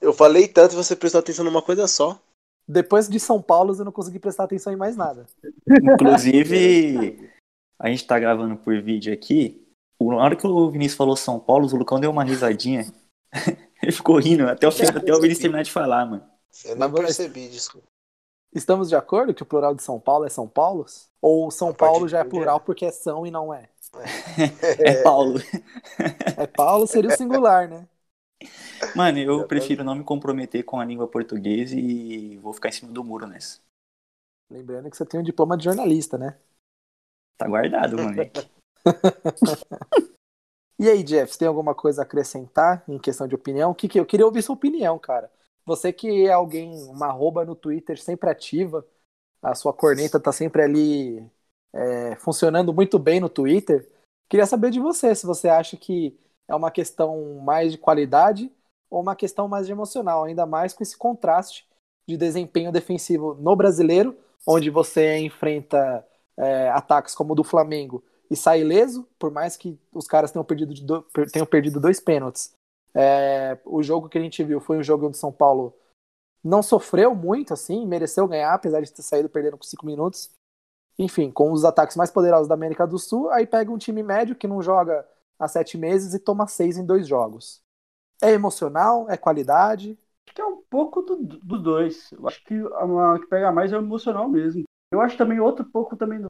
eu 0.00 0.12
falei 0.12 0.46
tanto 0.46 0.74
e 0.74 0.76
você 0.76 0.94
prestou 0.94 1.18
atenção 1.18 1.44
numa 1.44 1.62
coisa 1.62 1.88
só. 1.88 2.20
Depois 2.68 3.08
de 3.08 3.18
São 3.18 3.40
Paulo, 3.40 3.74
eu 3.74 3.84
não 3.84 3.92
consegui 3.92 4.18
prestar 4.18 4.44
atenção 4.44 4.70
em 4.72 4.76
mais 4.76 4.94
nada. 4.94 5.26
Inclusive, 5.66 7.32
a 7.80 7.88
gente 7.88 8.06
tá 8.06 8.18
gravando 8.18 8.56
por 8.58 8.78
vídeo 8.82 9.12
aqui. 9.12 9.66
Na 10.00 10.16
hora 10.16 10.36
que 10.36 10.46
o 10.46 10.70
Vinícius 10.70 10.96
falou 10.96 11.16
São 11.16 11.40
Paulo, 11.40 11.66
o 11.66 11.76
Lucão 11.76 11.98
deu 11.98 12.10
uma 12.10 12.24
risadinha. 12.24 12.84
Ele 13.82 13.92
ficou 13.92 14.18
rindo 14.18 14.46
até 14.46 14.66
o, 14.66 14.70
até 14.70 15.12
o 15.12 15.20
Vinícius 15.20 15.38
terminar 15.38 15.62
de 15.62 15.72
falar, 15.72 16.04
mano. 16.04 16.24
Eu 16.64 16.76
não 16.76 16.92
percebi, 16.92 17.48
desculpa. 17.48 17.86
Estamos 18.54 18.88
de 18.88 18.96
acordo 18.96 19.32
que 19.32 19.42
o 19.42 19.46
plural 19.46 19.74
de 19.74 19.82
São 19.82 19.98
Paulo 20.00 20.26
é 20.26 20.28
São 20.28 20.48
Paulos? 20.48 21.08
Ou 21.22 21.50
São 21.50 21.72
Paulo 21.72 22.08
já 22.08 22.20
é 22.20 22.24
plural 22.24 22.60
porque 22.60 22.84
é 22.84 22.90
São 22.90 23.26
e 23.26 23.30
não 23.30 23.52
é? 23.52 23.68
É, 24.76 24.90
é 24.92 25.02
Paulo. 25.02 25.40
É 26.36 26.46
Paulo 26.46 26.86
seria 26.86 27.10
o 27.10 27.16
singular, 27.16 27.68
né? 27.68 27.86
Mano, 28.94 29.18
eu 29.18 29.46
prefiro 29.46 29.84
não 29.84 29.94
me 29.94 30.04
comprometer 30.04 30.64
com 30.64 30.78
a 30.78 30.84
língua 30.84 31.08
portuguesa 31.08 31.74
e 31.78 32.36
vou 32.38 32.52
ficar 32.52 32.68
em 32.68 32.72
cima 32.72 32.92
do 32.92 33.02
muro 33.02 33.26
nessa. 33.26 33.60
Lembrando 34.50 34.90
que 34.90 34.96
você 34.96 35.04
tem 35.04 35.20
um 35.20 35.22
diploma 35.22 35.56
de 35.56 35.64
jornalista, 35.64 36.16
né? 36.16 36.38
Tá 37.36 37.46
guardado, 37.46 37.98
moleque. 37.98 38.48
e 40.78 40.88
aí, 40.88 41.02
Jeff, 41.02 41.32
você 41.32 41.38
tem 41.40 41.48
alguma 41.48 41.74
coisa 41.74 42.02
a 42.02 42.04
acrescentar 42.04 42.82
em 42.88 42.98
questão 42.98 43.28
de 43.28 43.34
opinião? 43.34 43.74
Que, 43.74 43.88
que 43.88 44.00
eu 44.00 44.06
queria 44.06 44.26
ouvir 44.26 44.42
sua 44.42 44.54
opinião, 44.54 44.98
cara. 44.98 45.30
Você 45.64 45.92
que 45.92 46.26
é 46.26 46.32
alguém, 46.32 46.82
uma 46.84 47.08
arroba 47.08 47.44
no 47.44 47.54
Twitter 47.54 48.00
sempre 48.00 48.30
ativa, 48.30 48.86
a 49.42 49.54
sua 49.54 49.72
corneta 49.72 50.18
tá 50.18 50.32
sempre 50.32 50.62
ali 50.62 51.30
é, 51.72 52.16
funcionando 52.16 52.72
muito 52.72 52.98
bem 52.98 53.20
no 53.20 53.28
Twitter. 53.28 53.86
Queria 54.28 54.46
saber 54.46 54.70
de 54.70 54.80
você, 54.80 55.14
se 55.14 55.26
você 55.26 55.48
acha 55.48 55.76
que 55.76 56.18
é 56.48 56.54
uma 56.54 56.70
questão 56.70 57.34
mais 57.40 57.72
de 57.72 57.78
qualidade 57.78 58.50
ou 58.90 59.02
uma 59.02 59.14
questão 59.14 59.46
mais 59.46 59.66
de 59.66 59.72
emocional, 59.72 60.24
ainda 60.24 60.46
mais 60.46 60.72
com 60.72 60.82
esse 60.82 60.96
contraste 60.96 61.68
de 62.08 62.16
desempenho 62.16 62.72
defensivo 62.72 63.34
no 63.34 63.54
brasileiro, 63.54 64.16
onde 64.46 64.70
você 64.70 65.18
enfrenta 65.18 66.04
é, 66.36 66.70
ataques 66.70 67.14
como 67.14 67.32
o 67.32 67.36
do 67.36 67.44
Flamengo 67.44 68.02
e 68.30 68.36
sai 68.36 68.60
ileso, 68.60 69.06
por 69.18 69.30
mais 69.30 69.56
que 69.56 69.78
os 69.92 70.06
caras 70.06 70.30
tenham 70.30 70.44
perdido, 70.44 70.74
do, 70.74 71.02
tenham 71.32 71.46
perdido 71.46 71.80
dois 71.80 72.00
pênaltis 72.00 72.52
É, 72.94 73.58
o 73.64 73.82
jogo 73.82 74.08
que 74.08 74.18
a 74.18 74.20
gente 74.20 74.42
viu 74.42 74.60
foi 74.60 74.78
um 74.78 74.82
jogo 74.82 75.06
onde 75.06 75.18
São 75.18 75.32
Paulo 75.32 75.74
não 76.42 76.62
sofreu 76.62 77.14
muito, 77.14 77.52
assim, 77.52 77.86
mereceu 77.86 78.26
ganhar, 78.26 78.54
apesar 78.54 78.80
de 78.80 78.92
ter 78.92 79.02
saído 79.02 79.28
perdendo 79.28 79.58
com 79.58 79.64
cinco 79.64 79.84
minutos. 79.84 80.30
Enfim, 80.98 81.30
com 81.30 81.52
os 81.52 81.64
ataques 81.64 81.96
mais 81.96 82.10
poderosos 82.10 82.48
da 82.48 82.54
América 82.54 82.86
do 82.86 82.98
Sul, 82.98 83.30
aí 83.30 83.46
pega 83.46 83.70
um 83.70 83.78
time 83.78 84.02
médio 84.02 84.34
que 84.36 84.48
não 84.48 84.62
joga 84.62 85.06
há 85.38 85.48
sete 85.48 85.78
meses 85.78 86.14
e 86.14 86.18
toma 86.18 86.46
seis 86.46 86.76
em 86.76 86.84
dois 86.84 87.06
jogos. 87.06 87.62
É 88.22 88.30
emocional? 88.30 89.08
É 89.08 89.16
qualidade? 89.16 89.98
Acho 90.26 90.34
que 90.34 90.40
é 90.40 90.44
um 90.44 90.62
pouco 90.68 91.02
dos 91.02 91.38
do 91.40 91.58
dois. 91.62 92.10
Eu 92.12 92.26
acho 92.26 92.42
que 92.44 92.54
a 92.54 93.18
que 93.18 93.26
pega 93.26 93.52
mais 93.52 93.72
é 93.72 93.76
o 93.76 93.82
emocional 93.82 94.28
mesmo. 94.28 94.64
Eu 94.92 95.00
acho 95.00 95.16
também 95.16 95.38
outro 95.40 95.64
pouco 95.64 95.96
também 95.96 96.24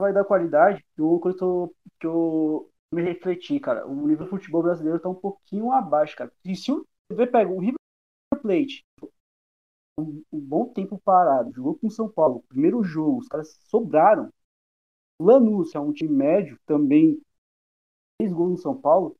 vai 0.00 0.12
dar 0.12 0.24
qualidade, 0.24 0.84
eu, 0.96 1.20
que 1.20 1.28
eu, 1.42 1.76
que 2.00 2.06
eu 2.06 2.70
me 2.92 3.02
refleti, 3.02 3.60
cara. 3.60 3.86
O 3.86 4.06
nível 4.06 4.24
do 4.24 4.30
futebol 4.30 4.62
brasileiro 4.62 4.98
tá 4.98 5.08
um 5.08 5.14
pouquinho 5.14 5.70
abaixo, 5.72 6.16
cara. 6.16 6.32
E 6.44 6.56
se 6.56 6.72
o 6.72 6.86
TV 7.08 7.26
pega 7.26 7.50
o 7.50 7.60
River 7.60 7.76
Plate, 8.40 8.82
um, 9.98 10.22
um, 10.32 10.40
bom 10.40 10.66
tempo 10.72 10.98
parado, 11.04 11.52
jogou 11.52 11.76
com 11.76 11.88
o 11.88 11.90
São 11.90 12.08
Paulo, 12.08 12.44
primeiro 12.48 12.82
jogo, 12.82 13.18
os 13.18 13.28
caras 13.28 13.58
sobraram. 13.68 14.32
O 15.18 15.24
Lanús, 15.24 15.74
é 15.74 15.80
um 15.80 15.92
time 15.92 16.12
médio, 16.14 16.58
também 16.64 17.20
fez 18.20 18.32
gol 18.32 18.50
no 18.50 18.58
São 18.58 18.76
Paulo, 18.76 19.16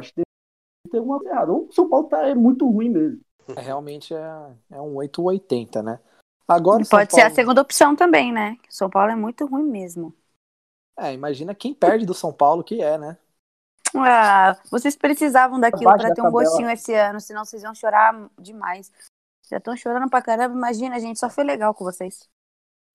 acho 0.00 0.12
que 0.14 0.20
deve 0.20 0.92
ter 0.92 0.98
alguma 0.98 1.18
coisa 1.18 1.34
errada. 1.34 1.52
Ou 1.52 1.66
o 1.66 1.72
São 1.72 1.88
Paulo 1.88 2.08
tá, 2.08 2.26
é 2.28 2.34
muito 2.34 2.68
ruim 2.70 2.88
mesmo. 2.88 3.20
É, 3.56 3.60
realmente 3.60 4.14
é, 4.14 4.56
é 4.70 4.80
um 4.80 4.94
880, 4.96 5.82
né? 5.82 6.00
Agora, 6.46 6.78
Pode 6.78 6.88
Paulo... 6.88 7.10
ser 7.10 7.22
a 7.22 7.30
segunda 7.30 7.60
opção 7.60 7.96
também, 7.96 8.32
né? 8.32 8.56
O 8.68 8.74
São 8.74 8.88
Paulo 8.88 9.10
é 9.10 9.16
muito 9.16 9.44
ruim 9.46 9.64
mesmo. 9.64 10.14
É, 10.96 11.12
imagina 11.12 11.54
quem 11.54 11.74
perde 11.74 12.06
do 12.06 12.14
São 12.14 12.32
Paulo 12.32 12.62
que 12.62 12.80
é, 12.80 12.96
né? 12.96 13.18
Ah, 13.96 14.56
vocês 14.70 14.96
precisavam 14.96 15.58
daquilo 15.58 15.96
para 15.96 16.12
ter 16.12 16.22
um 16.22 16.30
gostinho 16.30 16.68
esse 16.70 16.94
ano, 16.94 17.20
senão 17.20 17.44
vocês 17.44 17.62
iam 17.62 17.74
chorar 17.74 18.28
demais. 18.38 18.92
Já 19.48 19.58
estão 19.58 19.76
chorando 19.76 20.08
pra 20.08 20.22
caramba, 20.22 20.54
imagina, 20.54 20.98
gente, 20.98 21.18
só 21.18 21.28
foi 21.28 21.44
legal 21.44 21.74
com 21.74 21.84
vocês. 21.84 22.28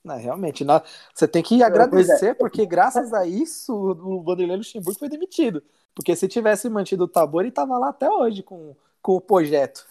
Não, 0.04 0.18
realmente, 0.18 0.64
não, 0.64 0.82
você 1.14 1.28
tem 1.28 1.44
que 1.44 1.62
agradecer, 1.62 2.30
é. 2.30 2.34
porque 2.34 2.66
graças 2.66 3.14
a 3.14 3.26
isso 3.26 3.74
o 3.74 4.24
Vanderlei 4.24 4.58
Luxemburgo 4.58 4.98
foi 4.98 5.10
demitido. 5.10 5.62
Porque 5.94 6.16
se 6.16 6.28
tivesse 6.28 6.70
mantido 6.70 7.04
o 7.04 7.08
Tabor, 7.08 7.42
ele 7.42 7.52
tava 7.52 7.78
lá 7.78 7.90
até 7.90 8.10
hoje 8.10 8.42
com, 8.42 8.76
com 9.02 9.16
o 9.16 9.22
projeto. 9.22 9.86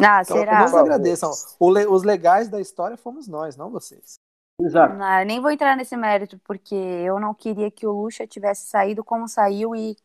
Ah, 0.00 0.22
então, 0.22 0.36
será? 0.36 0.62
Nos 0.62 0.74
agradeçam. 0.74 1.30
Os 1.58 2.02
legais 2.02 2.48
da 2.48 2.60
história 2.60 2.96
fomos 2.96 3.28
nós, 3.28 3.56
não 3.56 3.70
vocês. 3.70 4.18
Exato. 4.60 4.94
Não, 4.94 5.24
nem 5.24 5.40
vou 5.40 5.50
entrar 5.50 5.76
nesse 5.76 5.96
mérito, 5.96 6.38
porque 6.40 6.74
eu 6.74 7.20
não 7.20 7.32
queria 7.34 7.70
que 7.70 7.86
o 7.86 7.92
Lucha 7.92 8.26
tivesse 8.26 8.66
saído 8.66 9.04
como 9.04 9.28
saiu 9.28 9.74
e 9.74 9.96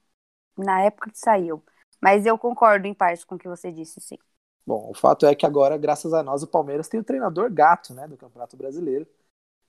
na 0.58 0.82
época 0.82 1.12
que 1.12 1.20
saiu. 1.20 1.64
Mas 2.02 2.26
eu 2.26 2.38
concordo 2.38 2.88
em 2.88 2.94
parte 2.94 3.26
com 3.26 3.36
o 3.36 3.38
que 3.38 3.48
você 3.48 3.72
disse, 3.72 4.00
sim. 4.00 4.18
Bom, 4.66 4.90
o 4.90 4.94
fato 4.96 5.26
é 5.26 5.36
que 5.36 5.46
agora, 5.46 5.78
graças 5.78 6.14
a 6.14 6.24
nós, 6.24 6.42
o 6.44 6.48
Palmeiras 6.48 6.88
tem 6.88 7.00
o 7.00 7.04
treinador 7.04 7.52
gato 7.52 7.94
né, 7.94 8.08
do 8.08 8.18
Campeonato 8.18 8.58
Brasileiro. 8.58 9.08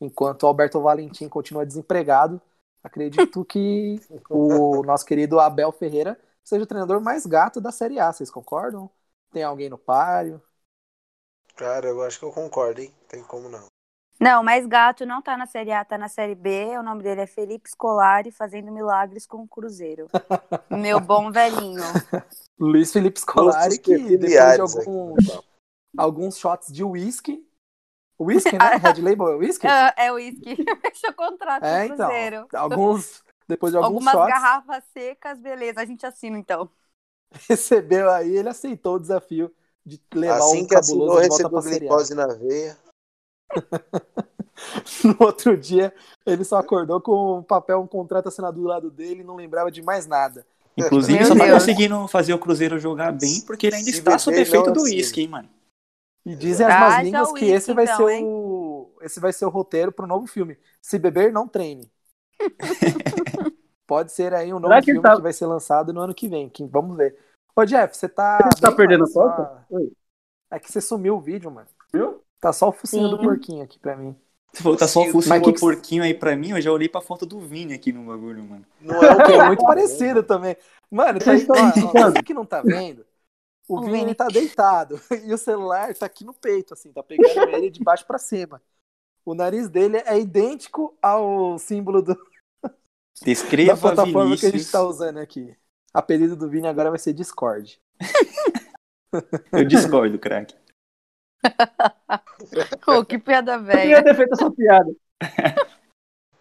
Enquanto 0.00 0.44
o 0.44 0.46
Alberto 0.46 0.80
Valentim 0.80 1.28
continua 1.28 1.66
desempregado, 1.66 2.40
acredito 2.82 3.44
que 3.44 4.00
o 4.30 4.82
nosso 4.84 5.06
querido 5.06 5.40
Abel 5.40 5.72
Ferreira 5.72 6.20
seja 6.44 6.64
o 6.64 6.66
treinador 6.66 7.00
mais 7.00 7.26
gato 7.26 7.60
da 7.60 7.72
Série 7.72 7.98
A. 8.00 8.12
Vocês 8.12 8.30
concordam? 8.30 8.90
Tem 9.32 9.42
alguém 9.44 9.68
no 9.70 9.78
páreo? 9.78 10.42
Cara, 11.56 11.88
eu 11.88 12.02
acho 12.02 12.20
que 12.20 12.24
eu 12.24 12.30
concordo, 12.32 12.80
hein? 12.80 12.94
Tem 13.08 13.22
como 13.24 13.48
não. 13.48 13.66
Não, 14.18 14.42
mas 14.42 14.66
Gato 14.66 15.04
não 15.04 15.20
tá 15.20 15.36
na 15.36 15.46
Série 15.46 15.72
A, 15.72 15.84
tá 15.84 15.98
na 15.98 16.08
Série 16.08 16.34
B. 16.34 16.76
O 16.78 16.82
nome 16.82 17.02
dele 17.02 17.20
é 17.20 17.26
Felipe 17.26 17.68
Scolari, 17.68 18.30
fazendo 18.30 18.72
milagres 18.72 19.26
com 19.26 19.38
o 19.42 19.48
Cruzeiro. 19.48 20.08
Meu 20.70 20.98
bom 20.98 21.30
velhinho. 21.30 21.82
Luiz 22.58 22.92
Felipe 22.92 23.20
Scolari, 23.20 23.78
que 23.78 24.16
depois 24.16 24.30
de 24.32 24.38
alguns, 24.38 25.42
alguns 25.96 26.38
shots 26.38 26.72
de 26.72 26.82
whisky. 26.82 27.46
Whisky, 28.18 28.56
né? 28.56 28.76
Red 28.82 29.02
Label 29.02 29.28
é 29.28 29.34
whisky? 29.36 29.66
É, 29.66 29.94
é 30.06 30.12
whisky. 30.12 30.56
Fechou 30.80 31.12
contrato 31.14 31.64
é, 31.64 31.86
com 31.86 31.94
o 31.94 31.96
Cruzeiro. 31.96 32.44
Então, 32.46 32.60
alguns, 32.60 33.22
depois 33.46 33.72
de 33.72 33.76
alguns 33.76 34.06
Algumas 34.06 34.14
shots, 34.14 34.28
garrafas 34.28 34.84
secas, 34.94 35.38
beleza, 35.38 35.80
a 35.80 35.84
gente 35.84 36.06
assina 36.06 36.38
então. 36.38 36.70
Recebeu 37.48 38.10
aí, 38.10 38.34
ele 38.34 38.48
aceitou 38.48 38.94
o 38.94 38.98
desafio 38.98 39.54
de 39.84 40.00
levar 40.14 40.38
assim 40.38 40.62
um 40.62 40.66
que 40.66 40.74
cabuloso 40.74 41.18
assinou, 41.18 41.20
de 41.20 41.28
volta 41.28 41.58
recebeu 41.58 41.78
glicose 41.78 42.14
na 42.14 42.26
veia. 42.28 42.85
no 45.04 45.16
outro 45.20 45.56
dia, 45.56 45.92
ele 46.24 46.44
só 46.44 46.56
acordou 46.58 47.00
com 47.00 47.38
um 47.38 47.42
papel, 47.42 47.80
um 47.80 47.86
contrato 47.86 48.28
assinado 48.28 48.60
do 48.60 48.66
lado 48.66 48.90
dele 48.90 49.20
e 49.20 49.24
não 49.24 49.36
lembrava 49.36 49.70
de 49.70 49.82
mais 49.82 50.06
nada. 50.06 50.46
Inclusive, 50.76 51.18
Meu 51.18 51.26
só 51.28 51.34
tá 51.34 51.50
conseguindo 51.50 52.06
fazer 52.08 52.34
o 52.34 52.38
Cruzeiro 52.38 52.78
jogar 52.78 53.10
bem 53.12 53.40
porque 53.46 53.66
ele 53.66 53.76
ainda 53.76 53.90
Se 53.90 53.98
está 53.98 54.18
sob 54.18 54.38
efeito 54.38 54.70
do 54.72 54.82
uísque, 54.82 55.22
hein, 55.22 55.28
mano. 55.28 55.48
E 56.24 56.34
dizem 56.34 56.66
as 56.66 56.74
Ah, 56.74 56.80
más 56.80 57.04
línguas 57.04 57.32
que 57.32 57.44
esse 57.46 57.72
vai 57.72 57.84
então, 57.84 57.96
ser 57.96 58.10
hein? 58.10 58.24
o 58.24 58.92
esse 59.00 59.20
vai 59.20 59.32
ser 59.32 59.46
o 59.46 59.48
roteiro 59.48 59.92
pro 59.92 60.06
novo 60.06 60.26
filme. 60.26 60.58
Se 60.82 60.98
beber, 60.98 61.32
não 61.32 61.46
treine. 61.46 61.90
Pode 63.86 64.10
ser 64.12 64.34
aí 64.34 64.52
um 64.52 64.58
novo 64.58 64.66
Será 64.68 64.80
que 64.80 64.86
filme 64.86 65.00
tá- 65.00 65.14
que 65.16 65.22
vai 65.22 65.32
ser 65.32 65.46
lançado 65.46 65.92
no 65.92 66.00
ano 66.00 66.14
que 66.14 66.28
vem. 66.28 66.48
que- 66.48 66.66
vamos 66.66 66.96
ver. 66.96 67.16
Ô, 67.54 67.64
Jeff, 67.64 67.96
você 67.96 68.08
tá. 68.08 68.38
Você 68.52 68.60
tá 68.60 68.72
perdendo 68.72 69.06
foto? 69.06 69.48
Oi. 69.70 69.92
É 70.50 70.58
que 70.58 70.70
você 70.70 70.80
sumiu 70.80 71.16
o 71.16 71.20
vídeo, 71.20 71.50
mano. 71.50 71.68
Viu? 71.92 72.20
Tá 72.46 72.52
só 72.52 72.68
o 72.68 72.72
focinho 72.72 73.08
do 73.08 73.18
porquinho 73.18 73.64
aqui 73.64 73.76
pra 73.76 73.96
mim. 73.96 74.14
Você 74.52 74.62
falou, 74.62 74.78
tá 74.78 74.86
só 74.86 75.02
o 75.02 75.10
focinho 75.10 75.34
que 75.40 75.46
do 75.46 75.52
que- 75.52 75.58
porquinho 75.58 76.04
aí 76.04 76.14
pra 76.14 76.36
mim, 76.36 76.50
eu 76.50 76.60
já 76.60 76.70
olhei 76.70 76.88
pra 76.88 77.00
foto 77.00 77.26
do 77.26 77.40
Vini 77.40 77.74
aqui 77.74 77.92
no 77.92 78.04
bagulho, 78.04 78.44
mano. 78.44 78.64
Não 78.80 78.94
é 79.02 79.12
o 79.14 79.16
Que 79.16 79.24
que 79.24 79.32
é 79.32 79.46
muito 79.48 79.64
parecido 79.64 80.22
também. 80.22 80.56
Mano, 80.88 81.18
tá 81.18 81.32
aí, 81.32 81.44
ó, 81.50 82.10
você 82.12 82.22
que 82.22 82.32
não 82.32 82.46
tá 82.46 82.62
vendo, 82.62 83.04
o 83.68 83.82
Vini 83.82 84.14
tá 84.14 84.28
deitado 84.28 85.00
e 85.26 85.34
o 85.34 85.36
celular 85.36 85.92
tá 85.96 86.06
aqui 86.06 86.24
no 86.24 86.32
peito, 86.32 86.72
assim, 86.72 86.92
tá 86.92 87.02
pegando 87.02 87.26
ele 87.50 87.68
de 87.68 87.82
baixo 87.82 88.06
pra 88.06 88.16
cima. 88.16 88.62
O 89.24 89.34
nariz 89.34 89.68
dele 89.68 89.96
é 90.06 90.20
idêntico 90.20 90.96
ao 91.02 91.58
símbolo 91.58 92.00
do, 92.00 92.14
da 92.14 92.70
Descreva 93.24 93.76
plataforma 93.76 94.36
que 94.36 94.46
a 94.46 94.50
gente 94.50 94.52
Vinícius. 94.52 94.70
tá 94.70 94.84
usando 94.84 95.18
aqui. 95.18 95.52
Apelido 95.92 96.36
do 96.36 96.48
Vini 96.48 96.68
agora 96.68 96.90
vai 96.90 96.98
ser 97.00 97.12
Discord. 97.12 97.80
Eu 99.52 99.64
discordo, 99.64 100.18
craque. 100.18 100.54
Pô, 102.84 103.04
que 103.04 103.18
piada 103.18 103.54
Eu 103.54 103.64
queria 103.64 103.76
velha. 103.76 104.04
ter 104.04 104.14
feito 104.14 104.32
essa 104.34 104.50
piada. 104.50 104.90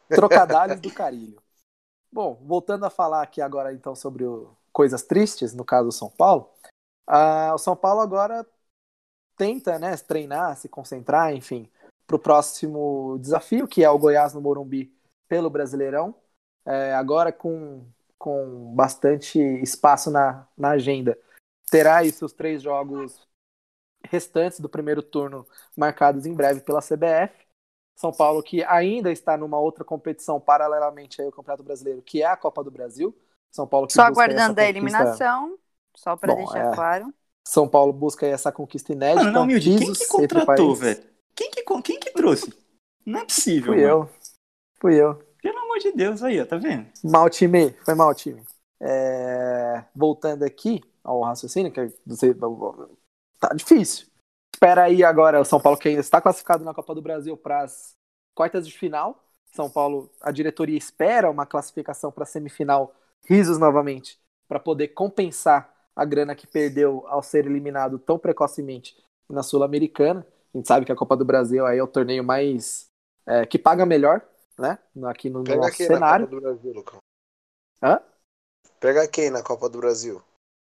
Trocadalhos 0.10 0.80
do 0.80 0.92
Carilho. 0.94 1.42
Bom, 2.12 2.36
voltando 2.44 2.86
a 2.86 2.90
falar 2.90 3.22
aqui 3.22 3.42
agora 3.42 3.74
então 3.74 3.96
sobre 3.96 4.24
o- 4.24 4.56
coisas 4.72 5.04
tristes, 5.04 5.54
no 5.54 5.66
caso 5.66 5.88
do 5.90 5.92
São 5.92 6.10
Paulo. 6.10 6.50
ah, 7.08 7.52
o 7.54 7.58
São 7.58 7.76
Paulo 7.76 8.02
agora 8.02 8.46
tenta 9.38 9.78
né, 9.80 9.96
treinar, 9.98 10.56
se 10.58 10.70
concentrar, 10.70 11.34
enfim, 11.34 11.70
para 12.08 12.16
o 12.16 12.20
próximo 12.20 13.18
desafio, 13.20 13.68
que 13.68 13.84
é 13.84 13.90
o 13.90 13.98
Goiás 14.00 14.34
no 14.34 14.42
Morumbi 14.42 14.94
pelo 15.28 15.50
Brasileirão. 15.50 16.16
É, 16.66 16.94
agora 16.94 17.32
com, 17.32 17.86
com 18.18 18.74
bastante 18.76 19.40
espaço 19.40 20.10
na, 20.10 20.48
na 20.58 20.72
agenda. 20.72 21.18
Terá 21.70 21.98
aí 21.98 22.12
seus 22.12 22.32
três 22.32 22.62
jogos 22.62 23.28
restantes 24.10 24.60
do 24.60 24.70
primeiro 24.70 25.02
turno 25.02 25.46
marcados 25.76 26.26
em 26.26 26.34
breve 26.34 26.62
pela 26.62 26.82
CBF. 26.82 27.34
São 27.98 28.12
Paulo 28.12 28.44
que 28.44 28.64
ainda 28.64 29.12
está 29.12 29.38
numa 29.38 29.58
outra 29.60 29.84
competição 29.86 30.40
paralelamente 30.40 31.22
ao 31.22 31.32
Campeonato 31.32 31.64
Brasileiro, 31.64 32.02
que 32.02 32.22
é 32.22 32.26
a 32.26 32.36
Copa 32.36 32.64
do 32.64 32.70
Brasil. 32.72 33.16
São 33.54 33.66
Paulo 33.66 33.88
que 33.88 33.94
Só 33.94 34.02
aguardando 34.02 34.38
essa 34.38 34.44
a 34.44 34.48
conquista- 34.50 34.70
eliminação, 34.70 35.58
só 35.96 36.16
pra 36.18 36.34
Bom, 36.34 36.40
deixar 36.44 36.72
é. 36.72 36.76
claro. 36.76 37.14
São 37.48 37.68
Paulo 37.70 37.94
busca 37.94 38.26
aí 38.26 38.32
essa 38.34 38.52
conquista 38.52 38.92
inédita. 38.92 39.24
Mano, 39.24 39.32
não, 39.32 39.44
humilde, 39.44 39.78
quem 39.78 39.94
que 39.94 40.08
contratou, 40.08 40.76
velho? 40.76 41.04
Quem 41.36 41.52
que, 41.52 41.64
quem 41.84 42.00
que 42.00 42.12
trouxe? 42.12 42.54
Não 43.06 43.20
é 43.20 43.26
possível, 43.26 43.74
Fui 43.74 43.82
mano. 43.84 43.88
eu. 43.88 44.10
Fui 44.82 44.96
eu. 45.02 45.16
Pelo 45.42 45.60
amor 45.60 45.78
de 45.80 45.92
Deus, 45.92 46.24
aí, 46.24 46.42
ó, 46.42 46.46
tá 46.46 46.58
vendo? 46.58 46.88
Mal 47.04 47.30
time, 47.30 47.72
foi 47.86 47.94
mal 47.94 48.14
time. 48.16 48.44
É, 48.82 49.86
Voltando 49.96 50.44
aqui 50.44 50.82
ao 51.04 51.22
raciocínio, 51.22 51.72
que 51.72 51.94
você 52.06 52.34
tá 53.40 53.50
difícil. 53.54 54.08
Espera 54.54 54.84
aí 54.84 55.04
agora 55.04 55.42
o 55.42 55.46
São 55.46 55.60
Paulo 55.60 55.78
que 55.78 55.90
ainda 55.90 56.02
está 56.02 56.22
classificado 56.22 56.64
na 56.64 56.74
Copa 56.74 56.96
do 56.96 57.02
Brasil 57.02 57.36
para 57.36 57.64
as 57.64 57.94
quartas 58.34 58.68
de 58.68 58.78
final. 58.78 59.24
São 59.54 59.70
Paulo, 59.70 60.10
a 60.22 60.32
diretoria 60.32 60.78
espera 60.78 61.30
uma 61.30 61.46
classificação 61.46 62.12
para 62.12 62.24
a 62.24 62.28
semifinal, 62.28 62.94
risos 63.26 63.58
novamente, 63.58 64.20
para 64.48 64.60
poder 64.60 64.90
compensar 64.90 65.74
a 65.96 66.04
grana 66.04 66.36
que 66.36 66.46
perdeu 66.46 67.06
ao 67.08 67.24
ser 67.24 67.46
eliminado 67.46 67.98
tão 67.98 68.20
precocemente 68.20 68.96
na 69.30 69.42
Sul-Americana. 69.42 70.26
A 70.54 70.58
gente 70.58 70.68
sabe 70.68 70.86
que 70.86 70.92
a 70.92 70.96
Copa 70.96 71.16
do 71.16 71.26
Brasil 71.26 71.66
aí 71.66 71.78
é 71.78 71.84
o 71.84 71.88
torneio 71.88 72.24
mais 72.24 72.88
é, 73.26 73.46
que 73.46 73.58
paga 73.58 73.86
melhor, 73.86 74.22
né? 74.58 74.78
Aqui 75.06 75.30
no, 75.30 75.44
Pega 75.44 75.58
nosso 75.58 75.78
quem 75.78 75.88
na 75.88 75.94
cenário. 75.96 76.28
Copa 76.28 76.36
do 76.36 76.42
Brasil, 76.42 76.74
Lucão? 76.74 77.00
Hã? 77.82 78.02
Pega 78.80 79.08
quem 79.08 79.30
na 79.30 79.42
Copa 79.42 79.70
do 79.70 79.78
Brasil? 79.78 80.22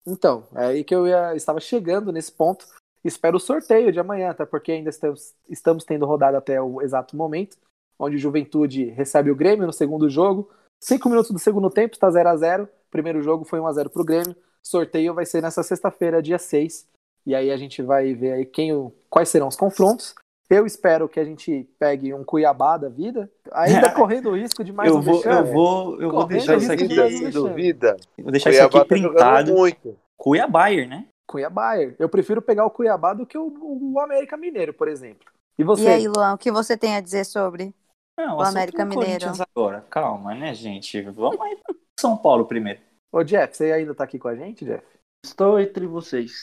Então, 0.06 0.48
é 0.56 0.66
aí 0.66 0.84
que 0.84 0.94
eu 0.94 1.08
ia, 1.08 1.36
estava 1.36 1.60
chegando 1.60 2.12
nesse 2.12 2.32
ponto. 2.32 2.66
Espero 3.04 3.38
o 3.38 3.40
sorteio 3.40 3.92
de 3.92 4.00
amanhã, 4.00 4.30
até 4.30 4.46
porque 4.46 4.72
ainda 4.72 4.90
estamos, 4.90 5.34
estamos 5.50 5.84
tendo 5.84 6.06
rodada 6.06 6.38
até 6.38 6.62
o 6.62 6.82
exato 6.82 7.16
momento, 7.16 7.58
onde 7.98 8.16
o 8.16 8.20
Juventude 8.20 8.86
recebe 8.86 9.32
o 9.32 9.36
Grêmio 9.36 9.66
no 9.66 9.74
segundo 9.74 10.10
jogo. 10.10 10.50
Cinco 10.84 11.10
minutos 11.10 11.32
do 11.32 11.40
segundo 11.40 11.70
tempo, 11.70 11.94
está 11.94 12.10
0 12.10 12.30
a 12.30 12.36
0 12.36 12.70
primeiro 12.90 13.22
jogo 13.24 13.46
foi 13.46 13.60
1x0 13.60 13.90
pro 13.90 14.04
Grêmio. 14.04 14.36
Sorteio 14.62 15.14
vai 15.14 15.26
ser 15.26 15.42
nessa 15.42 15.64
sexta-feira, 15.64 16.22
dia 16.22 16.38
6. 16.38 16.88
E 17.26 17.34
aí 17.34 17.52
a 17.52 17.58
gente 17.58 17.82
vai 17.82 18.14
ver 18.14 18.34
aí 18.34 18.46
quem, 18.46 18.92
quais 19.10 19.30
serão 19.30 19.48
os 19.48 19.56
confrontos. 19.56 20.14
Eu 20.52 20.66
espero 20.66 21.08
que 21.08 21.18
a 21.18 21.24
gente 21.24 21.66
pegue 21.80 22.14
um 22.14 22.26
Cuiabá 22.26 22.76
da 22.76 22.90
vida, 22.90 23.32
ainda 23.54 23.90
correndo 23.96 24.32
o 24.32 24.36
risco 24.36 24.66
de 24.66 24.74
mais 24.74 24.90
eu 24.90 24.98
um 24.98 25.02
vou, 25.02 25.16
vexame. 25.16 25.48
eu 25.48 25.54
vou, 25.54 26.02
eu 26.02 26.12
vou 26.12 26.26
deixar 26.26 26.58
isso 26.58 26.70
aqui. 26.70 26.90
Duvida. 27.32 27.96
Vou 28.20 28.32
deixar 28.32 28.50
Cuiabá 28.50 28.68
isso 28.68 28.78
aqui 28.78 28.78
tá 28.78 28.86
printado. 28.86 29.54
muito. 29.54 29.98
Cuiabá, 30.18 30.70
né? 30.70 31.08
Cuiabá. 31.26 31.78
Eu 31.98 32.10
prefiro 32.10 32.42
pegar 32.42 32.66
o 32.66 32.70
Cuiabá 32.70 33.14
do 33.14 33.26
que 33.26 33.38
o, 33.38 33.94
o 33.94 34.00
América 34.02 34.36
Mineiro, 34.36 34.74
por 34.74 34.90
exemplo. 34.90 35.26
E 35.58 35.64
você? 35.64 35.86
E 35.86 35.88
aí, 35.88 36.08
Luan, 36.10 36.34
o 36.34 36.38
que 36.38 36.52
você 36.52 36.76
tem 36.76 36.98
a 36.98 37.02
dizer 37.02 37.24
sobre? 37.24 37.74
Não, 38.20 38.38
O 38.38 38.42
América 38.42 38.84
Mineiro. 38.84 39.32
Agora. 39.56 39.86
Calma, 39.90 40.36
né, 40.36 40.54
gente? 40.54 41.02
Vamos 41.02 41.40
aí 41.40 41.56
pro 41.64 41.78
São 41.98 42.18
Paulo 42.18 42.46
primeiro. 42.46 42.82
Ô, 43.10 43.24
Jeff, 43.24 43.56
você 43.56 43.72
ainda 43.72 43.96
tá 43.96 44.04
aqui 44.04 44.20
com 44.20 44.28
a 44.28 44.36
gente, 44.36 44.66
Jeff? 44.66 44.84
Estou 45.26 45.58
entre 45.58 45.88
vocês. 45.88 46.42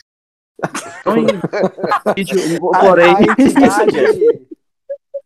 Estou 1.09 2.13
em 2.13 2.15
vídeo, 2.15 2.71
A, 2.75 2.81
porém, 2.81 3.15
a 3.15 3.33
entidade, 3.43 4.49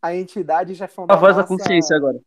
a 0.01 0.15
entidade 0.15 0.75
Jefão 0.75 1.07
da 1.07 1.15
a 1.15 1.17
voz 1.17 1.37
da 1.37 1.43
Massa- 1.43 1.49
consciência 1.57 1.97
agora. 1.97 2.21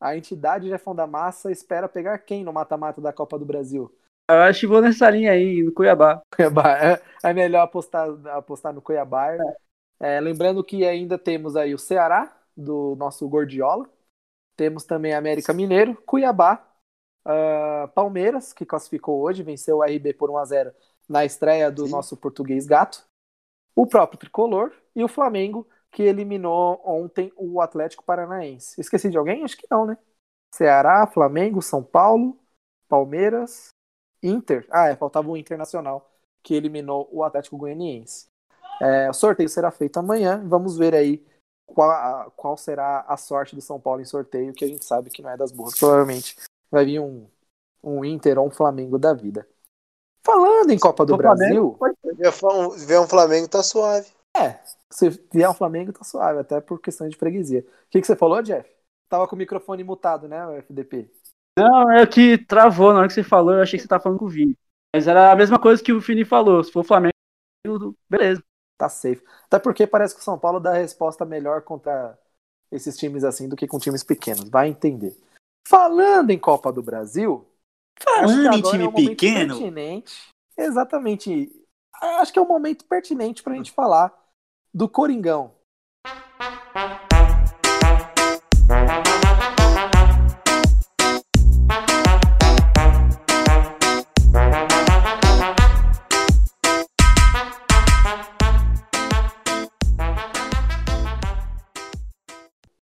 A 0.00 0.16
entidade 0.16 0.68
Jefão 0.68 0.94
da 0.94 1.06
Massa 1.06 1.50
espera 1.50 1.88
pegar 1.88 2.18
quem 2.18 2.42
no 2.42 2.52
mata-mata 2.52 3.00
da 3.00 3.12
Copa 3.12 3.38
do 3.38 3.44
Brasil? 3.44 3.94
Eu 4.28 4.38
acho 4.42 4.60
que 4.60 4.66
vou 4.66 4.80
nessa 4.80 5.08
linha 5.10 5.32
aí, 5.32 5.62
no 5.62 5.72
Cuiabá. 5.72 6.22
Cuiabá. 6.34 6.78
É, 6.78 7.02
é 7.22 7.32
melhor 7.32 7.62
apostar, 7.62 8.08
apostar 8.28 8.72
no 8.72 8.82
Cuiabá. 8.82 9.36
É, 10.00 10.20
lembrando 10.20 10.64
que 10.64 10.84
ainda 10.84 11.16
temos 11.18 11.54
aí 11.56 11.74
o 11.74 11.78
Ceará, 11.78 12.36
do 12.56 12.96
nosso 12.96 13.28
Gordiola. 13.28 13.88
Temos 14.56 14.84
também 14.84 15.14
América 15.14 15.52
Mineiro, 15.52 15.96
Cuiabá, 16.04 16.64
ah, 17.24 17.88
Palmeiras, 17.94 18.52
que 18.52 18.66
classificou 18.66 19.20
hoje, 19.22 19.42
venceu 19.42 19.78
o 19.78 19.82
RB 19.84 20.12
por 20.14 20.30
1x0 20.30 20.72
na 21.08 21.24
estreia 21.24 21.70
do 21.70 21.86
Sim. 21.86 21.92
nosso 21.92 22.16
português 22.16 22.66
gato. 22.66 23.04
O 23.74 23.86
próprio 23.86 24.18
Tricolor 24.18 24.72
e 24.94 25.02
o 25.02 25.08
Flamengo, 25.08 25.66
que 25.90 26.02
eliminou 26.02 26.80
ontem 26.84 27.32
o 27.36 27.60
Atlético 27.60 28.04
Paranaense. 28.04 28.80
Esqueci 28.80 29.08
de 29.08 29.16
alguém? 29.16 29.44
Acho 29.44 29.56
que 29.56 29.66
não, 29.70 29.86
né? 29.86 29.96
Ceará, 30.54 31.06
Flamengo, 31.06 31.62
São 31.62 31.82
Paulo, 31.82 32.38
Palmeiras, 32.88 33.68
Inter. 34.22 34.66
Ah, 34.70 34.88
é, 34.88 34.96
faltava 34.96 35.30
o 35.30 35.36
Internacional, 35.36 36.10
que 36.42 36.54
eliminou 36.54 37.08
o 37.10 37.24
Atlético 37.24 37.56
Goianiense. 37.56 38.26
É, 38.80 39.08
o 39.08 39.14
sorteio 39.14 39.48
será 39.48 39.70
feito 39.70 39.98
amanhã. 39.98 40.42
Vamos 40.46 40.76
ver 40.76 40.94
aí 40.94 41.24
qual, 41.66 42.30
qual 42.32 42.56
será 42.56 43.00
a 43.08 43.16
sorte 43.16 43.54
do 43.54 43.62
São 43.62 43.80
Paulo 43.80 44.00
em 44.00 44.04
sorteio, 44.04 44.52
que 44.52 44.64
a 44.64 44.68
gente 44.68 44.84
sabe 44.84 45.10
que 45.10 45.22
não 45.22 45.30
é 45.30 45.36
das 45.36 45.52
boas. 45.52 45.78
Provavelmente 45.78 46.36
vai 46.70 46.84
vir 46.84 47.00
um, 47.00 47.26
um 47.82 48.04
Inter 48.04 48.38
ou 48.38 48.46
um 48.46 48.50
Flamengo 48.50 48.98
da 48.98 49.14
vida. 49.14 49.46
Falando 50.24 50.70
em 50.70 50.78
Copa 50.78 51.04
do 51.04 51.16
Flamengo 51.16 51.76
Brasil, 51.76 51.76
pode 51.78 51.96
ser. 52.00 52.86
Ver 52.86 52.98
um- 52.98 53.02
um 53.02 53.08
Flamengo 53.08 53.48
tá 53.48 53.62
suave. 53.62 54.08
se 54.90 55.08
vier 55.32 55.48
um 55.48 55.54
Flamengo, 55.54 55.92
tá 55.92 56.04
suave, 56.04 56.38
até 56.40 56.60
por 56.60 56.80
questão 56.80 57.08
de 57.08 57.16
freguesia. 57.16 57.60
O 57.60 57.90
que, 57.90 58.00
que 58.00 58.06
você 58.06 58.14
falou, 58.14 58.42
Jeff? 58.42 58.68
Tava 59.08 59.26
com 59.26 59.34
o 59.34 59.38
microfone 59.38 59.82
mutado, 59.82 60.28
né, 60.28 60.46
o 60.46 60.52
FDP? 60.52 61.10
Não, 61.58 61.90
é 61.90 62.06
que 62.06 62.38
travou 62.38 62.92
na 62.92 63.00
hora 63.00 63.08
que 63.08 63.14
você 63.14 63.22
falou, 63.22 63.54
eu 63.54 63.62
achei 63.62 63.78
que 63.78 63.82
você 63.82 63.88
tava 63.88 64.02
falando 64.02 64.18
com 64.18 64.26
o 64.26 64.28
Vini. 64.28 64.56
Mas 64.94 65.06
era 65.06 65.32
a 65.32 65.36
mesma 65.36 65.58
coisa 65.58 65.82
que 65.82 65.92
o 65.92 66.00
Fini 66.00 66.24
falou. 66.24 66.62
Se 66.62 66.70
for 66.70 66.84
Flamengo, 66.84 67.12
beleza. 68.08 68.42
Tá 68.78 68.88
safe. 68.88 69.22
Até 69.44 69.58
porque 69.58 69.86
parece 69.86 70.14
que 70.14 70.20
o 70.20 70.24
São 70.24 70.38
Paulo 70.38 70.60
dá 70.60 70.70
a 70.70 70.78
resposta 70.78 71.24
melhor 71.24 71.62
contra 71.62 72.18
esses 72.70 72.96
times 72.96 73.24
assim 73.24 73.48
do 73.48 73.56
que 73.56 73.66
com 73.66 73.78
times 73.78 74.02
pequenos. 74.02 74.48
Vai 74.48 74.68
entender. 74.68 75.16
Falando 75.66 76.30
em 76.30 76.38
Copa 76.38 76.72
do 76.72 76.82
Brasil, 76.82 77.46
Falando 78.00 78.40
em 78.40 78.46
agora 78.46 78.62
time 78.62 78.84
é 78.84 78.88
um 78.88 78.92
pequeno, 78.92 79.54
Pertinente, 79.54 80.28
exatamente. 80.56 81.52
Acho 82.20 82.32
que 82.32 82.38
é 82.38 82.42
um 82.42 82.48
momento 82.48 82.84
pertinente 82.86 83.42
pra 83.42 83.54
gente 83.54 83.72
falar 83.72 84.12
do 84.74 84.88
Coringão. 84.88 85.54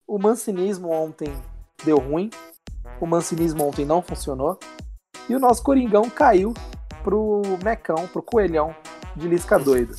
O 0.06 0.18
mancinismo 0.20 0.90
ontem 0.90 1.32
deu 1.84 1.98
ruim. 1.98 2.30
O 3.00 3.06
mancinismo 3.06 3.64
ontem 3.64 3.84
não 3.84 4.02
funcionou. 4.02 4.58
E 5.28 5.34
o 5.34 5.38
nosso 5.38 5.62
Coringão 5.62 6.08
caiu 6.08 6.54
pro 7.02 7.42
Mecão, 7.62 8.06
pro 8.06 8.22
Coelhão 8.22 8.74
de 9.14 9.28
Lisca 9.28 9.58
Doido. 9.58 9.94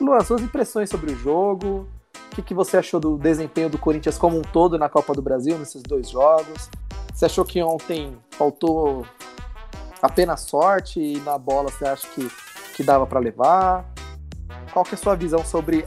Luan, 0.00 0.20
suas 0.20 0.42
impressões 0.42 0.90
sobre 0.90 1.12
o 1.12 1.16
jogo? 1.16 1.86
O 2.32 2.34
que, 2.34 2.42
que 2.42 2.54
você 2.54 2.76
achou 2.76 2.98
do 2.98 3.16
desempenho 3.16 3.70
do 3.70 3.78
Corinthians 3.78 4.18
como 4.18 4.38
um 4.38 4.42
todo 4.42 4.78
na 4.78 4.88
Copa 4.88 5.12
do 5.12 5.22
Brasil, 5.22 5.56
nesses 5.58 5.82
dois 5.82 6.10
jogos? 6.10 6.68
Você 7.12 7.26
achou 7.26 7.44
que 7.44 7.62
ontem 7.62 8.18
faltou 8.32 9.06
apenas 10.02 10.40
sorte 10.40 11.00
e 11.00 11.20
na 11.20 11.38
bola 11.38 11.70
você 11.70 11.86
acha 11.86 12.08
que, 12.08 12.28
que 12.74 12.82
dava 12.82 13.06
para 13.06 13.20
levar? 13.20 13.84
Qual 14.72 14.84
que 14.84 14.94
é 14.94 14.98
a 14.98 15.00
sua 15.00 15.14
visão 15.14 15.44
sobre 15.44 15.86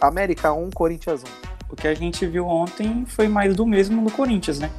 América 0.00 0.52
1, 0.52 0.70
Corinthians 0.70 1.22
1? 1.22 1.52
o 1.72 1.76
que 1.76 1.88
a 1.88 1.94
gente 1.94 2.26
viu 2.26 2.46
ontem 2.46 3.06
foi 3.06 3.26
mais 3.28 3.56
do 3.56 3.66
mesmo 3.66 4.02
no 4.02 4.10
Corinthians, 4.10 4.58
né? 4.58 4.70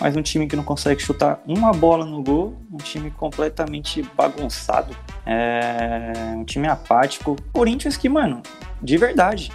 Mais 0.00 0.16
um 0.16 0.22
time 0.22 0.46
que 0.46 0.56
não 0.56 0.64
consegue 0.64 1.02
chutar 1.02 1.42
uma 1.46 1.72
bola 1.72 2.06
no 2.06 2.22
gol, 2.22 2.56
um 2.72 2.78
time 2.78 3.10
completamente 3.10 4.02
bagunçado, 4.16 4.96
é 5.26 6.34
um 6.34 6.44
time 6.44 6.66
apático. 6.66 7.36
Corinthians 7.52 7.98
que, 7.98 8.08
mano, 8.08 8.42
de 8.80 8.96
verdade, 8.96 9.52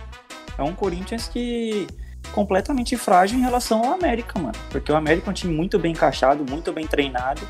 é 0.56 0.62
um 0.62 0.74
Corinthians 0.74 1.28
que 1.28 1.88
completamente 2.32 2.96
frágil 2.96 3.40
em 3.40 3.42
relação 3.42 3.84
ao 3.84 3.94
América, 3.94 4.38
mano. 4.38 4.54
Porque 4.70 4.92
o 4.92 4.96
América 4.96 5.28
é 5.28 5.32
um 5.32 5.34
time 5.34 5.54
muito 5.54 5.80
bem 5.80 5.94
encaixado, 5.94 6.46
muito 6.48 6.72
bem 6.72 6.86
treinado 6.86 7.42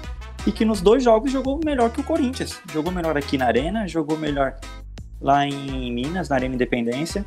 e 0.48 0.52
que 0.52 0.64
nos 0.64 0.80
dois 0.80 1.04
jogos 1.04 1.32
jogou 1.32 1.60
melhor 1.66 1.90
que 1.90 2.00
o 2.00 2.04
Corinthians. 2.04 2.62
Jogou 2.72 2.94
melhor 2.94 3.18
aqui 3.18 3.38
na 3.38 3.48
Arena, 3.48 3.86
jogou 3.88 4.18
melhor 4.18 4.56
lá 5.20 5.46
em 5.46 5.92
Minas, 5.92 6.30
na 6.30 6.36
Arena 6.36 6.56
Independência 6.56 7.26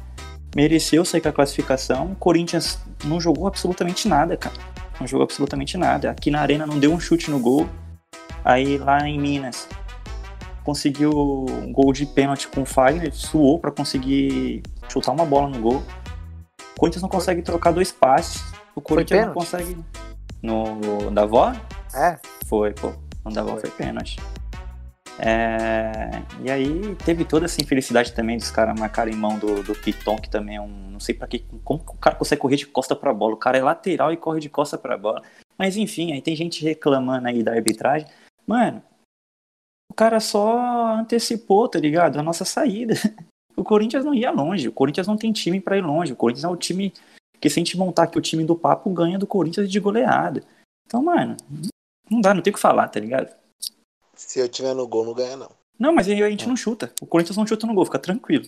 mereceu 0.54 1.04
sair 1.04 1.20
com 1.20 1.28
a 1.28 1.32
classificação. 1.32 2.12
O 2.12 2.16
Corinthians 2.16 2.78
não 3.04 3.20
jogou 3.20 3.46
absolutamente 3.46 4.08
nada, 4.08 4.36
cara. 4.36 4.56
Não 5.00 5.06
jogou 5.06 5.24
absolutamente 5.24 5.76
nada. 5.76 6.10
Aqui 6.10 6.30
na 6.30 6.40
Arena 6.40 6.66
não 6.66 6.78
deu 6.78 6.92
um 6.92 6.98
chute 7.00 7.30
no 7.30 7.38
gol. 7.38 7.68
Aí 8.44 8.78
lá 8.78 9.06
em 9.08 9.18
Minas 9.18 9.68
conseguiu 10.64 11.10
um 11.10 11.72
gol 11.72 11.92
de 11.94 12.04
pênalti 12.04 12.46
com 12.48 12.60
o 12.60 12.66
Fagner, 12.66 13.14
suou 13.14 13.58
para 13.58 13.70
conseguir 13.70 14.62
chutar 14.88 15.12
uma 15.12 15.24
bola 15.24 15.48
no 15.48 15.58
gol. 15.60 15.82
O 16.76 16.80
Corinthians 16.80 17.02
não 17.02 17.08
consegue 17.08 17.40
trocar 17.40 17.72
dois 17.72 17.90
passes. 17.90 18.44
O 18.74 18.80
Corinthians 18.80 19.26
não 19.26 19.34
consegue. 19.34 19.76
No 20.42 21.10
da 21.10 21.22
avó? 21.22 21.52
É, 21.94 22.18
Foi, 22.46 22.72
pô. 22.72 22.92
No 23.24 23.32
da 23.32 23.40
avó 23.40 23.52
Foi. 23.52 23.60
foi 23.60 23.70
pênalti. 23.70 24.20
É, 25.18 26.22
e 26.44 26.50
aí 26.50 26.94
teve 27.04 27.24
toda 27.24 27.46
essa 27.46 27.60
infelicidade 27.60 28.12
também 28.12 28.36
dos 28.36 28.50
caras 28.50 28.78
marcarem 28.78 29.16
mão 29.16 29.36
do, 29.38 29.62
do 29.64 29.74
Piton, 29.74 30.16
que 30.16 30.30
também 30.30 30.56
é 30.56 30.60
um. 30.60 30.90
Não 30.90 31.00
sei 31.00 31.14
pra 31.14 31.26
que. 31.26 31.40
Como 31.64 31.80
o 31.80 31.98
cara 31.98 32.16
consegue 32.16 32.40
correr 32.40 32.56
de 32.56 32.66
costa 32.66 32.94
pra 32.94 33.12
bola? 33.12 33.34
O 33.34 33.38
cara 33.38 33.58
é 33.58 33.62
lateral 33.62 34.12
e 34.12 34.16
corre 34.16 34.40
de 34.40 34.48
costa 34.48 34.78
pra 34.78 34.96
bola. 34.96 35.22
Mas 35.58 35.76
enfim, 35.76 36.12
aí 36.12 36.22
tem 36.22 36.36
gente 36.36 36.62
reclamando 36.62 37.26
aí 37.26 37.42
da 37.42 37.52
arbitragem. 37.52 38.06
Mano, 38.46 38.82
o 39.90 39.94
cara 39.94 40.20
só 40.20 40.94
antecipou, 40.94 41.68
tá 41.68 41.80
ligado? 41.80 42.18
A 42.18 42.22
nossa 42.22 42.44
saída. 42.44 42.94
O 43.56 43.64
Corinthians 43.64 44.04
não 44.04 44.14
ia 44.14 44.30
longe. 44.30 44.68
O 44.68 44.72
Corinthians 44.72 45.08
não 45.08 45.16
tem 45.16 45.32
time 45.32 45.60
pra 45.60 45.76
ir 45.76 45.80
longe. 45.80 46.12
O 46.12 46.16
Corinthians 46.16 46.44
é 46.44 46.48
o 46.48 46.54
time 46.54 46.94
que, 47.40 47.50
se 47.50 47.58
a 47.58 47.60
gente 47.60 47.76
montar 47.76 48.04
aqui 48.04 48.16
o 48.16 48.22
time 48.22 48.44
do 48.44 48.54
papo, 48.54 48.88
ganha 48.88 49.18
do 49.18 49.26
Corinthians 49.26 49.68
de 49.68 49.80
goleada. 49.80 50.44
Então, 50.86 51.02
mano, 51.02 51.36
não 52.08 52.20
dá, 52.20 52.32
não 52.32 52.40
tem 52.40 52.52
o 52.52 52.54
que 52.54 52.60
falar, 52.60 52.86
tá 52.86 53.00
ligado? 53.00 53.34
Se 54.18 54.40
eu 54.40 54.48
tiver 54.48 54.74
no 54.74 54.86
gol, 54.86 55.04
não 55.04 55.14
ganha, 55.14 55.36
não. 55.36 55.50
Não, 55.78 55.92
mas 55.94 56.08
aí 56.08 56.20
a 56.20 56.28
gente 56.28 56.48
não 56.48 56.56
chuta. 56.56 56.92
O 57.00 57.06
Corinthians 57.06 57.36
não 57.36 57.46
chuta 57.46 57.66
no 57.66 57.74
gol, 57.74 57.84
fica 57.84 58.00
tranquilo. 58.00 58.46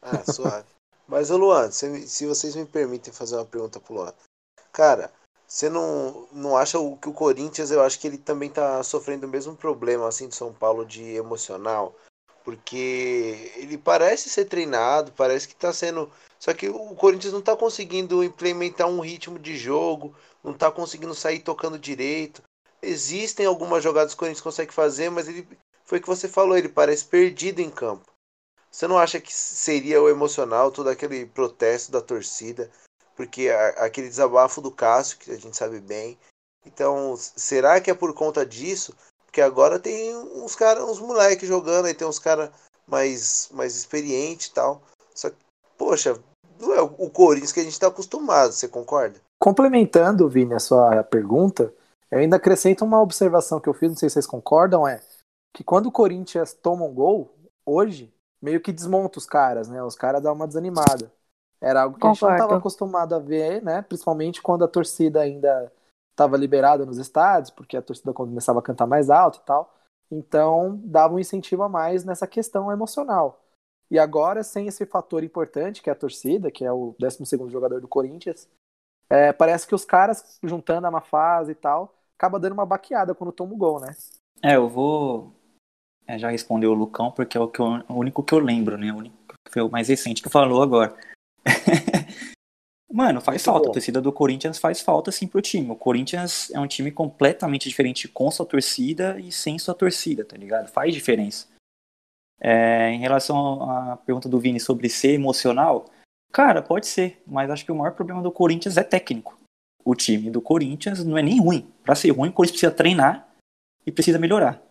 Ah, 0.00 0.22
suave. 0.24 0.64
Mas, 1.08 1.30
ô 1.32 1.36
Luan, 1.36 1.70
se, 1.72 2.06
se 2.06 2.24
vocês 2.26 2.54
me 2.54 2.64
permitem 2.64 3.12
fazer 3.12 3.34
uma 3.36 3.44
pergunta 3.44 3.80
pro 3.80 3.94
Luan. 3.94 4.14
Cara, 4.72 5.12
você 5.48 5.68
não, 5.68 6.28
não 6.30 6.56
acha 6.56 6.78
o- 6.78 6.96
que 6.96 7.08
o 7.08 7.12
Corinthians, 7.12 7.72
eu 7.72 7.82
acho 7.82 7.98
que 7.98 8.06
ele 8.06 8.18
também 8.18 8.48
tá 8.48 8.80
sofrendo 8.84 9.26
o 9.26 9.28
mesmo 9.28 9.56
problema, 9.56 10.06
assim, 10.06 10.28
de 10.28 10.36
São 10.36 10.52
Paulo, 10.52 10.86
de 10.86 11.02
emocional? 11.16 11.96
Porque 12.44 13.52
ele 13.56 13.76
parece 13.76 14.30
ser 14.30 14.44
treinado, 14.44 15.12
parece 15.12 15.48
que 15.48 15.56
tá 15.56 15.72
sendo... 15.72 16.10
Só 16.38 16.54
que 16.54 16.68
o 16.68 16.94
Corinthians 16.94 17.32
não 17.32 17.42
tá 17.42 17.56
conseguindo 17.56 18.22
implementar 18.24 18.86
um 18.88 19.00
ritmo 19.00 19.38
de 19.38 19.56
jogo, 19.58 20.14
não 20.42 20.54
tá 20.54 20.70
conseguindo 20.70 21.14
sair 21.14 21.40
tocando 21.40 21.78
direito. 21.78 22.42
Existem 22.82 23.46
algumas 23.46 23.82
jogadas 23.82 24.12
que 24.12 24.16
o 24.16 24.20
Corinthians 24.20 24.42
consegue 24.42 24.72
fazer, 24.72 25.10
mas 25.10 25.28
ele... 25.28 25.46
Foi 25.84 25.98
o 25.98 26.00
que 26.00 26.06
você 26.06 26.28
falou, 26.28 26.56
ele 26.56 26.68
parece 26.68 27.04
perdido 27.04 27.60
em 27.60 27.70
campo. 27.70 28.06
Você 28.70 28.86
não 28.86 28.96
acha 28.96 29.20
que 29.20 29.34
seria 29.34 30.00
o 30.00 30.08
emocional, 30.08 30.70
todo 30.70 30.88
aquele 30.88 31.26
protesto 31.26 31.90
da 31.90 32.00
torcida? 32.00 32.70
Porque 33.16 33.48
a- 33.48 33.84
aquele 33.84 34.08
desabafo 34.08 34.60
do 34.60 34.70
Cássio, 34.70 35.18
que 35.18 35.32
a 35.32 35.36
gente 35.36 35.56
sabe 35.56 35.80
bem, 35.80 36.16
Então, 36.66 37.16
será 37.16 37.80
que 37.80 37.90
é 37.90 37.94
por 37.94 38.12
conta 38.12 38.44
disso? 38.44 38.94
Porque 39.24 39.40
agora 39.40 39.78
tem 39.78 40.14
uns 40.14 40.54
caras, 40.54 40.84
uns 40.84 41.00
moleques 41.00 41.48
jogando, 41.48 41.86
aí 41.86 41.94
tem 41.94 42.06
uns 42.06 42.18
caras 42.18 42.50
mais, 42.86 43.48
mais 43.50 43.74
experientes 43.76 44.48
e 44.48 44.52
tal. 44.52 44.82
Só 45.14 45.30
que, 45.30 45.36
poxa, 45.78 46.18
não 46.60 46.74
é 46.74 46.82
o 46.82 47.08
Corinthians 47.08 47.50
que 47.50 47.60
a 47.60 47.62
gente 47.62 47.72
está 47.72 47.86
acostumado, 47.86 48.52
você 48.52 48.68
concorda? 48.68 49.18
Complementando, 49.42 50.28
Vini, 50.28 50.52
a 50.52 50.58
sua 50.58 51.02
pergunta, 51.02 51.72
eu 52.10 52.18
ainda 52.18 52.36
acrescento 52.36 52.84
uma 52.84 53.00
observação 53.00 53.60
que 53.60 53.68
eu 53.68 53.74
fiz, 53.74 53.90
não 53.90 53.96
sei 53.96 54.08
se 54.08 54.14
vocês 54.14 54.26
concordam, 54.26 54.86
é 54.86 55.00
que 55.54 55.64
quando 55.64 55.86
o 55.86 55.92
Corinthians 55.92 56.52
toma 56.52 56.84
um 56.84 56.94
gol, 56.94 57.34
hoje, 57.64 58.12
meio 58.40 58.60
que 58.60 58.72
desmonta 58.72 59.18
os 59.18 59.26
caras, 59.26 59.68
né? 59.68 59.82
Os 59.82 59.94
caras 59.94 60.22
dão 60.22 60.32
uma 60.32 60.46
desanimada. 60.46 61.12
Era 61.60 61.82
algo 61.82 61.98
que 61.98 62.06
a 62.06 62.12
gente 62.12 62.22
não 62.22 62.28
Concordo. 62.28 62.44
estava 62.44 62.58
acostumado 62.58 63.14
a 63.14 63.18
ver, 63.18 63.62
né? 63.62 63.82
Principalmente 63.82 64.40
quando 64.40 64.64
a 64.64 64.68
torcida 64.68 65.20
ainda 65.20 65.70
estava 66.10 66.36
liberada 66.36 66.86
nos 66.86 66.98
estádios, 66.98 67.50
porque 67.50 67.76
a 67.76 67.82
torcida 67.82 68.12
começava 68.12 68.58
a 68.58 68.62
cantar 68.62 68.86
mais 68.86 69.10
alto 69.10 69.38
e 69.38 69.42
tal. 69.42 69.74
Então, 70.10 70.80
dava 70.84 71.14
um 71.14 71.18
incentivo 71.18 71.62
a 71.62 71.68
mais 71.68 72.04
nessa 72.04 72.26
questão 72.26 72.72
emocional. 72.72 73.40
E 73.90 73.98
agora, 73.98 74.42
sem 74.42 74.66
esse 74.66 74.86
fator 74.86 75.22
importante, 75.22 75.82
que 75.82 75.90
é 75.90 75.92
a 75.92 75.96
torcida, 75.96 76.50
que 76.50 76.64
é 76.64 76.72
o 76.72 76.94
12º 76.98 77.50
jogador 77.50 77.80
do 77.80 77.88
Corinthians, 77.88 78.48
é, 79.08 79.32
parece 79.32 79.66
que 79.66 79.74
os 79.74 79.84
caras, 79.84 80.38
juntando 80.42 80.86
a 80.86 80.90
má 80.90 81.00
fase 81.00 81.52
e 81.52 81.54
tal, 81.54 81.94
acaba 82.20 82.38
dando 82.38 82.52
uma 82.52 82.66
baqueada 82.66 83.14
quando 83.14 83.32
toma 83.32 83.54
o 83.54 83.56
gol, 83.56 83.80
né? 83.80 83.96
É, 84.42 84.56
eu 84.56 84.68
vou 84.68 85.32
é, 86.06 86.18
já 86.18 86.28
responder 86.28 86.66
o 86.66 86.74
Lucão, 86.74 87.10
porque 87.10 87.38
é 87.38 87.40
o, 87.40 87.48
que 87.48 87.60
eu- 87.60 87.82
o 87.88 87.94
único 87.94 88.22
que 88.22 88.34
eu 88.34 88.38
lembro, 88.38 88.76
né? 88.76 88.92
O 88.92 88.96
único 88.96 89.16
que 89.46 89.52
foi 89.52 89.62
o 89.62 89.70
mais 89.70 89.88
recente 89.88 90.22
que 90.22 90.28
falou 90.28 90.62
agora. 90.62 90.94
Mano, 92.92 93.20
faz 93.20 93.36
Muito 93.36 93.44
falta. 93.44 93.64
bom. 93.66 93.70
A 93.70 93.72
torcida 93.74 94.02
do 94.02 94.12
Corinthians 94.12 94.58
faz 94.58 94.80
falta 94.82 95.10
sim 95.10 95.26
pro 95.26 95.40
time. 95.40 95.70
O 95.70 95.76
Corinthians 95.76 96.50
é 96.50 96.60
um 96.60 96.66
time 96.66 96.90
completamente 96.90 97.68
diferente 97.68 98.06
com 98.06 98.30
sua 98.30 98.44
torcida 98.44 99.18
e 99.18 99.32
sem 99.32 99.58
sua 99.58 99.74
torcida, 99.74 100.24
tá 100.24 100.36
ligado? 100.36 100.68
Faz 100.68 100.92
diferença. 100.92 101.46
É, 102.38 102.90
em 102.90 102.98
relação 102.98 103.62
à 103.70 103.96
pergunta 103.96 104.28
do 104.28 104.40
Vini 104.40 104.58
sobre 104.60 104.88
ser 104.88 105.12
emocional, 105.12 105.86
cara, 106.32 106.60
pode 106.62 106.86
ser, 106.86 107.22
mas 107.26 107.50
acho 107.50 107.64
que 107.64 107.72
o 107.72 107.76
maior 107.76 107.94
problema 107.94 108.22
do 108.22 108.32
Corinthians 108.32 108.76
é 108.76 108.82
técnico. 108.82 109.38
O 109.84 109.94
time 109.94 110.30
do 110.30 110.40
Corinthians 110.40 111.04
não 111.04 111.16
é 111.16 111.22
nem 111.22 111.40
ruim. 111.40 111.66
Pra 111.84 111.94
ser 111.94 112.10
ruim, 112.10 112.28
o 112.28 112.32
Corinthians 112.32 112.60
precisa 112.60 112.72
treinar 112.76 113.28
e 113.86 113.90
precisa 113.92 114.18
melhorar. 114.18 114.62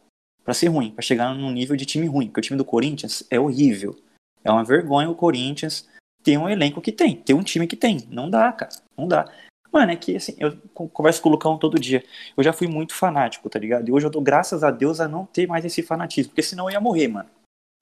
Pra 0.44 0.54
ser 0.54 0.68
ruim, 0.68 0.92
pra 0.92 1.02
chegar 1.02 1.34
num 1.34 1.52
nível 1.52 1.76
de 1.76 1.86
time 1.86 2.08
ruim, 2.08 2.28
porque 2.28 2.40
o 2.40 2.44
time 2.44 2.58
do 2.58 2.66
Corinthians 2.66 3.24
é 3.30 3.40
horrível. 3.40 3.98
É 4.44 4.52
uma 4.52 4.64
vergonha 4.64 5.10
o 5.10 5.16
Corinthians 5.16 5.88
ter 6.24 6.38
um 6.38 6.50
elenco 6.50 6.82
que 6.82 6.92
tem, 6.92 7.16
ter 7.16 7.34
um 7.34 7.44
time 7.44 7.68
que 7.68 7.76
tem. 7.76 8.08
Não 8.10 8.30
dá, 8.30 8.52
cara. 8.52 8.72
Não 8.98 9.08
dá. 9.08 9.32
Mano, 9.72 9.92
é 9.92 9.96
que 9.96 10.16
assim, 10.16 10.36
eu 10.40 10.58
con- 10.74 10.88
converso 10.88 11.22
com 11.22 11.30
o 11.30 11.32
Lucão 11.32 11.58
todo 11.58 11.80
dia. 11.80 12.04
Eu 12.36 12.44
já 12.44 12.52
fui 12.52 12.68
muito 12.68 12.94
fanático, 12.96 13.50
tá 13.50 13.60
ligado? 13.60 13.88
E 13.88 13.92
hoje 13.92 14.06
eu 14.08 14.10
dou 14.10 14.22
graças 14.22 14.64
a 14.64 14.72
Deus 14.72 15.00
a 15.00 15.08
não 15.08 15.26
ter 15.26 15.48
mais 15.48 15.64
esse 15.64 15.84
fanatismo, 15.84 16.32
porque 16.32 16.42
senão 16.42 16.66
eu 16.66 16.72
ia 16.74 16.80
morrer, 16.82 17.08
mano. 17.08 17.30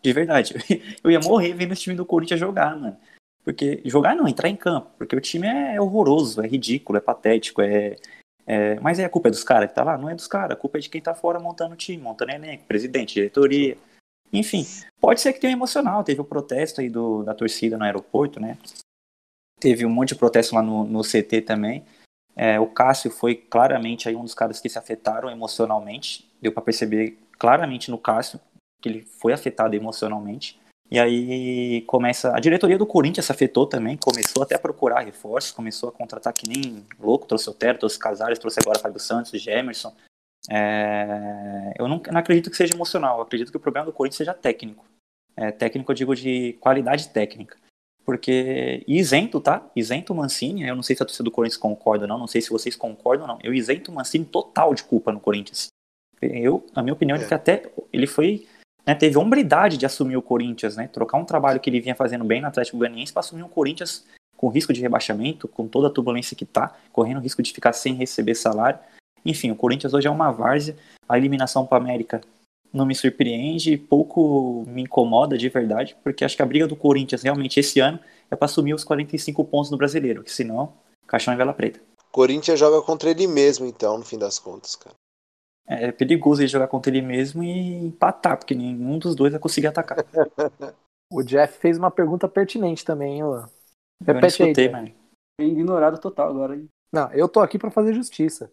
De 0.04 0.14
verdade. 0.14 0.54
Eu 1.04 1.10
ia 1.10 1.20
morrer 1.20 1.54
vendo 1.54 1.72
esse 1.74 1.82
time 1.82 1.96
do 1.96 2.06
Corinthians 2.06 2.40
jogar, 2.40 2.78
mano. 2.78 2.96
Porque 3.48 3.82
jogar 3.86 4.14
não, 4.14 4.28
entrar 4.28 4.50
em 4.50 4.58
campo, 4.58 4.92
porque 4.98 5.16
o 5.16 5.22
time 5.22 5.48
é 5.48 5.80
horroroso, 5.80 6.42
é 6.42 6.48
ridículo, 6.48 6.98
é 6.98 7.02
patético, 7.02 7.62
é, 7.62 7.96
é- 8.46 8.78
mas 8.82 9.00
é 9.00 9.06
a 9.06 9.10
culpa 9.10 9.30
é 9.30 9.32
dos 9.32 9.42
caras 9.42 9.70
que 9.70 9.76
tá 9.76 9.86
lá? 9.86 9.98
Não 9.98 10.10
é 10.10 10.16
dos 10.16 10.28
caras, 10.28 10.52
a 10.52 10.60
culpa 10.60 10.78
é 10.78 10.82
de 10.82 10.90
quem 10.90 11.02
tá 11.02 11.16
fora 11.16 11.40
montando 11.40 11.74
o 11.74 11.78
time, 11.78 12.04
montando 12.04 12.34
elenco, 12.34 12.66
presidente, 12.66 13.14
diretoria. 13.14 13.78
Enfim, 14.34 14.66
pode 15.00 15.22
ser 15.22 15.32
que 15.32 15.40
tenha 15.40 15.54
um 15.54 15.56
emocional. 15.56 16.04
Teve 16.04 16.20
o 16.20 16.26
protesto 16.26 16.82
aí 16.82 16.90
do, 16.90 17.24
da 17.24 17.34
torcida 17.34 17.78
no 17.78 17.86
aeroporto, 17.86 18.38
né? 18.38 18.58
Teve 19.62 19.86
um 19.86 19.90
monte 19.90 20.10
de 20.10 20.16
protesto 20.16 20.54
lá 20.54 20.62
no, 20.62 20.84
no 20.84 21.02
CT 21.02 21.44
também. 21.44 21.86
É, 22.36 22.60
o 22.60 22.68
Cássio 22.68 23.10
foi 23.10 23.34
claramente 23.34 24.10
aí 24.10 24.16
um 24.18 24.24
dos 24.24 24.34
caras 24.34 24.60
que 24.60 24.68
se 24.68 24.78
afetaram 24.78 25.30
emocionalmente. 25.30 26.30
Deu 26.42 26.52
pra 26.52 26.62
perceber 26.62 27.18
claramente 27.40 27.90
no 27.90 27.98
Cássio 27.98 28.42
que 28.82 28.90
ele 28.90 29.04
foi 29.04 29.32
afetado 29.32 29.74
emocionalmente. 29.74 30.60
E 30.90 30.98
aí 31.00 31.82
começa. 31.82 32.36
A 32.36 32.40
diretoria 32.40 32.78
do 32.78 32.86
Corinthians 32.86 33.26
se 33.26 33.32
afetou 33.32 33.68
também, 33.68 33.98
começou 33.98 34.42
até 34.42 34.56
a 34.56 34.60
procurar 34.60 35.02
reforços, 35.02 35.52
começou 35.52 35.90
a 35.90 35.92
contratar 35.92 36.34
que 36.34 36.48
nem 36.48 36.86
louco, 37.00 37.28
trouxe 37.28 37.50
o 37.50 37.52
Otero, 37.52 37.78
trouxe 37.78 38.00
Casares, 38.00 38.40
trouxe 38.40 38.60
agora 38.62 38.80
Fábio 38.80 39.00
Santos, 39.00 39.32
Gemerson. 39.42 39.94
É, 40.50 41.74
eu 41.78 41.88
não, 41.88 42.02
não 42.12 42.20
acredito 42.20 42.50
que 42.50 42.56
seja 42.56 42.74
emocional, 42.74 43.18
eu 43.18 43.24
acredito 43.24 43.52
que 43.52 43.58
o 43.58 43.60
problema 43.60 43.86
do 43.86 43.92
Corinthians 43.92 44.18
seja 44.18 44.34
técnico. 44.34 44.86
É, 45.36 45.52
técnico 45.52 45.92
eu 45.92 45.96
digo 45.96 46.16
de 46.16 46.54
qualidade 46.62 47.10
técnica. 47.10 47.58
Porque 48.06 48.86
isento, 48.88 49.42
tá? 49.42 49.70
Isento 49.76 50.14
o 50.14 50.16
Mancini, 50.16 50.66
eu 50.66 50.76
não 50.76 50.82
sei 50.82 50.96
se 50.96 51.04
a 51.04 51.06
torcida 51.06 51.26
do 51.26 51.32
Corinthians 51.32 51.58
concorda 51.58 52.06
ou 52.06 52.08
não, 52.08 52.18
não 52.18 52.28
sei 52.28 52.40
se 52.42 52.50
vocês 52.50 52.74
concordam 52.74 53.28
ou 53.28 53.34
não. 53.34 53.40
Eu 53.44 53.54
isento 53.54 53.92
o 53.92 53.94
Mancini 53.94 54.24
total 54.24 54.74
de 54.74 54.84
culpa 54.86 55.12
no 55.12 55.20
Corinthians. 55.20 55.68
Eu, 56.22 56.66
na 56.74 56.82
minha 56.82 56.94
opinião, 56.94 57.18
ele 57.18 57.26
É. 57.26 57.28
foi 57.28 57.36
até 57.36 57.70
ele 57.92 58.08
foi, 58.08 58.48
né, 58.88 58.96
teve 58.96 59.18
hombridade 59.18 59.78
de 59.78 59.86
assumir 59.86 60.16
o 60.16 60.22
Corinthians, 60.22 60.78
né? 60.78 60.88
Trocar 60.88 61.18
um 61.18 61.26
trabalho 61.26 61.60
que 61.60 61.70
ele 61.70 61.82
vinha 61.82 61.94
fazendo 61.94 62.24
bem 62.24 62.40
no 62.40 62.48
Atlético 62.48 62.78
Goianiense 62.78 63.12
para 63.12 63.20
assumir 63.20 63.44
um 63.44 63.50
Corinthians 63.50 64.06
com 64.38 64.48
risco 64.48 64.72
de 64.72 64.80
rebaixamento, 64.80 65.48
com 65.48 65.68
toda 65.68 65.88
a 65.88 65.90
turbulência 65.90 66.38
que 66.38 66.46
tá, 66.46 66.74
correndo 66.94 67.20
risco 67.20 67.42
de 67.42 67.52
ficar 67.52 67.74
sem 67.74 67.96
receber 67.96 68.36
salário. 68.36 68.80
Enfim, 69.26 69.52
o 69.52 69.56
Corinthians 69.56 69.94
hoje 69.94 70.08
é 70.08 70.12
uma 70.12 70.32
várzea. 70.32 70.78
A 71.10 71.18
eliminação 71.18 71.66
para 71.66 71.84
América 71.84 72.22
não 72.72 72.86
me 72.86 72.96
surpreende 72.96 73.78
pouco 73.78 74.64
me 74.68 74.84
incomoda 74.84 75.38
de 75.38 75.50
verdade, 75.50 75.98
porque 76.04 76.24
acho 76.24 76.36
que 76.36 76.42
a 76.42 76.46
briga 76.46 76.68
do 76.68 76.76
Corinthians 76.76 77.24
realmente 77.24 77.60
esse 77.60 77.80
ano 77.80 78.00
é 78.30 78.36
para 78.36 78.46
assumir 78.46 78.74
os 78.74 78.84
45 78.84 79.44
pontos 79.46 79.72
no 79.72 79.78
brasileiro, 79.78 80.24
que 80.24 80.32
senão, 80.32 80.74
caixão 81.08 81.34
em 81.34 81.38
vela 81.38 81.54
preta. 81.54 81.82
Corinthians 82.12 82.60
joga 82.60 82.82
contra 82.82 83.10
ele 83.10 83.28
mesmo, 83.28 83.66
então, 83.66 83.98
no 83.98 84.06
fim 84.06 84.18
das 84.18 84.40
contas, 84.40 84.76
cara. 84.76 84.96
É 85.68 85.92
perigoso 85.92 86.42
ele 86.42 86.48
jogar 86.48 86.68
contra 86.68 86.90
ele 86.90 87.02
mesmo 87.02 87.44
e 87.44 87.86
empatar, 87.86 88.38
porque 88.38 88.56
nenhum 88.56 88.98
dos 88.98 89.16
dois 89.16 89.34
vai 89.34 89.40
conseguir 89.40 89.68
atacar. 89.68 89.98
O 91.10 91.24
Jeff 91.24 91.58
fez 91.60 91.78
uma 91.78 91.90
pergunta 91.90 92.28
pertinente 92.28 92.84
também, 92.84 93.16
hein, 93.16 93.24
Luan? 93.24 93.50
Eu 94.06 94.14
Repete 94.14 94.44
aí, 94.44 94.50
escutei, 94.50 94.68
Jeff. 94.68 94.72
mano. 94.76 94.96
Ignorado 95.40 96.00
total 96.00 96.30
agora, 96.30 96.56
hein? 96.56 96.68
Não, 96.92 97.12
eu 97.14 97.30
tô 97.30 97.40
aqui 97.40 97.58
pra 97.58 97.72
fazer 97.72 97.94
justiça. 97.94 98.52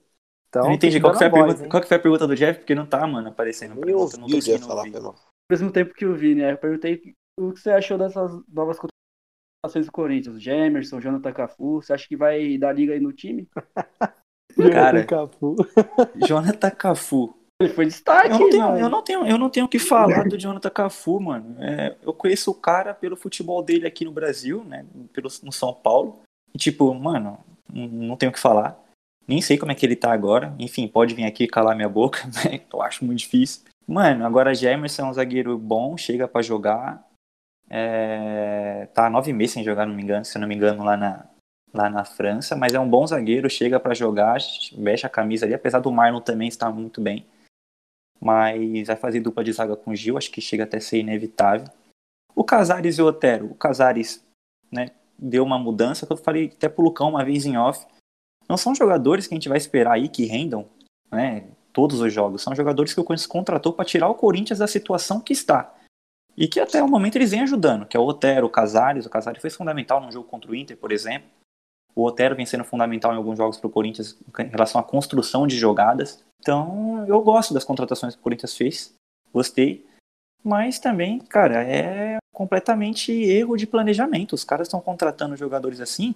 Então, 0.48 0.62
Eu 0.62 0.68
não 0.68 0.74
entendi. 0.74 1.00
Qual 1.00 1.12
que, 1.12 1.18
foi 1.18 1.26
a 1.26 1.30
voz, 1.30 1.42
pergunta, 1.42 1.64
hein? 1.64 1.68
qual 1.68 1.82
que 1.82 1.88
foi 1.88 1.96
a 1.96 2.00
pergunta 2.00 2.26
do 2.28 2.36
Jeff? 2.36 2.60
Porque 2.60 2.74
não 2.74 2.86
tá, 2.86 3.04
mano, 3.06 3.28
aparecendo. 3.28 3.72
eu 3.88 4.08
não 4.18 4.28
tô 4.28 4.36
o 4.36 4.40
Jeff 4.40 4.64
falar, 4.64 4.82
ouvir. 4.82 5.00
mal. 5.00 5.10
Ao 5.10 5.16
mesmo 5.50 5.72
tempo 5.72 5.94
que 5.94 6.04
eu 6.04 6.14
vi, 6.14 6.34
né? 6.36 6.52
Eu 6.52 6.58
perguntei 6.58 7.16
o 7.38 7.52
que 7.52 7.60
você 7.60 7.70
achou 7.70 7.98
dessas 7.98 8.30
novas 8.48 8.78
contratações 8.78 9.86
do 9.86 9.92
Corinthians. 9.92 10.40
Gemerson, 10.40 11.00
Jonathan 11.00 11.32
Cafu. 11.32 11.82
Você 11.82 11.92
acha 11.92 12.06
que 12.06 12.16
vai 12.16 12.56
dar 12.56 12.72
liga 12.72 12.92
aí 12.92 13.00
no 13.00 13.12
time? 13.12 13.48
Cara. 14.72 15.04
Cafu. 15.04 15.56
Jonathan 16.26 16.70
Cafu. 16.70 17.34
Ele 17.60 17.72
foi 17.72 17.86
destaque, 17.86 18.28
Eu 18.30 18.38
não, 18.38 18.50
tenho, 18.50 18.62
mano. 18.62 18.78
eu, 18.78 18.88
não 18.88 19.02
tenho, 19.02 19.26
eu 19.26 19.38
não 19.38 19.48
tenho 19.50 19.66
o 19.66 19.68
que 19.68 19.78
falar 19.78 20.24
do 20.28 20.36
Jonathan 20.36 20.70
Cafu, 20.70 21.20
mano. 21.20 21.56
É, 21.60 21.94
eu 22.02 22.12
conheço 22.12 22.50
o 22.50 22.54
cara 22.54 22.92
pelo 22.92 23.16
futebol 23.16 23.62
dele 23.62 23.86
aqui 23.86 24.04
no 24.04 24.10
Brasil, 24.12 24.64
né? 24.64 24.84
Pelo, 25.12 25.28
no 25.42 25.52
São 25.52 25.72
Paulo. 25.72 26.20
E, 26.52 26.58
tipo, 26.58 26.92
mano, 26.94 27.38
não- 27.72 28.16
tenho 28.16 28.30
o 28.30 28.32
que 28.32 28.40
falar. 28.40 28.76
Nem 29.26 29.40
sei 29.40 29.56
como 29.56 29.70
é 29.72 29.74
que 29.74 29.86
ele 29.86 29.96
tá 29.96 30.12
agora. 30.12 30.52
Enfim, 30.58 30.86
pode 30.88 31.14
vir 31.14 31.24
aqui 31.24 31.46
calar 31.46 31.76
minha 31.76 31.88
boca, 31.88 32.18
né? 32.44 32.60
Eu 32.72 32.82
acho 32.82 33.04
muito 33.04 33.20
difícil. 33.20 33.62
Mano, 33.86 34.26
agora 34.26 34.54
Gemerson 34.54 35.02
é 35.02 35.04
um 35.06 35.12
zagueiro 35.12 35.56
bom, 35.56 35.96
chega 35.96 36.26
pra 36.26 36.42
jogar. 36.42 37.06
É, 37.70 38.88
tá 38.92 39.06
há 39.06 39.10
nove 39.10 39.32
meses 39.32 39.54
sem 39.54 39.64
jogar, 39.64 39.86
não 39.86 39.94
me 39.94 40.02
engano, 40.02 40.24
se 40.24 40.36
eu 40.36 40.40
não 40.40 40.48
me 40.48 40.54
engano, 40.54 40.84
lá 40.84 40.96
na, 40.96 41.24
lá 41.74 41.90
na 41.90 42.04
França. 42.04 42.56
Mas 42.56 42.72
é 42.72 42.80
um 42.80 42.88
bom 42.88 43.06
zagueiro, 43.06 43.50
chega 43.50 43.78
pra 43.78 43.92
jogar, 43.92 44.38
veste 44.78 45.04
a 45.06 45.10
camisa 45.10 45.44
ali, 45.44 45.54
apesar 45.54 45.80
do 45.80 45.92
Marlon 45.92 46.20
também 46.20 46.48
estar 46.48 46.70
muito 46.70 47.00
bem 47.00 47.26
mas 48.24 48.86
vai 48.86 48.96
fazer 48.96 49.20
dupla 49.20 49.44
de 49.44 49.52
zaga 49.52 49.76
com 49.76 49.90
o 49.90 49.94
Gil, 49.96 50.16
acho 50.16 50.30
que 50.30 50.40
chega 50.40 50.64
até 50.64 50.78
a 50.78 50.80
ser 50.80 50.98
inevitável. 50.98 51.68
O 52.34 52.42
Casares 52.42 52.96
e 52.96 53.02
o 53.02 53.06
Otero, 53.06 53.50
o 53.50 53.54
Casares 53.54 54.24
né, 54.72 54.92
deu 55.18 55.44
uma 55.44 55.58
mudança, 55.58 56.06
que 56.06 56.12
eu 56.12 56.16
falei 56.16 56.46
até 56.46 56.66
pro 56.66 56.82
Lucão 56.82 57.10
uma 57.10 57.22
vez 57.22 57.44
em 57.44 57.58
off. 57.58 57.86
Não 58.48 58.56
são 58.56 58.74
jogadores 58.74 59.26
que 59.26 59.34
a 59.34 59.36
gente 59.36 59.48
vai 59.48 59.58
esperar 59.58 59.92
aí 59.92 60.08
que 60.08 60.24
rendam 60.24 60.66
né, 61.12 61.44
todos 61.70 62.00
os 62.00 62.10
jogos, 62.10 62.40
são 62.40 62.54
jogadores 62.54 62.94
que 62.94 63.00
o 63.00 63.04
Corinthians 63.04 63.26
contratou 63.26 63.74
para 63.74 63.84
tirar 63.84 64.08
o 64.08 64.14
Corinthians 64.14 64.58
da 64.58 64.66
situação 64.66 65.20
que 65.20 65.34
está. 65.34 65.74
E 66.34 66.48
que 66.48 66.58
até 66.58 66.82
o 66.82 66.88
momento 66.88 67.16
eles 67.16 67.30
vêm 67.30 67.42
ajudando, 67.42 67.84
que 67.84 67.96
é 67.96 68.00
o 68.00 68.06
Otero, 68.06 68.46
o 68.46 68.50
Casares. 68.50 69.04
O 69.04 69.10
Casares 69.10 69.40
foi 69.40 69.50
fundamental 69.50 70.00
no 70.00 70.10
jogo 70.10 70.26
contra 70.26 70.50
o 70.50 70.54
Inter, 70.54 70.78
por 70.78 70.90
exemplo. 70.90 71.28
O 71.94 72.04
Otero 72.04 72.34
vem 72.34 72.46
sendo 72.46 72.64
fundamental 72.64 73.12
em 73.12 73.16
alguns 73.16 73.38
jogos 73.38 73.56
para 73.56 73.68
o 73.68 73.70
Corinthians 73.70 74.16
em 74.38 74.48
relação 74.48 74.80
à 74.80 74.84
construção 74.84 75.46
de 75.46 75.56
jogadas. 75.56 76.24
Então, 76.40 77.04
eu 77.06 77.20
gosto 77.22 77.54
das 77.54 77.64
contratações 77.64 78.14
que 78.14 78.20
o 78.20 78.22
Corinthians 78.22 78.56
fez. 78.56 78.94
Gostei. 79.32 79.86
Mas 80.42 80.78
também, 80.78 81.18
cara, 81.20 81.62
é 81.62 82.18
completamente 82.32 83.12
erro 83.12 83.56
de 83.56 83.66
planejamento. 83.66 84.34
Os 84.34 84.44
caras 84.44 84.66
estão 84.66 84.80
contratando 84.80 85.36
jogadores 85.36 85.80
assim 85.80 86.14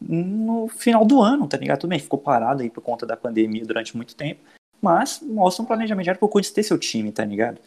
no 0.00 0.68
final 0.68 1.04
do 1.04 1.20
ano, 1.20 1.46
tá 1.46 1.56
ligado? 1.56 1.80
Tudo 1.80 1.90
bem, 1.90 1.98
ficou 1.98 2.18
parado 2.18 2.62
aí 2.62 2.70
por 2.70 2.82
conta 2.82 3.04
da 3.04 3.16
pandemia 3.16 3.64
durante 3.64 3.96
muito 3.96 4.16
tempo. 4.16 4.40
Mas 4.80 5.20
mostra 5.20 5.62
um 5.62 5.66
planejamento 5.66 6.06
já 6.06 6.14
para 6.14 6.24
o 6.24 6.28
Corinthians 6.28 6.54
ter 6.54 6.62
seu 6.62 6.78
time, 6.78 7.12
tá 7.12 7.24
ligado? 7.24 7.60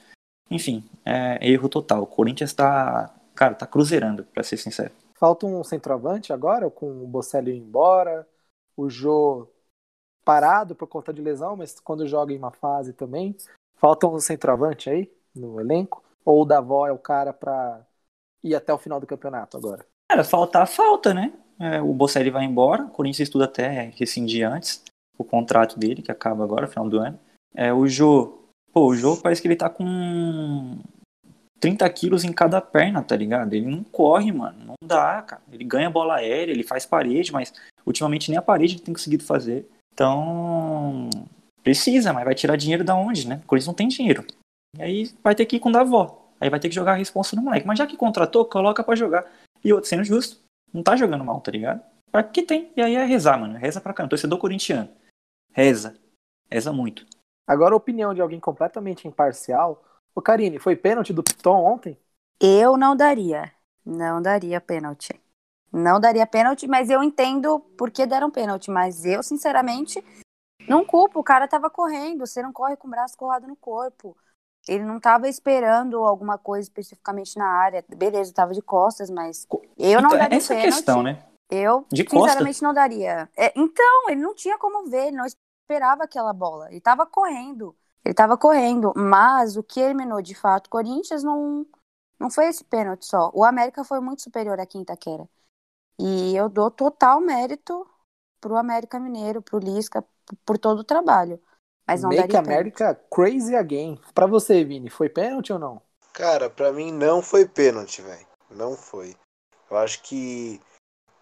Enfim, 0.49 0.83
é 1.05 1.37
erro 1.41 1.69
total. 1.69 2.03
O 2.03 2.07
Corinthians 2.07 2.53
tá, 2.53 3.13
cara, 3.35 3.53
tá 3.53 3.65
cruzeirando, 3.65 4.23
pra 4.33 4.43
ser 4.43 4.57
sincero. 4.57 4.91
Falta 5.21 5.45
um 5.45 5.63
centroavante 5.63 6.33
agora, 6.33 6.67
com 6.71 7.03
o 7.03 7.05
Bocelli 7.05 7.55
embora. 7.55 8.27
O 8.75 8.89
Jô 8.89 9.47
parado 10.25 10.75
por 10.75 10.87
conta 10.87 11.13
de 11.13 11.21
lesão, 11.21 11.55
mas 11.55 11.79
quando 11.79 12.07
joga 12.07 12.33
em 12.33 12.39
uma 12.39 12.49
fase 12.49 12.91
também. 12.91 13.37
Falta 13.75 14.07
um 14.07 14.19
centroavante 14.19 14.89
aí 14.89 15.13
no 15.35 15.61
elenco? 15.61 16.03
Ou 16.25 16.41
o 16.41 16.45
Davó 16.45 16.87
é 16.87 16.91
o 16.91 16.97
cara 16.97 17.31
pra 17.31 17.85
ir 18.43 18.55
até 18.55 18.73
o 18.73 18.79
final 18.79 18.99
do 18.99 19.05
campeonato 19.05 19.57
agora? 19.57 19.85
Cara, 20.09 20.23
faltar, 20.23 20.67
falta, 20.67 21.13
né? 21.13 21.31
É, 21.59 21.79
o 21.79 21.93
Bocelli 21.93 22.31
vai 22.31 22.43
embora, 22.43 22.85
o 22.85 22.89
Corinthians 22.89 23.27
estuda 23.27 23.45
até 23.45 23.91
rescindir 23.95 24.49
antes 24.49 24.83
o 25.19 25.23
contrato 25.23 25.77
dele, 25.77 26.01
que 26.01 26.11
acaba 26.11 26.43
agora, 26.43 26.67
final 26.67 26.89
do 26.89 26.97
ano. 26.97 27.19
É, 27.53 27.71
o 27.71 27.87
Jô, 27.87 28.39
pô, 28.73 28.87
o 28.87 28.95
Jô 28.95 29.15
parece 29.17 29.39
que 29.39 29.47
ele 29.47 29.55
tá 29.55 29.69
com 29.69 30.79
30 31.61 31.87
quilos 31.91 32.23
em 32.23 32.33
cada 32.33 32.59
perna, 32.59 33.03
tá 33.03 33.15
ligado? 33.15 33.53
Ele 33.53 33.67
não 33.67 33.83
corre, 33.83 34.31
mano, 34.31 34.57
não 34.65 34.75
dá, 34.83 35.21
cara. 35.21 35.41
Ele 35.51 35.63
ganha 35.63 35.89
bola 35.89 36.15
aérea, 36.15 36.51
ele 36.51 36.63
faz 36.63 36.85
parede, 36.87 37.31
mas 37.31 37.53
ultimamente 37.85 38.29
nem 38.29 38.37
a 38.37 38.41
parede 38.41 38.75
ele 38.75 38.83
tem 38.83 38.93
conseguido 38.93 39.23
fazer. 39.23 39.69
Então, 39.93 41.07
precisa, 41.63 42.11
mas 42.11 42.25
vai 42.25 42.33
tirar 42.33 42.55
dinheiro 42.55 42.83
da 42.83 42.95
onde, 42.95 43.27
né? 43.27 43.39
O 43.43 43.47
Corinthians 43.47 43.67
não 43.67 43.75
tem 43.75 43.87
dinheiro. 43.87 44.25
E 44.75 44.81
aí 44.81 45.11
vai 45.23 45.35
ter 45.35 45.45
que 45.45 45.57
ir 45.57 45.59
com 45.59 45.69
o 45.69 45.71
Davó. 45.71 46.29
Aí 46.39 46.49
vai 46.49 46.59
ter 46.59 46.67
que 46.67 46.75
jogar 46.75 46.93
a 46.93 46.95
responsa 46.95 47.35
no 47.35 47.43
moleque. 47.43 47.67
Mas 47.67 47.77
já 47.77 47.85
que 47.85 47.95
contratou, 47.95 48.43
coloca 48.45 48.83
para 48.83 48.95
jogar. 48.95 49.31
E 49.63 49.71
outro, 49.71 49.87
sendo 49.87 50.03
justo, 50.03 50.39
não 50.73 50.81
tá 50.81 50.95
jogando 50.95 51.23
mal, 51.23 51.39
tá 51.39 51.51
ligado? 51.51 51.83
Pra 52.11 52.23
que 52.23 52.41
tem? 52.41 52.71
E 52.75 52.81
aí 52.81 52.95
é 52.95 53.05
rezar, 53.05 53.37
mano. 53.37 53.59
Reza 53.59 53.79
pra 53.79 53.93
cá. 53.93 54.07
Torcedor 54.07 54.39
corintiano. 54.39 54.89
Reza. 55.53 55.95
Reza 56.49 56.73
muito. 56.73 57.05
Agora, 57.47 57.75
a 57.75 57.77
opinião 57.77 58.13
de 58.15 58.21
alguém 58.21 58.39
completamente 58.39 59.07
imparcial. 59.07 59.83
O 60.13 60.21
Karine, 60.21 60.59
foi 60.59 60.75
pênalti 60.75 61.13
do 61.13 61.23
Piton 61.23 61.63
ontem? 61.63 61.97
Eu 62.39 62.77
não 62.77 62.95
daria. 62.95 63.51
Não 63.85 64.21
daria 64.21 64.59
pênalti. 64.59 65.19
Não 65.71 65.99
daria 65.99 66.27
pênalti, 66.27 66.67
mas 66.67 66.89
eu 66.89 67.01
entendo 67.01 67.59
por 67.77 67.89
que 67.91 68.05
deram 68.05 68.29
pênalti. 68.29 68.69
Mas 68.69 69.05
eu, 69.05 69.23
sinceramente, 69.23 70.03
não 70.67 70.83
culpo. 70.85 71.19
O 71.19 71.23
cara 71.23 71.47
tava 71.47 71.69
correndo. 71.69 72.25
Você 72.25 72.41
não 72.41 72.51
corre 72.51 72.75
com 72.75 72.87
o 72.87 72.91
braço 72.91 73.17
colado 73.17 73.47
no 73.47 73.55
corpo. 73.55 74.15
Ele 74.67 74.83
não 74.83 74.99
tava 74.99 75.27
esperando 75.27 76.03
alguma 76.03 76.37
coisa 76.37 76.63
especificamente 76.67 77.37
na 77.37 77.47
área. 77.47 77.83
Beleza, 77.87 78.33
tava 78.33 78.53
de 78.53 78.61
costas, 78.61 79.09
mas 79.09 79.47
eu 79.77 80.01
não 80.01 80.09
Então, 80.09 80.19
daria 80.19 80.37
essa 80.37 80.53
é 80.53 80.57
pênalti. 80.57 80.75
questão, 80.75 81.01
né? 81.01 81.23
Eu, 81.49 81.85
De 81.91 82.07
sinceramente, 82.09 82.61
não 82.61 82.73
daria. 82.73 83.29
É, 83.35 83.51
então, 83.55 84.09
ele 84.09 84.21
não 84.21 84.33
tinha 84.33 84.57
como 84.57 84.89
ver, 84.89 85.07
ele 85.07 85.17
não 85.17 85.25
esperava 85.25 86.03
aquela 86.03 86.31
bola. 86.31 86.69
Ele 86.69 86.79
tava 86.79 87.05
correndo. 87.05 87.75
Ele 88.03 88.13
tava 88.13 88.37
correndo. 88.37 88.93
Mas 88.95 89.55
o 89.55 89.63
que 89.63 89.79
eliminou, 89.79 90.21
de 90.21 90.35
fato, 90.35 90.67
o 90.67 90.69
Corinthians 90.69 91.23
não, 91.23 91.65
não 92.19 92.29
foi 92.29 92.47
esse 92.47 92.63
pênalti 92.63 93.05
só. 93.05 93.31
O 93.33 93.43
América 93.43 93.83
foi 93.83 93.99
muito 93.99 94.21
superior 94.21 94.59
aqui 94.59 94.77
em 94.77 94.81
Itaquera. 94.81 95.27
E 95.99 96.35
eu 96.35 96.49
dou 96.49 96.71
total 96.71 97.21
mérito 97.21 97.87
pro 98.39 98.57
América 98.57 98.99
Mineiro, 98.99 99.41
pro 99.41 99.59
Lisca, 99.59 100.03
por 100.45 100.57
todo 100.57 100.79
o 100.79 100.83
trabalho. 100.83 101.39
Mas 101.87 102.01
não 102.01 102.09
Make 102.09 102.21
daria 102.21 102.41
pênalti. 102.41 102.53
America 102.53 103.01
crazy 103.13 103.55
again. 103.55 103.99
Pra 104.13 104.25
você, 104.25 104.63
Vini, 104.63 104.89
foi 104.89 105.09
pênalti 105.09 105.53
ou 105.53 105.59
não? 105.59 105.81
Cara, 106.13 106.49
pra 106.49 106.71
mim 106.71 106.91
não 106.91 107.21
foi 107.21 107.47
pênalti, 107.47 108.01
velho. 108.01 108.25
Não 108.49 108.75
foi. 108.75 109.15
Eu 109.69 109.77
acho 109.77 110.01
que 110.01 110.59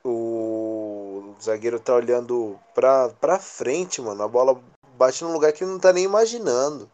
o 0.03 1.35
zagueiro 1.41 1.79
tá 1.79 1.93
olhando 1.93 2.59
pra, 2.73 3.09
pra 3.09 3.39
frente, 3.39 4.01
mano. 4.01 4.23
A 4.23 4.27
bola 4.27 4.61
bate 4.99 5.23
num 5.23 5.31
lugar 5.31 5.53
que 5.53 5.63
ele 5.63 5.71
não 5.71 5.79
tá 5.79 5.93
nem 5.93 6.03
imaginando. 6.03 6.91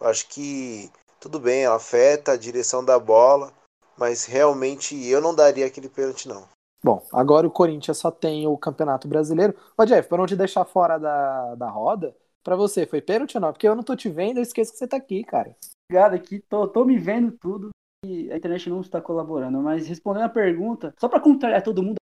Eu 0.00 0.06
acho 0.06 0.26
que 0.28 0.90
tudo 1.20 1.38
bem, 1.38 1.64
ela 1.64 1.76
afeta 1.76 2.32
a 2.32 2.36
direção 2.36 2.82
da 2.82 2.98
bola, 2.98 3.52
mas 3.96 4.24
realmente 4.24 4.96
eu 5.06 5.20
não 5.20 5.34
daria 5.34 5.66
aquele 5.66 5.88
pênalti, 5.88 6.26
não. 6.26 6.48
Bom, 6.82 7.06
agora 7.12 7.46
o 7.46 7.50
Corinthians 7.50 7.98
só 7.98 8.10
tem 8.10 8.46
o 8.46 8.56
Campeonato 8.56 9.06
Brasileiro. 9.06 9.54
Ô, 9.78 9.84
Jeff, 9.84 10.08
pra 10.08 10.18
não 10.18 10.26
te 10.26 10.34
deixar 10.34 10.64
fora 10.64 10.98
da, 10.98 11.54
da 11.54 11.68
roda, 11.68 12.16
pra 12.42 12.56
você, 12.56 12.86
foi 12.86 13.02
pênalti 13.02 13.36
ou 13.36 13.40
não? 13.42 13.52
Porque 13.52 13.68
eu 13.68 13.76
não 13.76 13.84
tô 13.84 13.94
te 13.94 14.08
vendo, 14.08 14.38
eu 14.38 14.42
esqueço 14.42 14.72
que 14.72 14.78
você 14.78 14.88
tá 14.88 14.96
aqui, 14.96 15.22
cara. 15.22 15.54
Obrigado 15.88 16.14
aqui, 16.14 16.40
tô, 16.40 16.66
tô 16.66 16.84
me 16.84 16.98
vendo 16.98 17.30
tudo 17.32 17.68
e 18.04 18.32
a 18.32 18.36
internet 18.36 18.68
não 18.70 18.80
está 18.80 19.00
colaborando. 19.00 19.60
Mas 19.60 19.86
respondendo 19.86 20.24
a 20.24 20.30
pergunta, 20.30 20.94
só 20.98 21.06
pra 21.06 21.20
contrariar 21.20 21.62
todo 21.62 21.82
mundo, 21.82 21.96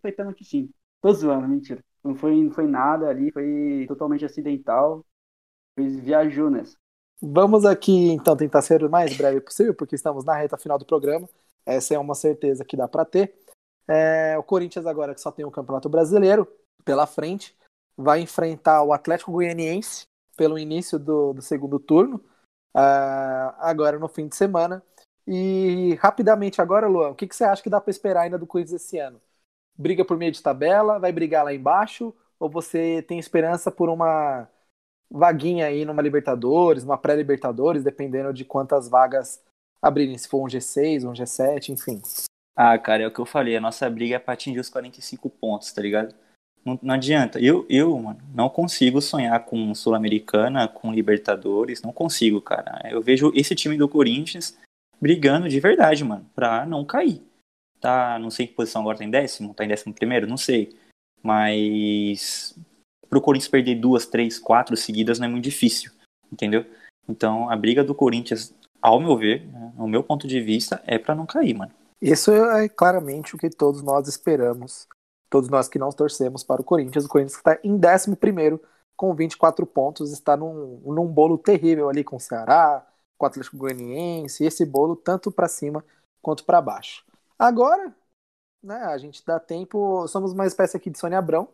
foi 0.00 0.12
pênalti 0.12 0.44
sim. 0.44 0.70
Tô 1.00 1.12
zoando, 1.12 1.48
mentira. 1.48 1.82
Não 2.02 2.14
foi, 2.14 2.42
não 2.42 2.50
foi 2.50 2.66
nada 2.66 3.08
ali, 3.08 3.30
foi 3.30 3.84
totalmente 3.86 4.24
acidental. 4.24 5.04
Fez, 5.74 5.98
viajou 6.00 6.50
nessa. 6.50 6.76
Vamos 7.22 7.64
aqui, 7.66 8.10
então, 8.10 8.36
tentar 8.36 8.62
ser 8.62 8.82
o 8.82 8.90
mais 8.90 9.16
breve 9.16 9.40
possível, 9.40 9.74
porque 9.74 9.94
estamos 9.94 10.24
na 10.24 10.34
reta 10.34 10.56
final 10.56 10.78
do 10.78 10.86
programa. 10.86 11.28
Essa 11.66 11.94
é 11.94 11.98
uma 11.98 12.14
certeza 12.14 12.64
que 12.64 12.76
dá 12.76 12.88
pra 12.88 13.04
ter. 13.04 13.34
É, 13.86 14.38
o 14.38 14.42
Corinthians, 14.42 14.86
agora 14.86 15.14
que 15.14 15.20
só 15.20 15.30
tem 15.30 15.44
o 15.44 15.50
Campeonato 15.50 15.88
Brasileiro 15.88 16.48
pela 16.84 17.06
frente, 17.06 17.56
vai 17.96 18.20
enfrentar 18.20 18.82
o 18.82 18.92
Atlético 18.92 19.32
Goianiense 19.32 20.04
pelo 20.36 20.58
início 20.58 20.98
do, 20.98 21.34
do 21.34 21.42
segundo 21.42 21.78
turno, 21.78 22.24
ah, 22.74 23.54
agora 23.58 23.98
no 23.98 24.08
fim 24.08 24.26
de 24.26 24.36
semana. 24.36 24.82
E 25.26 25.94
rapidamente 26.00 26.62
agora, 26.62 26.88
Luan, 26.88 27.10
o 27.10 27.14
que, 27.14 27.26
que 27.26 27.36
você 27.36 27.44
acha 27.44 27.62
que 27.62 27.68
dá 27.70 27.80
pra 27.80 27.90
esperar 27.90 28.22
ainda 28.22 28.38
do 28.38 28.46
Corinthians 28.46 28.82
esse 28.82 28.98
ano? 28.98 29.20
Briga 29.80 30.04
por 30.04 30.18
meio 30.18 30.30
de 30.30 30.42
tabela? 30.42 30.98
Vai 30.98 31.10
brigar 31.10 31.42
lá 31.42 31.54
embaixo? 31.54 32.14
Ou 32.38 32.50
você 32.50 33.02
tem 33.08 33.18
esperança 33.18 33.70
por 33.70 33.88
uma 33.88 34.46
vaguinha 35.10 35.66
aí 35.66 35.86
numa 35.86 36.02
Libertadores, 36.02 36.84
uma 36.84 36.98
pré-Libertadores, 36.98 37.82
dependendo 37.82 38.30
de 38.32 38.44
quantas 38.44 38.90
vagas 38.90 39.42
abrirem, 39.80 40.18
se 40.18 40.28
for 40.28 40.44
um 40.44 40.46
G6, 40.46 41.04
um 41.04 41.12
G7, 41.12 41.70
enfim. 41.70 42.02
Ah, 42.54 42.78
cara, 42.78 43.04
é 43.04 43.06
o 43.06 43.10
que 43.10 43.18
eu 43.18 43.24
falei. 43.24 43.56
A 43.56 43.60
nossa 43.60 43.88
briga 43.88 44.16
é 44.16 44.18
pra 44.18 44.34
atingir 44.34 44.60
os 44.60 44.68
45 44.68 45.30
pontos, 45.30 45.72
tá 45.72 45.80
ligado? 45.80 46.14
Não, 46.62 46.78
não 46.82 46.94
adianta. 46.94 47.40
Eu, 47.40 47.64
eu, 47.70 47.98
mano, 47.98 48.20
não 48.34 48.50
consigo 48.50 49.00
sonhar 49.00 49.42
com 49.46 49.74
Sul-Americana, 49.74 50.68
com 50.68 50.92
Libertadores. 50.92 51.80
Não 51.80 51.90
consigo, 51.90 52.38
cara. 52.42 52.86
Eu 52.90 53.00
vejo 53.00 53.32
esse 53.34 53.54
time 53.54 53.78
do 53.78 53.88
Corinthians 53.88 54.58
brigando 55.00 55.48
de 55.48 55.58
verdade, 55.58 56.04
mano, 56.04 56.26
pra 56.34 56.66
não 56.66 56.84
cair. 56.84 57.22
Tá, 57.80 58.18
não 58.18 58.30
sei 58.30 58.46
que 58.46 58.54
posição 58.54 58.82
agora 58.82 58.98
tá 58.98 59.04
em 59.04 59.10
décimo, 59.10 59.54
tá 59.54 59.64
em 59.64 59.68
décimo 59.68 59.94
primeiro, 59.94 60.26
não 60.26 60.36
sei. 60.36 60.76
Mas 61.22 62.54
pro 63.08 63.20
Corinthians 63.20 63.48
perder 63.48 63.76
duas, 63.76 64.06
três, 64.06 64.38
quatro 64.38 64.76
seguidas 64.76 65.18
não 65.18 65.26
é 65.26 65.30
muito 65.30 65.44
difícil, 65.44 65.90
entendeu? 66.30 66.64
Então 67.08 67.50
a 67.50 67.56
briga 67.56 67.82
do 67.82 67.94
Corinthians, 67.94 68.54
ao 68.80 69.00
meu 69.00 69.16
ver, 69.16 69.46
né, 69.46 69.72
no 69.76 69.88
meu 69.88 70.02
ponto 70.02 70.28
de 70.28 70.40
vista, 70.40 70.82
é 70.86 70.98
pra 70.98 71.14
não 71.14 71.26
cair, 71.26 71.54
mano. 71.54 71.72
Isso 72.00 72.32
é 72.32 72.68
claramente 72.68 73.34
o 73.34 73.38
que 73.38 73.50
todos 73.50 73.82
nós 73.82 74.08
esperamos, 74.08 74.86
todos 75.28 75.50
nós 75.50 75.68
que 75.68 75.78
não 75.78 75.90
torcemos 75.90 76.42
para 76.42 76.60
o 76.60 76.64
Corinthians. 76.64 77.04
O 77.04 77.08
Corinthians 77.08 77.36
está 77.36 77.58
em 77.62 77.74
11 77.74 78.60
com 78.96 79.14
24 79.14 79.66
pontos, 79.66 80.12
está 80.12 80.36
num, 80.36 80.80
num 80.84 81.06
bolo 81.06 81.38
terrível 81.38 81.88
ali 81.88 82.04
com 82.04 82.16
o 82.16 82.20
Ceará, 82.20 82.86
com 83.18 83.24
o 83.24 83.28
Atlético 83.28 83.56
Goianiense, 83.56 84.44
esse 84.44 84.64
bolo 84.64 84.96
tanto 84.96 85.30
para 85.30 85.48
cima 85.48 85.84
quanto 86.22 86.44
para 86.44 86.60
baixo. 86.60 87.04
Agora, 87.40 87.90
né, 88.62 88.76
a 88.84 88.98
gente 88.98 89.24
dá 89.24 89.40
tempo, 89.40 90.06
somos 90.08 90.34
uma 90.34 90.46
espécie 90.46 90.76
aqui 90.76 90.90
de 90.90 90.98
Sônia 90.98 91.18
Abrão, 91.18 91.48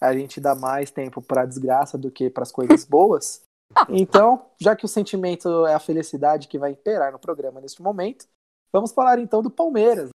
a 0.00 0.12
gente 0.12 0.40
dá 0.40 0.54
mais 0.54 0.92
tempo 0.92 1.20
para 1.20 1.44
desgraça 1.44 1.98
do 1.98 2.12
que 2.12 2.30
para 2.30 2.44
as 2.44 2.52
coisas 2.52 2.84
boas. 2.84 3.42
Então, 3.88 4.44
já 4.60 4.76
que 4.76 4.84
o 4.84 4.88
sentimento 4.88 5.66
é 5.66 5.72
a 5.72 5.78
felicidade 5.78 6.46
que 6.46 6.58
vai 6.58 6.72
imperar 6.72 7.10
no 7.10 7.18
programa 7.18 7.58
neste 7.58 7.80
momento, 7.80 8.26
vamos 8.70 8.92
falar 8.92 9.18
então 9.18 9.42
do 9.42 9.50
Palmeiras. 9.50 10.10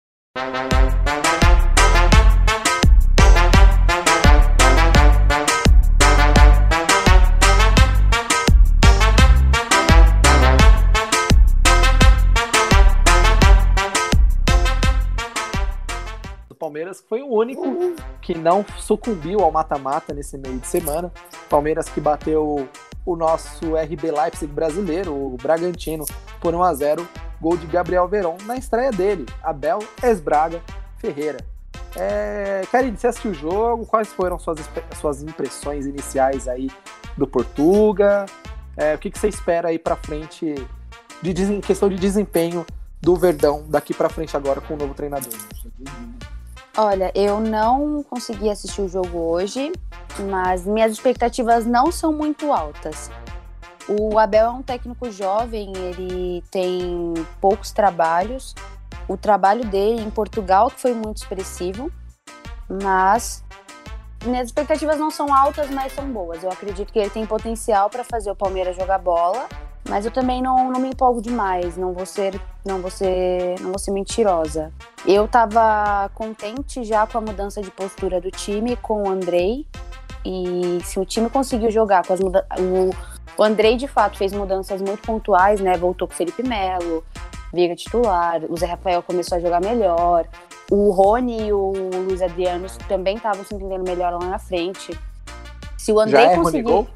Palmeiras 16.76 17.02
foi 17.08 17.22
o 17.22 17.28
único 17.28 17.64
que 18.22 18.38
não 18.38 18.66
sucumbiu 18.78 19.40
ao 19.40 19.50
mata-mata 19.50 20.14
nesse 20.14 20.38
meio 20.38 20.60
de 20.60 20.68
semana. 20.68 21.10
Palmeiras 21.50 21.88
que 21.88 22.02
bateu 22.02 22.68
o 23.06 23.16
nosso 23.16 23.78
RB 23.78 24.12
Leipzig 24.12 24.52
brasileiro, 24.52 25.14
o 25.14 25.38
Bragantino, 25.42 26.04
por 26.42 26.54
1 26.54 26.64
a 26.64 26.74
0 26.74 27.08
gol 27.40 27.56
de 27.56 27.66
Gabriel 27.66 28.10
Veron 28.10 28.36
na 28.46 28.58
estreia 28.58 28.92
dele, 28.92 29.26
Abel 29.42 29.80
Esbraga 30.04 30.62
Ferreira. 30.98 31.38
É, 31.96 32.64
Karine, 32.70 32.98
você 32.98 33.08
assistiu 33.08 33.32
o 33.32 33.34
jogo? 33.34 33.86
Quais 33.86 34.10
foram 34.10 34.38
suas, 34.38 34.60
suas 35.00 35.24
impressões 35.24 35.86
iniciais 35.86 36.46
aí 36.46 36.70
do 37.16 37.26
Portuga? 37.26 38.26
É, 38.76 38.96
o 38.96 38.98
que, 38.98 39.10
que 39.10 39.18
você 39.18 39.30
espera 39.30 39.70
aí 39.70 39.80
para 39.80 39.96
frente 39.96 40.54
de 41.22 41.42
em 41.42 41.62
questão 41.62 41.88
de 41.88 41.96
desempenho 41.96 42.66
do 43.02 43.16
Verdão 43.16 43.64
daqui 43.66 43.94
para 43.94 44.10
frente 44.10 44.36
agora 44.36 44.60
com 44.60 44.74
o 44.74 44.78
novo 44.78 44.94
treinador? 44.94 45.32
Olha, 46.78 47.10
eu 47.16 47.40
não 47.40 48.04
consegui 48.04 48.50
assistir 48.50 48.82
o 48.82 48.90
jogo 48.90 49.18
hoje, 49.18 49.72
mas 50.30 50.66
minhas 50.66 50.92
expectativas 50.92 51.66
não 51.66 51.90
são 51.90 52.12
muito 52.12 52.52
altas. 52.52 53.10
O 53.88 54.20
Abel 54.20 54.48
é 54.48 54.50
um 54.50 54.62
técnico 54.62 55.10
jovem, 55.10 55.72
ele 55.74 56.44
tem 56.52 57.14
poucos 57.40 57.72
trabalhos. 57.72 58.54
O 59.08 59.16
trabalho 59.16 59.64
dele 59.64 60.02
em 60.02 60.10
Portugal 60.10 60.70
foi 60.70 60.94
muito 60.94 61.18
expressivo, 61.18 61.90
mas 62.68 63.42
minhas 64.26 64.48
expectativas 64.48 65.00
não 65.00 65.10
são 65.10 65.34
altas, 65.34 65.70
mas 65.70 65.94
são 65.94 66.12
boas. 66.12 66.44
Eu 66.44 66.52
acredito 66.52 66.92
que 66.92 67.00
ele 67.00 67.10
tem 67.10 67.26
potencial 67.26 67.90
para 67.90 68.04
fazer 68.04 68.30
o 68.32 68.36
Palmeiras 68.36 68.76
jogar 68.76 68.98
bola, 68.98 69.48
mas 69.88 70.06
eu 70.06 70.12
também 70.12 70.42
não, 70.42 70.72
não 70.72 70.80
me 70.80 70.90
empolgo 70.90 71.22
demais. 71.22 71.78
Não 71.78 71.94
vou 71.94 72.06
ser, 72.06 72.40
não 72.66 72.82
vou 72.82 72.92
ser, 72.92 73.60
não 73.62 73.70
vou 73.70 73.80
ser 73.80 73.92
mentirosa. 73.92 74.72
Eu 75.06 75.28
tava 75.28 76.10
contente 76.14 76.84
já 76.84 77.06
com 77.06 77.18
a 77.18 77.22
mudança 77.22 77.62
de 77.62 77.70
postura 77.72 78.20
do 78.20 78.32
time 78.32 78.76
com 78.78 79.04
o 79.04 79.10
Andrei. 79.10 79.66
E 80.26 80.80
se 80.84 81.00
o 81.00 81.06
time 81.06 81.30
conseguiu 81.30 81.70
jogar 81.70 82.06
com 82.06 82.14
as 82.14 82.20
mudanças. 82.20 82.48
O 83.38 83.44
Andrei, 83.44 83.76
de 83.76 83.88
fato, 83.88 84.18
fez 84.18 84.34
mudanças 84.34 84.82
muito 84.82 85.02
pontuais, 85.02 85.60
né? 85.60 85.78
Voltou 85.78 86.08
com 86.08 86.14
o 86.14 86.18
Felipe 86.18 86.42
Melo, 86.42 87.04
Viga 87.56 87.74
titular, 87.74 88.42
o 88.50 88.58
Zé 88.58 88.66
Rafael 88.66 89.02
começou 89.02 89.38
a 89.38 89.42
jogar 89.42 89.62
melhor. 89.62 90.28
O 90.70 90.92
Rony 90.92 91.48
e 91.48 91.54
o 91.54 91.72
Luiz 92.06 92.22
Adriano 92.22 92.68
também 92.88 93.16
estavam 93.16 93.46
se 93.46 93.56
entendendo 93.56 93.84
melhor 93.84 94.12
lá 94.12 94.28
na 94.28 94.40
frente. 94.40 94.98
Se 95.78 95.92
o 95.92 96.00
André 96.00 96.24
Já 96.24 96.32
é 96.32 96.36
conseguir. 96.36 96.64
Rony 96.64 96.84
Gol? 96.84 96.88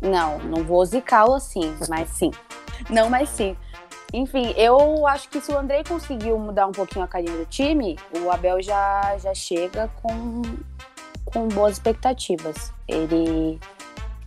Não, 0.00 0.38
não 0.40 0.62
vou 0.64 0.84
zicá-lo 0.84 1.34
assim, 1.34 1.74
mas 1.88 2.08
sim. 2.10 2.30
Não, 2.90 3.08
mas 3.08 3.28
sim. 3.30 3.56
Enfim, 4.12 4.52
eu 4.56 5.06
acho 5.06 5.28
que 5.28 5.40
se 5.40 5.50
o 5.52 5.58
André 5.58 5.82
conseguiu 5.84 6.38
mudar 6.38 6.66
um 6.66 6.72
pouquinho 6.72 7.04
a 7.04 7.08
carinha 7.08 7.36
do 7.36 7.44
time, 7.46 7.98
o 8.22 8.30
Abel 8.30 8.62
já, 8.62 9.18
já 9.18 9.34
chega 9.34 9.88
com, 10.02 10.42
com 11.24 11.48
boas 11.48 11.74
expectativas. 11.74 12.72
Ele 12.86 13.58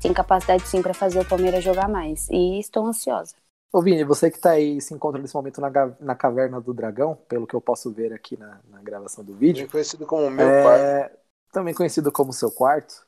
tem 0.01 0.13
capacidade 0.13 0.67
sim 0.67 0.81
para 0.81 0.93
fazer 0.93 1.19
o 1.19 1.25
Palmeiras 1.25 1.63
jogar 1.63 1.87
mais. 1.87 2.27
E 2.29 2.59
estou 2.59 2.85
ansiosa. 2.85 3.35
Ô 3.71 3.81
Vini, 3.81 4.03
você 4.03 4.31
que 4.31 4.39
tá 4.39 4.51
aí 4.51 4.81
se 4.81 4.93
encontra 4.93 5.21
nesse 5.21 5.35
momento 5.35 5.61
na, 5.61 5.69
na 5.99 6.15
caverna 6.15 6.59
do 6.59 6.73
dragão, 6.73 7.15
pelo 7.27 7.45
que 7.45 7.55
eu 7.55 7.61
posso 7.61 7.91
ver 7.91 8.11
aqui 8.13 8.35
na, 8.37 8.59
na 8.67 8.81
gravação 8.81 9.23
do 9.23 9.35
vídeo, 9.35 9.67
Também 9.67 9.69
conhecido 9.69 10.05
como 10.07 10.29
meu 10.29 10.53
quarto. 10.53 10.91
é, 10.91 11.11
também 11.51 11.73
conhecido 11.73 12.11
como 12.11 12.33
seu 12.33 12.51
quarto, 12.51 13.05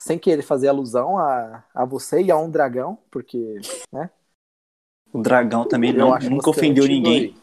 sem 0.00 0.18
querer 0.18 0.42
fazer 0.42 0.68
alusão 0.68 1.18
a, 1.18 1.64
a 1.74 1.84
você 1.84 2.22
e 2.22 2.30
a 2.30 2.36
um 2.36 2.50
dragão, 2.50 2.98
porque, 3.10 3.60
né? 3.92 4.10
O 5.12 5.20
dragão 5.20 5.66
também 5.66 5.92
não, 5.92 6.16
nunca 6.18 6.50
ofendeu 6.50 6.86
ninguém. 6.86 7.34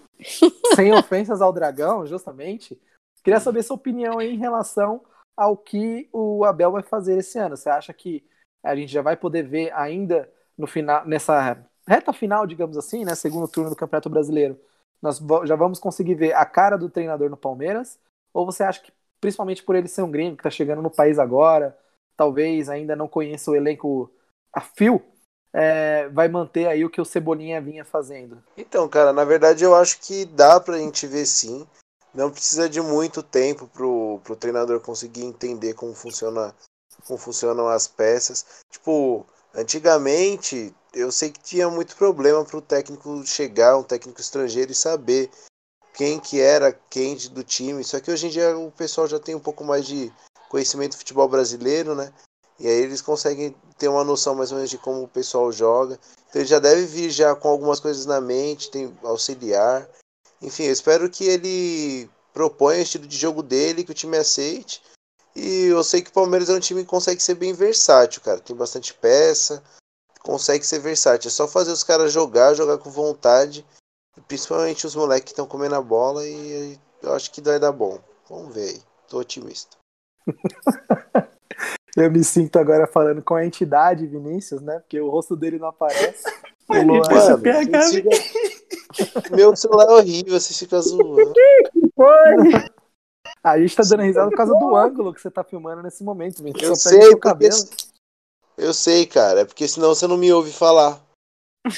Sem 0.75 0.91
ofensas 0.93 1.41
ao 1.41 1.53
dragão, 1.53 2.05
justamente. 2.05 2.79
Queria 3.23 3.39
saber 3.39 3.61
sua 3.61 3.75
opinião 3.75 4.21
em 4.21 4.37
relação 4.37 5.03
ao 5.35 5.55
que 5.55 6.09
o 6.11 6.43
Abel 6.45 6.71
vai 6.71 6.81
fazer 6.81 7.17
esse 7.17 7.37
ano. 7.37 7.55
Você 7.55 7.69
acha 7.69 7.93
que 7.93 8.25
a 8.63 8.75
gente 8.75 8.91
já 8.91 9.01
vai 9.01 9.15
poder 9.15 9.43
ver 9.43 9.71
ainda 9.73 10.31
no 10.57 10.65
final, 10.65 11.05
nessa 11.05 11.63
reta 11.87 12.11
final, 12.11 12.47
digamos 12.47 12.77
assim, 12.77 13.05
né? 13.05 13.13
Segundo 13.13 13.47
turno 13.47 13.69
do 13.69 13.75
Campeonato 13.75 14.09
Brasileiro, 14.09 14.59
nós 15.01 15.21
já 15.45 15.55
vamos 15.55 15.79
conseguir 15.79 16.15
ver 16.15 16.33
a 16.33 16.45
cara 16.45 16.77
do 16.77 16.89
treinador 16.89 17.29
no 17.29 17.37
Palmeiras? 17.37 17.99
Ou 18.33 18.45
você 18.45 18.63
acha 18.63 18.81
que, 18.81 18.91
principalmente 19.21 19.61
por 19.61 19.75
ele 19.75 19.87
ser 19.87 20.01
um 20.01 20.11
gringo 20.11 20.37
que 20.37 20.41
está 20.41 20.49
chegando 20.49 20.81
no 20.81 20.89
país 20.89 21.19
agora, 21.19 21.77
talvez 22.17 22.67
ainda 22.67 22.95
não 22.95 23.07
conheça 23.07 23.51
o 23.51 23.55
elenco 23.55 24.11
a 24.51 24.59
fio, 24.59 25.01
é, 25.53 26.09
vai 26.09 26.27
manter 26.27 26.67
aí 26.67 26.83
o 26.83 26.89
que 26.89 26.99
o 26.99 27.05
Cebolinha 27.05 27.61
vinha 27.61 27.85
fazendo? 27.85 28.43
Então, 28.57 28.89
cara, 28.89 29.13
na 29.13 29.23
verdade 29.23 29.63
eu 29.63 29.75
acho 29.75 29.99
que 29.99 30.25
dá 30.25 30.59
pra 30.59 30.77
gente 30.77 31.07
ver 31.07 31.25
sim. 31.25 31.65
Não 32.13 32.31
precisa 32.31 32.67
de 32.67 32.81
muito 32.81 33.21
tempo 33.21 33.67
pro, 33.67 34.19
pro 34.23 34.35
treinador 34.35 34.79
conseguir 34.79 35.23
entender 35.23 35.73
como 35.73 35.93
funciona 35.93 36.53
como 37.05 37.17
funcionam 37.17 37.67
as 37.67 37.87
peças. 37.87 38.45
Tipo, 38.71 39.25
antigamente 39.53 40.73
eu 40.93 41.11
sei 41.11 41.29
que 41.29 41.39
tinha 41.39 41.69
muito 41.69 41.95
problema 41.95 42.43
pro 42.43 42.61
técnico 42.61 43.25
chegar, 43.25 43.77
um 43.77 43.83
técnico 43.83 44.19
estrangeiro 44.19 44.71
e 44.71 44.75
saber 44.75 45.29
quem 45.93 46.19
que 46.19 46.41
era 46.41 46.71
quem 46.89 47.15
do 47.29 47.43
time. 47.43 47.83
Só 47.83 47.99
que 47.99 48.11
hoje 48.11 48.27
em 48.27 48.29
dia 48.29 48.57
o 48.57 48.71
pessoal 48.71 49.07
já 49.07 49.19
tem 49.19 49.35
um 49.35 49.39
pouco 49.39 49.63
mais 49.63 49.85
de 49.85 50.11
conhecimento 50.49 50.91
do 50.91 50.97
futebol 50.97 51.27
brasileiro, 51.27 51.95
né? 51.95 52.11
E 52.59 52.67
aí 52.67 52.81
eles 52.81 53.01
conseguem 53.01 53.55
ter 53.77 53.87
uma 53.87 54.03
noção 54.03 54.33
mais 54.33 54.51
ou 54.51 54.57
menos 54.57 54.69
de 54.69 54.77
como 54.77 55.03
o 55.03 55.07
pessoal 55.07 55.51
joga. 55.51 55.99
Então 56.29 56.41
ele 56.41 56.49
já 56.49 56.59
deve 56.59 56.85
vir 56.85 57.09
já 57.09 57.35
com 57.35 57.47
algumas 57.47 57.79
coisas 57.79 58.05
na 58.05 58.19
mente, 58.19 58.71
tem 58.71 58.97
auxiliar. 59.03 59.87
Enfim, 60.41 60.63
eu 60.63 60.73
espero 60.73 61.09
que 61.09 61.25
ele 61.25 62.09
proponha 62.33 62.79
o 62.79 62.83
estilo 62.83 63.07
de 63.07 63.17
jogo 63.17 63.43
dele, 63.43 63.83
que 63.83 63.91
o 63.91 63.95
time 63.95 64.17
aceite. 64.17 64.81
E 65.35 65.65
eu 65.65 65.83
sei 65.83 66.01
que 66.01 66.09
o 66.09 66.13
Palmeiras 66.13 66.49
é 66.49 66.53
um 66.53 66.59
time 66.59 66.81
que 66.81 66.89
consegue 66.89 67.21
ser 67.21 67.35
bem 67.35 67.53
versátil, 67.53 68.21
cara. 68.21 68.39
Tem 68.39 68.55
bastante 68.55 68.93
peça, 68.93 69.63
consegue 70.21 70.65
ser 70.65 70.79
versátil. 70.79 71.27
É 71.27 71.31
só 71.31 71.47
fazer 71.47 71.71
os 71.71 71.83
caras 71.83 72.11
jogar, 72.11 72.55
jogar 72.55 72.79
com 72.79 72.89
vontade. 72.89 73.65
Principalmente 74.27 74.87
os 74.87 74.95
moleques 74.95 75.25
que 75.25 75.31
estão 75.31 75.45
comendo 75.45 75.75
a 75.75 75.81
bola 75.81 76.27
e 76.27 76.79
eu 77.03 77.13
acho 77.13 77.31
que 77.31 77.39
vai 77.39 77.59
dar 77.59 77.71
bom. 77.71 77.99
Vamos 78.27 78.53
ver 78.53 78.69
aí. 78.69 78.81
Tô 79.07 79.19
otimista. 79.19 79.77
Eu 81.95 82.11
me 82.11 82.23
sinto 82.23 82.59
agora 82.59 82.85
falando 82.85 83.23
com 83.23 83.33
a 83.33 83.43
entidade 83.45 84.05
Vinícius, 84.05 84.61
né? 84.61 84.79
Porque 84.79 84.99
o 85.01 85.09
rosto 85.09 85.35
dele 85.35 85.57
não 85.57 85.67
aparece. 85.67 86.23
O 86.69 86.73
você 87.05 87.31
Mano, 87.31 87.37
ficam- 87.93 88.11
Meu 89.31 89.55
celular 89.55 89.85
é 89.85 89.93
horrível, 89.93 90.37
vocês 90.37 90.59
ficam 90.59 90.81
zoando. 90.81 91.33
A 93.41 93.57
gente 93.57 93.73
tá 93.73 93.83
dando 93.83 94.03
risada 94.03 94.29
por 94.29 94.35
causa 94.35 94.53
do 94.53 94.75
ângulo 94.75 95.13
que 95.13 95.21
você 95.21 95.31
tá 95.31 95.45
filmando 95.45 95.81
nesse 95.81 96.03
momento, 96.03 96.43
Vinícius. 96.43 96.69
Eu 96.69 96.75
sei, 96.75 96.99
porque... 96.99 97.19
cabelo. 97.19 97.55
Eu 98.57 98.73
sei, 98.73 99.05
cara. 99.05 99.41
É 99.41 99.45
porque 99.45 99.65
senão 99.65 99.95
você 99.95 100.05
não 100.07 100.17
me 100.17 100.29
ouve 100.33 100.51
falar. 100.51 101.01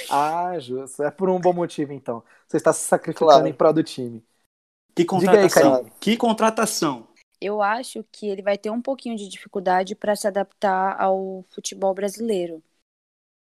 Ah, 0.09 0.57
justo. 0.59 1.03
É 1.03 1.11
por 1.11 1.29
um 1.29 1.39
bom 1.39 1.53
motivo, 1.53 1.93
então. 1.93 2.23
Você 2.47 2.57
está 2.57 2.73
se 2.73 2.81
sacrificando 2.81 3.31
Claro. 3.31 3.47
em 3.47 3.53
prol 3.53 3.73
do 3.73 3.83
time. 3.83 4.23
Que 4.95 5.03
aí, 5.03 5.05
contratação. 5.05 5.71
Karine. 5.71 5.93
que 5.99 6.17
contratação. 6.17 7.07
Eu 7.41 7.61
acho 7.61 8.03
que 8.11 8.27
ele 8.27 8.41
vai 8.41 8.57
ter 8.57 8.69
um 8.69 8.81
pouquinho 8.81 9.15
de 9.15 9.27
dificuldade 9.29 9.95
para 9.95 10.15
se 10.15 10.27
adaptar 10.27 10.99
ao 10.99 11.45
futebol 11.49 11.93
brasileiro, 11.93 12.61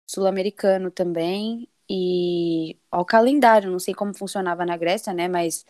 sul-americano 0.07 0.91
também 0.91 1.69
e 1.89 2.79
ao 2.91 3.05
calendário. 3.05 3.71
Não 3.71 3.79
sei 3.79 3.95
como 3.95 4.15
funcionava 4.17 4.67
na 4.67 4.77
Grécia, 4.77 5.13
né? 5.15 5.29
Mas 5.29 5.65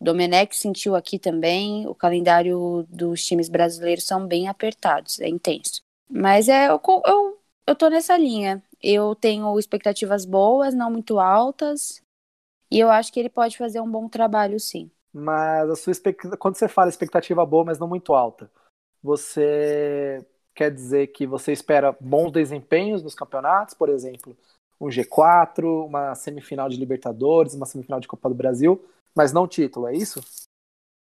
Domenech 0.00 0.56
sentiu 0.56 0.96
aqui 0.96 1.18
também. 1.18 1.86
O 1.88 1.94
calendário 1.94 2.86
dos 2.88 3.24
times 3.24 3.48
brasileiros 3.48 4.04
são 4.04 4.26
bem 4.26 4.48
apertados, 4.48 5.20
é 5.20 5.28
intenso. 5.28 5.82
Mas 6.10 6.48
é 6.48 6.68
eu, 6.68 6.80
eu, 7.06 7.40
eu 7.68 7.76
tô 7.76 7.88
nessa 7.88 8.16
linha. 8.18 8.62
Eu 8.82 9.14
tenho 9.14 9.58
expectativas 9.58 10.24
boas, 10.26 10.74
não 10.74 10.90
muito 10.90 11.18
altas, 11.20 12.02
e 12.70 12.78
eu 12.80 12.90
acho 12.90 13.12
que 13.12 13.20
ele 13.20 13.30
pode 13.30 13.56
fazer 13.58 13.80
um 13.80 13.90
bom 13.90 14.08
trabalho, 14.08 14.60
sim. 14.60 14.90
Mas 15.14 15.70
a 15.70 15.76
sua 15.76 15.92
expectativa, 15.92 16.36
quando 16.36 16.56
você 16.56 16.66
fala 16.66 16.88
expectativa 16.88 17.46
boa, 17.46 17.64
mas 17.64 17.78
não 17.78 17.86
muito 17.86 18.14
alta, 18.14 18.50
você 19.00 20.26
quer 20.52 20.72
dizer 20.72 21.08
que 21.08 21.24
você 21.24 21.52
espera 21.52 21.96
bons 22.00 22.32
desempenhos 22.32 23.00
nos 23.00 23.14
campeonatos, 23.14 23.74
por 23.74 23.88
exemplo, 23.88 24.36
um 24.80 24.88
G4, 24.88 25.86
uma 25.86 26.16
semifinal 26.16 26.68
de 26.68 26.76
Libertadores, 26.76 27.54
uma 27.54 27.66
semifinal 27.66 28.00
de 28.00 28.08
Copa 28.08 28.28
do 28.28 28.34
Brasil, 28.34 28.84
mas 29.14 29.32
não 29.32 29.46
título, 29.46 29.86
é 29.86 29.94
isso? 29.94 30.20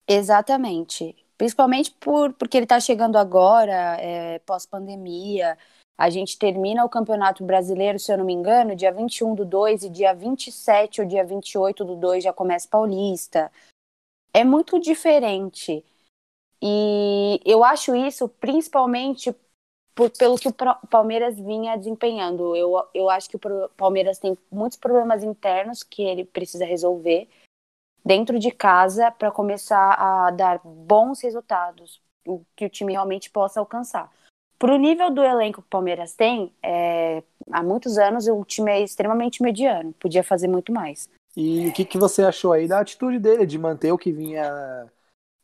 Exatamente. 0.07 1.15
Principalmente 1.35 1.91
por, 1.99 2.33
porque 2.33 2.57
ele 2.57 2.65
está 2.65 2.79
chegando 2.79 3.17
agora, 3.17 3.97
é, 3.99 4.39
pós-pandemia. 4.39 5.57
A 5.97 6.09
gente 6.09 6.37
termina 6.37 6.85
o 6.85 6.89
Campeonato 6.89 7.43
Brasileiro, 7.43 7.99
se 7.99 8.11
eu 8.11 8.17
não 8.17 8.25
me 8.25 8.33
engano, 8.33 8.75
dia 8.75 8.91
21 8.91 9.33
do 9.33 9.45
2 9.45 9.83
e 9.85 9.89
dia 9.89 10.13
27 10.13 11.01
ou 11.01 11.07
dia 11.07 11.23
28 11.23 11.83
do 11.83 11.95
2 11.95 12.23
já 12.23 12.33
começa 12.33 12.67
Paulista. 12.67 13.51
É 14.33 14.43
muito 14.43 14.79
diferente. 14.79 15.83
E 16.61 17.39
eu 17.45 17.63
acho 17.63 17.95
isso 17.95 18.29
principalmente 18.29 19.35
por- 19.95 20.11
pelo 20.11 20.37
que 20.37 20.47
o 20.47 20.53
Palmeiras 20.89 21.37
vinha 21.39 21.77
desempenhando. 21.77 22.55
Eu, 22.55 22.87
eu 22.93 23.09
acho 23.09 23.29
que 23.29 23.37
o 23.37 23.69
Palmeiras 23.77 24.19
tem 24.19 24.37
muitos 24.51 24.77
problemas 24.77 25.23
internos 25.23 25.83
que 25.83 26.03
ele 26.03 26.25
precisa 26.25 26.65
resolver 26.65 27.29
dentro 28.05 28.39
de 28.39 28.51
casa 28.51 29.11
para 29.11 29.31
começar 29.31 29.93
a 29.93 30.31
dar 30.31 30.59
bons 30.63 31.21
resultados, 31.21 32.01
o 32.27 32.43
que 32.55 32.65
o 32.65 32.69
time 32.69 32.93
realmente 32.93 33.29
possa 33.29 33.59
alcançar. 33.59 34.11
Para 34.59 34.73
o 34.75 34.77
nível 34.77 35.11
do 35.11 35.23
elenco 35.23 35.61
que 35.61 35.67
o 35.67 35.69
Palmeiras 35.69 36.15
tem, 36.15 36.53
é, 36.63 37.23
há 37.51 37.63
muitos 37.63 37.97
anos 37.97 38.27
o 38.27 38.43
time 38.45 38.71
é 38.71 38.81
extremamente 38.81 39.43
mediano, 39.43 39.93
podia 39.93 40.23
fazer 40.23 40.47
muito 40.47 40.71
mais. 40.71 41.09
E 41.35 41.67
o 41.67 41.73
que, 41.73 41.85
que 41.85 41.97
você 41.97 42.23
achou 42.23 42.53
aí 42.53 42.67
da 42.67 42.79
atitude 42.79 43.19
dele 43.19 43.45
de 43.45 43.57
manter 43.57 43.91
o 43.91 43.97
que 43.97 44.11
vinha 44.11 44.91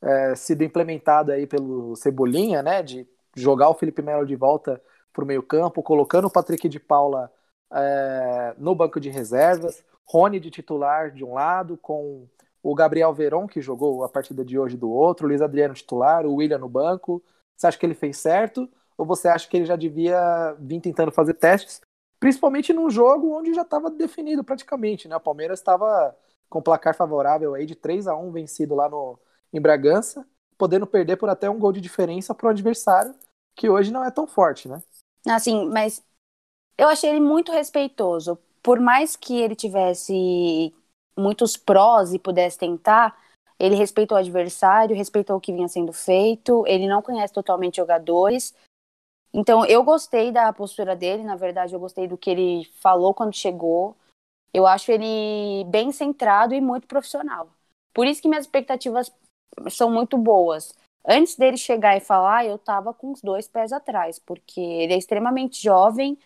é, 0.01 0.35
sido 0.35 0.63
implementado 0.63 1.31
aí 1.31 1.47
pelo 1.47 1.95
Cebolinha, 1.95 2.61
né? 2.61 2.83
De 2.83 3.07
jogar 3.35 3.69
o 3.69 3.73
Felipe 3.73 4.01
Melo 4.01 4.25
de 4.25 4.35
volta 4.35 4.81
para 5.13 5.23
o 5.23 5.27
meio 5.27 5.43
campo, 5.43 5.83
colocando 5.83 6.25
o 6.27 6.31
Patrick 6.31 6.69
de 6.69 6.79
Paula 6.79 7.31
é, 7.71 8.55
no 8.57 8.75
banco 8.75 8.99
de 8.99 9.09
reservas, 9.09 9.83
Rony 10.05 10.39
de 10.39 10.49
titular 10.49 11.11
de 11.11 11.23
um 11.23 11.33
lado, 11.33 11.77
com 11.77 12.27
o 12.61 12.75
Gabriel 12.75 13.13
Veron, 13.13 13.47
que 13.47 13.61
jogou 13.61 14.03
a 14.03 14.09
partida 14.09 14.43
de 14.43 14.57
hoje 14.59 14.77
do 14.77 14.89
outro, 14.89 15.25
o 15.25 15.29
Luiz 15.29 15.41
Adriano 15.41 15.73
titular, 15.73 16.25
o 16.25 16.35
William 16.35 16.57
no 16.57 16.69
banco. 16.69 17.23
Você 17.55 17.67
acha 17.67 17.77
que 17.77 17.85
ele 17.85 17.93
fez 17.93 18.17
certo? 18.17 18.69
Ou 18.97 19.05
você 19.05 19.27
acha 19.27 19.47
que 19.47 19.57
ele 19.57 19.65
já 19.65 19.75
devia 19.75 20.55
vir 20.59 20.81
tentando 20.81 21.11
fazer 21.11 21.33
testes 21.35 21.81
principalmente 22.19 22.73
num 22.73 22.89
jogo 22.89 23.31
onde 23.37 23.53
já 23.53 23.61
estava 23.61 23.89
definido 23.89 24.43
praticamente, 24.43 25.07
né? 25.07 25.15
O 25.15 25.21
Palmeiras 25.21 25.59
estava 25.59 26.15
com 26.49 26.61
placar 26.61 26.95
favorável 26.95 27.53
aí 27.53 27.65
de 27.65 27.75
3 27.75 28.07
a 28.07 28.15
1 28.15 28.31
vencido 28.31 28.75
lá 28.75 28.89
no 28.89 29.17
em 29.51 29.59
Bragança, 29.59 30.27
podendo 30.57 30.85
perder 30.85 31.17
por 31.17 31.29
até 31.29 31.49
um 31.49 31.57
gol 31.57 31.71
de 31.71 31.81
diferença 31.81 32.35
para 32.35 32.47
o 32.47 32.49
adversário, 32.49 33.15
que 33.55 33.67
hoje 33.67 33.91
não 33.91 34.03
é 34.03 34.11
tão 34.11 34.27
forte, 34.27 34.67
né? 34.67 34.81
Assim, 35.27 35.67
mas 35.67 36.03
eu 36.77 36.87
achei 36.87 37.09
ele 37.09 37.19
muito 37.19 37.51
respeitoso. 37.51 38.37
Por 38.61 38.79
mais 38.79 39.15
que 39.15 39.39
ele 39.39 39.55
tivesse 39.55 40.73
muitos 41.17 41.57
prós 41.57 42.13
e 42.13 42.19
pudesse 42.19 42.57
tentar, 42.57 43.17
ele 43.57 43.75
respeitou 43.75 44.17
o 44.17 44.19
adversário, 44.19 44.95
respeitou 44.95 45.37
o 45.37 45.41
que 45.41 45.51
vinha 45.51 45.67
sendo 45.67 45.91
feito, 45.91 46.63
ele 46.67 46.87
não 46.87 47.01
conhece 47.01 47.33
totalmente 47.33 47.77
jogadores. 47.77 48.53
Então, 49.33 49.65
eu 49.65 49.83
gostei 49.83 50.31
da 50.31 50.51
postura 50.51 50.95
dele, 50.95 51.23
na 51.23 51.35
verdade, 51.35 51.73
eu 51.73 51.79
gostei 51.79 52.07
do 52.07 52.17
que 52.17 52.29
ele 52.29 52.65
falou 52.81 53.13
quando 53.13 53.35
chegou. 53.35 53.95
Eu 54.53 54.65
acho 54.65 54.91
ele 54.91 55.63
bem 55.65 55.91
centrado 55.91 56.55
e 56.55 56.61
muito 56.61 56.87
profissional. 56.87 57.49
Por 57.93 58.07
isso 58.07 58.21
que 58.21 58.27
minhas 58.27 58.45
expectativas 58.45 59.11
são 59.69 59.91
muito 59.91 60.17
boas. 60.17 60.73
Antes 61.07 61.35
dele 61.35 61.57
chegar 61.57 61.95
e 61.95 62.01
falar, 62.01 62.45
eu 62.45 62.57
tava 62.57 62.93
com 62.93 63.11
os 63.11 63.21
dois 63.21 63.47
pés 63.47 63.71
atrás, 63.71 64.19
porque 64.19 64.59
ele 64.59 64.93
é 64.93 64.97
extremamente 64.97 65.61
jovem. 65.61 66.17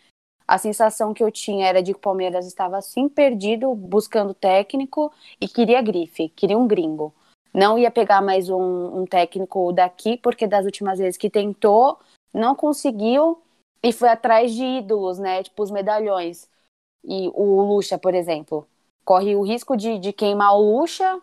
A 0.47 0.58
sensação 0.58 1.14
que 1.14 1.24
eu 1.24 1.32
tinha 1.32 1.68
era 1.68 1.82
de 1.82 1.93
que 1.93 1.97
o 1.97 2.01
Palmeiras 2.01 2.45
estava 2.45 2.78
assim 2.78 3.08
perdido, 3.08 3.74
buscando 3.76 4.34
técnico 4.34 5.12
e 5.39 5.47
queria 5.47 5.82
grife, 5.82 6.30
queria 6.30 6.58
um 6.58 6.68
gringo. 6.68 7.14
Não 7.54 7.78
ia 7.78 7.91
pegar 7.91 8.22
mais 8.22 8.49
um, 8.49 9.01
um 9.01 9.06
técnico 9.06 9.72
daqui, 9.72 10.18
porque 10.18 10.47
das 10.47 10.66
últimas 10.66 10.99
vezes 10.99 11.18
que 11.18 11.30
tentou, 11.30 11.99
não 12.34 12.55
conseguiu 12.55 13.41
e 13.81 13.91
foi 13.91 14.09
atrás 14.09 14.53
de 14.53 14.63
ídolos, 14.63 15.19
né? 15.19 15.43
Tipo 15.43 15.63
os 15.63 15.71
medalhões. 15.71 16.49
E 17.03 17.29
o 17.34 17.61
Lucha, 17.61 17.97
por 17.97 18.13
exemplo, 18.15 18.67
corre 19.03 19.36
o 19.36 19.43
risco 19.43 19.75
de, 19.75 19.99
de 19.99 20.13
queimar 20.13 20.55
o 20.55 20.77
Lucha, 20.79 21.21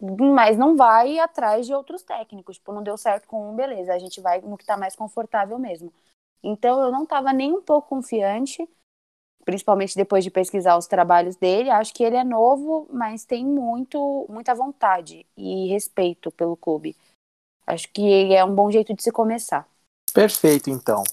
mas 0.00 0.56
não 0.56 0.76
vai 0.76 1.18
atrás 1.18 1.66
de 1.66 1.74
outros 1.74 2.02
técnicos. 2.02 2.56
Tipo, 2.56 2.72
não 2.72 2.82
deu 2.82 2.96
certo 2.96 3.26
com 3.28 3.50
um, 3.50 3.54
beleza, 3.54 3.92
a 3.92 3.98
gente 3.98 4.20
vai 4.20 4.40
no 4.40 4.56
que 4.56 4.64
tá 4.64 4.76
mais 4.76 4.96
confortável 4.96 5.58
mesmo. 5.58 5.92
Então 6.42 6.80
eu 6.80 6.90
não 6.90 7.04
estava 7.04 7.32
nem 7.32 7.52
um 7.52 7.62
pouco 7.62 7.88
confiante, 7.88 8.66
principalmente 9.44 9.96
depois 9.96 10.24
de 10.24 10.30
pesquisar 10.30 10.76
os 10.76 10.86
trabalhos 10.86 11.36
dele. 11.36 11.70
Acho 11.70 11.92
que 11.92 12.02
ele 12.04 12.16
é 12.16 12.24
novo, 12.24 12.86
mas 12.90 13.24
tem 13.24 13.44
muito, 13.44 14.26
muita 14.28 14.54
vontade 14.54 15.26
e 15.36 15.68
respeito 15.68 16.30
pelo 16.30 16.56
clube. 16.56 16.96
Acho 17.66 17.92
que 17.92 18.32
é 18.34 18.44
um 18.44 18.54
bom 18.54 18.70
jeito 18.70 18.94
de 18.94 19.02
se 19.02 19.10
começar. 19.10 19.68
Perfeito, 20.16 20.70
então. 20.70 21.04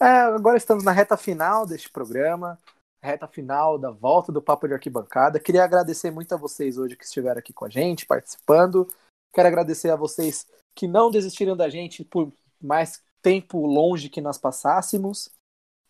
É, 0.00 0.06
agora 0.06 0.56
estamos 0.56 0.84
na 0.84 0.92
reta 0.92 1.16
final 1.16 1.66
deste 1.66 1.90
programa 1.90 2.56
reta 3.04 3.28
final 3.28 3.78
da 3.78 3.90
volta 3.90 4.32
do 4.32 4.40
Papo 4.40 4.66
de 4.66 4.72
Arquibancada. 4.72 5.38
Queria 5.38 5.62
agradecer 5.62 6.10
muito 6.10 6.32
a 6.34 6.38
vocês 6.38 6.78
hoje 6.78 6.96
que 6.96 7.04
estiveram 7.04 7.38
aqui 7.38 7.52
com 7.52 7.66
a 7.66 7.68
gente, 7.68 8.06
participando. 8.06 8.88
Quero 9.32 9.46
agradecer 9.46 9.90
a 9.90 9.96
vocês 9.96 10.46
que 10.74 10.88
não 10.88 11.10
desistiram 11.10 11.54
da 11.54 11.68
gente 11.68 12.02
por 12.02 12.32
mais 12.62 13.02
tempo 13.20 13.66
longe 13.66 14.08
que 14.08 14.22
nós 14.22 14.38
passássemos. 14.38 15.28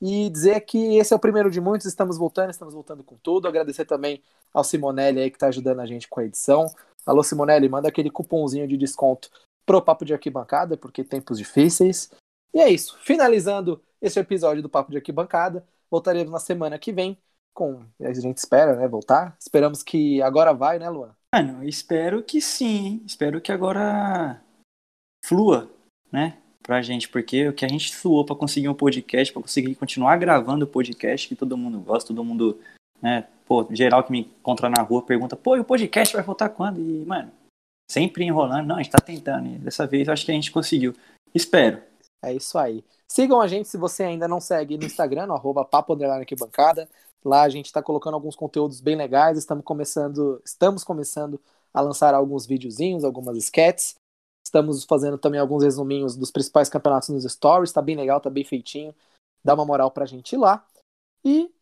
E 0.03 0.29
dizer 0.29 0.61
que 0.63 0.97
esse 0.97 1.13
é 1.13 1.17
o 1.17 1.21
primeiro 1.21 1.51
de 1.51 1.61
muitos, 1.61 1.87
estamos 1.87 2.19
voltando, 2.19 2.51
estamos 2.51 2.75
voltando 2.75 3.05
com 3.05 3.17
tudo. 3.19 3.47
Agradecer 3.47 3.85
também 3.85 4.21
ao 4.53 4.65
Simonelli 4.65 5.21
aí 5.21 5.31
que 5.31 5.37
está 5.37 5.47
ajudando 5.47 5.81
a 5.81 5.87
gente 5.87 6.09
com 6.09 6.19
a 6.19 6.25
edição. 6.25 6.67
Alô, 7.07 7.23
Simonelli, 7.23 7.69
manda 7.69 7.89
aquele 7.89 8.11
cupomzinho 8.11 8.67
de 8.67 8.77
desconto 8.77 9.31
pro 9.65 9.81
Papo 9.81 10.05
de 10.05 10.13
Arquibancada, 10.13 10.77
porque 10.77 11.05
tempos 11.05 11.39
difíceis. 11.39 12.11
E 12.55 12.61
é 12.61 12.71
isso. 12.71 12.97
Finalizando 13.03 13.83
esse 14.01 14.21
episódio 14.21 14.63
do 14.63 14.69
Papo 14.69 14.91
de 14.91 14.99
Arquibancada. 14.99 15.67
Voltaremos 15.91 16.33
na 16.33 16.39
semana 16.39 16.79
que 16.79 16.93
vem 16.93 17.19
com. 17.53 17.85
A 18.01 18.13
gente 18.13 18.39
espera, 18.39 18.77
né? 18.77 18.87
Voltar. 18.87 19.37
Esperamos 19.41 19.83
que 19.83 20.23
agora 20.23 20.53
vai, 20.53 20.79
né, 20.79 20.89
Luan? 20.89 21.15
Mano, 21.35 21.65
espero 21.65 22.23
que 22.23 22.41
sim. 22.41 23.03
Espero 23.07 23.41
que 23.41 23.51
agora 23.51 24.41
flua, 25.25 25.71
né? 26.13 26.39
Pra 26.63 26.81
gente, 26.81 27.09
porque 27.09 27.49
o 27.49 27.53
que 27.53 27.65
a 27.65 27.69
gente 27.69 27.95
suou 27.95 28.25
para 28.25 28.37
conseguir 28.37 28.69
um 28.69 28.75
podcast, 28.75 29.33
para 29.33 29.43
conseguir 29.43 29.75
continuar 29.75 30.17
gravando 30.17 30.65
o 30.65 30.69
podcast 30.69 31.29
que 31.29 31.37
todo 31.37 31.57
mundo 31.57 31.79
gosta, 31.81 32.09
todo 32.09 32.25
mundo, 32.25 32.59
né? 33.03 33.27
Pô, 33.47 33.67
geral 33.71 34.03
que 34.03 34.13
me 34.13 34.21
encontra 34.21 34.71
na 34.71 34.83
rua 34.83 35.03
pergunta, 35.03 35.37
pô, 35.37 35.57
e 35.57 35.61
o 35.61 35.65
podcast 35.65 36.15
vai 36.15 36.25
voltar 36.25 36.49
quando? 36.49 36.81
E, 36.81 37.05
mano, 37.05 37.31
sempre 37.91 38.25
enrolando. 38.25 38.67
Não, 38.67 38.77
a 38.77 38.83
gente 38.83 38.93
tá 38.93 38.99
tentando. 38.99 39.49
E 39.49 39.59
dessa 39.59 39.87
vez 39.87 40.07
eu 40.07 40.13
acho 40.13 40.25
que 40.25 40.31
a 40.31 40.35
gente 40.35 40.51
conseguiu. 40.51 40.95
Espero. 41.35 41.83
É 42.25 42.33
isso 42.33 42.59
aí. 42.59 42.83
Sigam 43.07 43.41
a 43.41 43.47
gente 43.47 43.69
se 43.69 43.77
você 43.77 44.03
ainda 44.03 44.27
não 44.27 44.41
segue 44.41 44.79
no 44.79 44.85
Instagram, 44.85 45.27
no 45.27 45.35
arroba 45.35 45.65
papo 45.65 45.95
bancada. 45.95 46.89
Lá 47.23 47.43
a 47.43 47.49
gente 47.49 47.67
está 47.67 47.83
colocando 47.83 48.15
alguns 48.15 48.35
conteúdos 48.35 48.81
bem 48.81 48.97
legais. 48.97 49.37
Estamos 49.37 49.65
começando, 49.65 50.41
estamos 50.45 50.83
começando 50.83 51.41
a 51.73 51.81
lançar 51.83 52.15
alguns 52.15 52.47
videozinhos, 52.47 53.05
algumas 53.05 53.37
sketches. 53.37 53.95
Estamos 54.45 54.85
fazendo 54.85 55.19
também 55.19 55.39
alguns 55.39 55.63
resuminhos 55.63 56.17
dos 56.17 56.31
principais 56.31 56.69
campeonatos 56.71 57.11
nos 57.11 57.25
stories. 57.25 57.73
Tá 57.73 57.83
bem 57.83 57.97
legal, 57.97 58.21
tá 58.21 58.31
bem 58.31 58.45
feitinho. 58.45 58.95
Dá 59.45 59.55
uma 59.55 59.67
moral 59.67 59.91
pra 59.91 60.07
gente 60.07 60.33
ir 60.33 60.39
lá. 60.39 60.67
E 61.23 61.53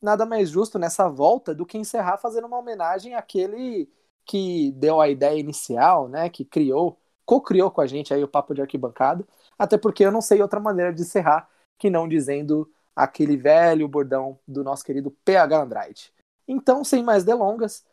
nada 0.00 0.24
mais 0.24 0.50
justo 0.50 0.78
nessa 0.78 1.08
volta 1.08 1.54
do 1.54 1.66
que 1.66 1.76
encerrar 1.76 2.16
fazendo 2.16 2.46
uma 2.46 2.58
homenagem 2.58 3.14
àquele 3.14 3.90
que 4.24 4.72
deu 4.72 5.00
a 5.00 5.08
ideia 5.08 5.38
inicial, 5.38 6.08
né? 6.08 6.30
Que 6.30 6.44
criou, 6.44 6.98
co-criou 7.26 7.70
com 7.70 7.80
a 7.82 7.86
gente 7.86 8.14
aí 8.14 8.24
o 8.24 8.28
Papo 8.28 8.54
de 8.54 8.62
Arquibancada 8.62 9.26
até 9.62 9.78
porque 9.78 10.04
eu 10.04 10.10
não 10.10 10.20
sei 10.20 10.42
outra 10.42 10.58
maneira 10.58 10.92
de 10.92 11.02
encerrar 11.02 11.48
que 11.78 11.88
não 11.88 12.08
dizendo 12.08 12.68
aquele 12.96 13.36
velho 13.36 13.86
bordão 13.86 14.36
do 14.46 14.64
nosso 14.64 14.84
querido 14.84 15.12
PH 15.24 15.62
Andrade. 15.62 16.12
Então, 16.48 16.82
sem 16.82 17.00
mais 17.04 17.22
delongas, 17.22 17.84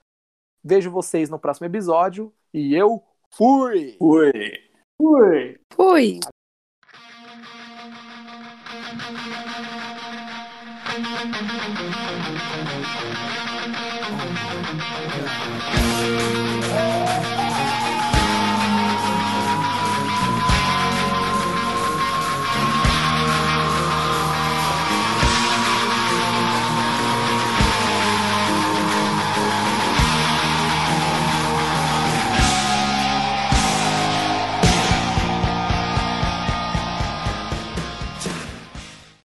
vejo 0.64 0.90
vocês 0.90 1.30
no 1.30 1.38
próximo 1.38 1.68
episódio 1.68 2.34
e 2.52 2.74
eu 2.74 3.04
fui! 3.30 3.96
Fui! 4.00 4.32
Fui! 5.00 5.60
Fui! 5.72 6.20
Oh, 16.72 17.39